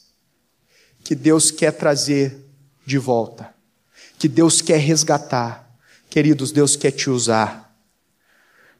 que 1.04 1.16
Deus 1.16 1.52
quer 1.52 1.72
trazer 1.72 2.38
de 2.86 2.98
volta, 2.98 3.54
que 4.18 4.28
Deus 4.28 4.62
quer 4.62 4.80
resgatar. 4.80 5.70
Queridos, 6.10 6.52
Deus 6.52 6.76
quer 6.76 6.92
te 6.92 7.10
usar, 7.10 7.76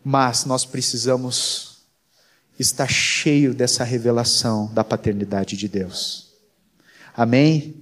mas 0.04 0.46
nós 0.46 0.66
precisamos 0.66 1.76
está 2.58 2.88
cheio 2.88 3.54
dessa 3.54 3.84
revelação 3.84 4.72
da 4.74 4.84
paternidade 4.84 5.58
de 5.58 5.68
Deus. 5.68 6.30
Amém? 7.16 7.76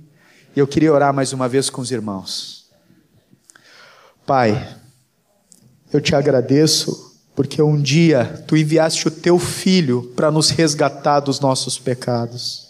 Eu 0.56 0.68
queria 0.68 0.94
orar 0.94 1.14
mais 1.14 1.34
uma 1.34 1.48
vez 1.48 1.70
com 1.70 1.82
os 1.82 1.92
irmãos. 1.92 2.66
Pai, 4.26 4.78
eu 5.94 6.02
te 6.02 6.16
agradeço 6.16 7.14
porque 7.36 7.62
um 7.62 7.82
dia 7.82 8.44
tu 8.48 8.58
enviaste 8.58 9.08
o 9.08 9.12
teu 9.12 9.40
filho 9.40 10.12
para 10.16 10.32
nos 10.32 10.50
resgatar 10.50 11.20
dos 11.20 11.40
nossos 11.40 11.80
pecados. 11.80 12.68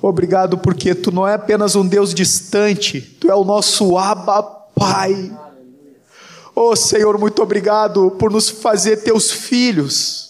Obrigado 0.00 0.58
porque 0.58 0.94
tu 0.94 1.12
não 1.12 1.26
é 1.26 1.34
apenas 1.34 1.76
um 1.76 1.86
Deus 1.86 2.12
distante, 2.12 3.00
tu 3.00 3.30
é 3.30 3.34
o 3.34 3.44
nosso 3.44 3.96
Abba 3.96 4.42
Pai. 4.74 5.30
Oh 6.54 6.74
Senhor, 6.74 7.18
muito 7.18 7.42
obrigado 7.42 8.10
por 8.18 8.30
nos 8.30 8.48
fazer 8.50 8.98
teus 8.98 9.30
filhos 9.30 10.22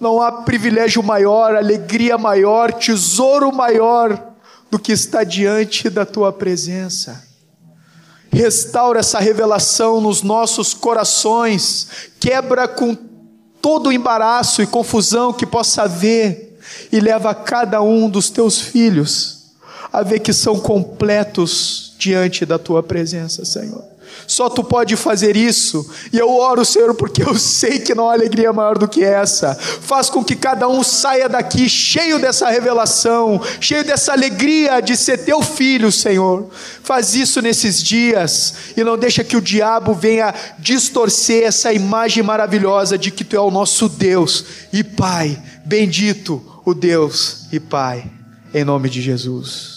não 0.00 0.20
há 0.20 0.30
privilégio 0.30 1.02
maior, 1.02 1.56
alegria 1.56 2.18
maior, 2.18 2.72
tesouro 2.72 3.52
maior 3.52 4.34
do 4.70 4.78
que 4.78 4.92
estar 4.92 5.24
diante 5.24 5.88
da 5.88 6.04
tua 6.04 6.32
presença. 6.32 7.24
Restaura 8.32 9.00
essa 9.00 9.18
revelação 9.18 10.00
nos 10.00 10.22
nossos 10.22 10.74
corações, 10.74 11.88
quebra 12.20 12.68
com 12.68 12.96
todo 13.60 13.88
o 13.88 13.92
embaraço 13.92 14.62
e 14.62 14.66
confusão 14.66 15.32
que 15.32 15.46
possa 15.46 15.82
haver 15.82 16.58
e 16.92 17.00
leva 17.00 17.34
cada 17.34 17.80
um 17.80 18.08
dos 18.08 18.30
teus 18.30 18.60
filhos 18.60 19.36
a 19.92 20.02
ver 20.02 20.20
que 20.20 20.32
são 20.32 20.58
completos 20.58 21.94
diante 21.98 22.44
da 22.44 22.58
tua 22.58 22.82
presença, 22.82 23.44
Senhor. 23.44 23.82
Só 24.26 24.48
tu 24.48 24.64
pode 24.64 24.96
fazer 24.96 25.36
isso. 25.36 25.88
E 26.12 26.18
eu 26.18 26.30
oro, 26.34 26.64
Senhor, 26.64 26.94
porque 26.94 27.22
eu 27.22 27.34
sei 27.38 27.78
que 27.78 27.94
não 27.94 28.08
há 28.08 28.12
alegria 28.14 28.52
maior 28.52 28.76
do 28.76 28.88
que 28.88 29.04
essa. 29.04 29.54
Faz 29.54 30.10
com 30.10 30.24
que 30.24 30.34
cada 30.34 30.68
um 30.68 30.82
saia 30.82 31.28
daqui 31.28 31.68
cheio 31.68 32.18
dessa 32.18 32.48
revelação, 32.48 33.40
cheio 33.60 33.84
dessa 33.84 34.12
alegria 34.12 34.80
de 34.80 34.96
ser 34.96 35.18
teu 35.18 35.42
filho, 35.42 35.92
Senhor. 35.92 36.48
Faz 36.82 37.14
isso 37.14 37.40
nesses 37.40 37.82
dias 37.82 38.54
e 38.76 38.82
não 38.82 38.98
deixa 38.98 39.24
que 39.24 39.36
o 39.36 39.40
diabo 39.40 39.94
venha 39.94 40.34
distorcer 40.58 41.44
essa 41.44 41.72
imagem 41.72 42.22
maravilhosa 42.22 42.98
de 42.98 43.10
que 43.10 43.24
tu 43.24 43.36
é 43.36 43.40
o 43.40 43.50
nosso 43.50 43.88
Deus 43.88 44.44
e 44.72 44.82
Pai. 44.82 45.40
Bendito 45.64 46.42
o 46.64 46.74
Deus 46.74 47.46
e 47.52 47.60
Pai. 47.60 48.10
Em 48.54 48.64
nome 48.64 48.88
de 48.88 49.00
Jesus. 49.02 49.75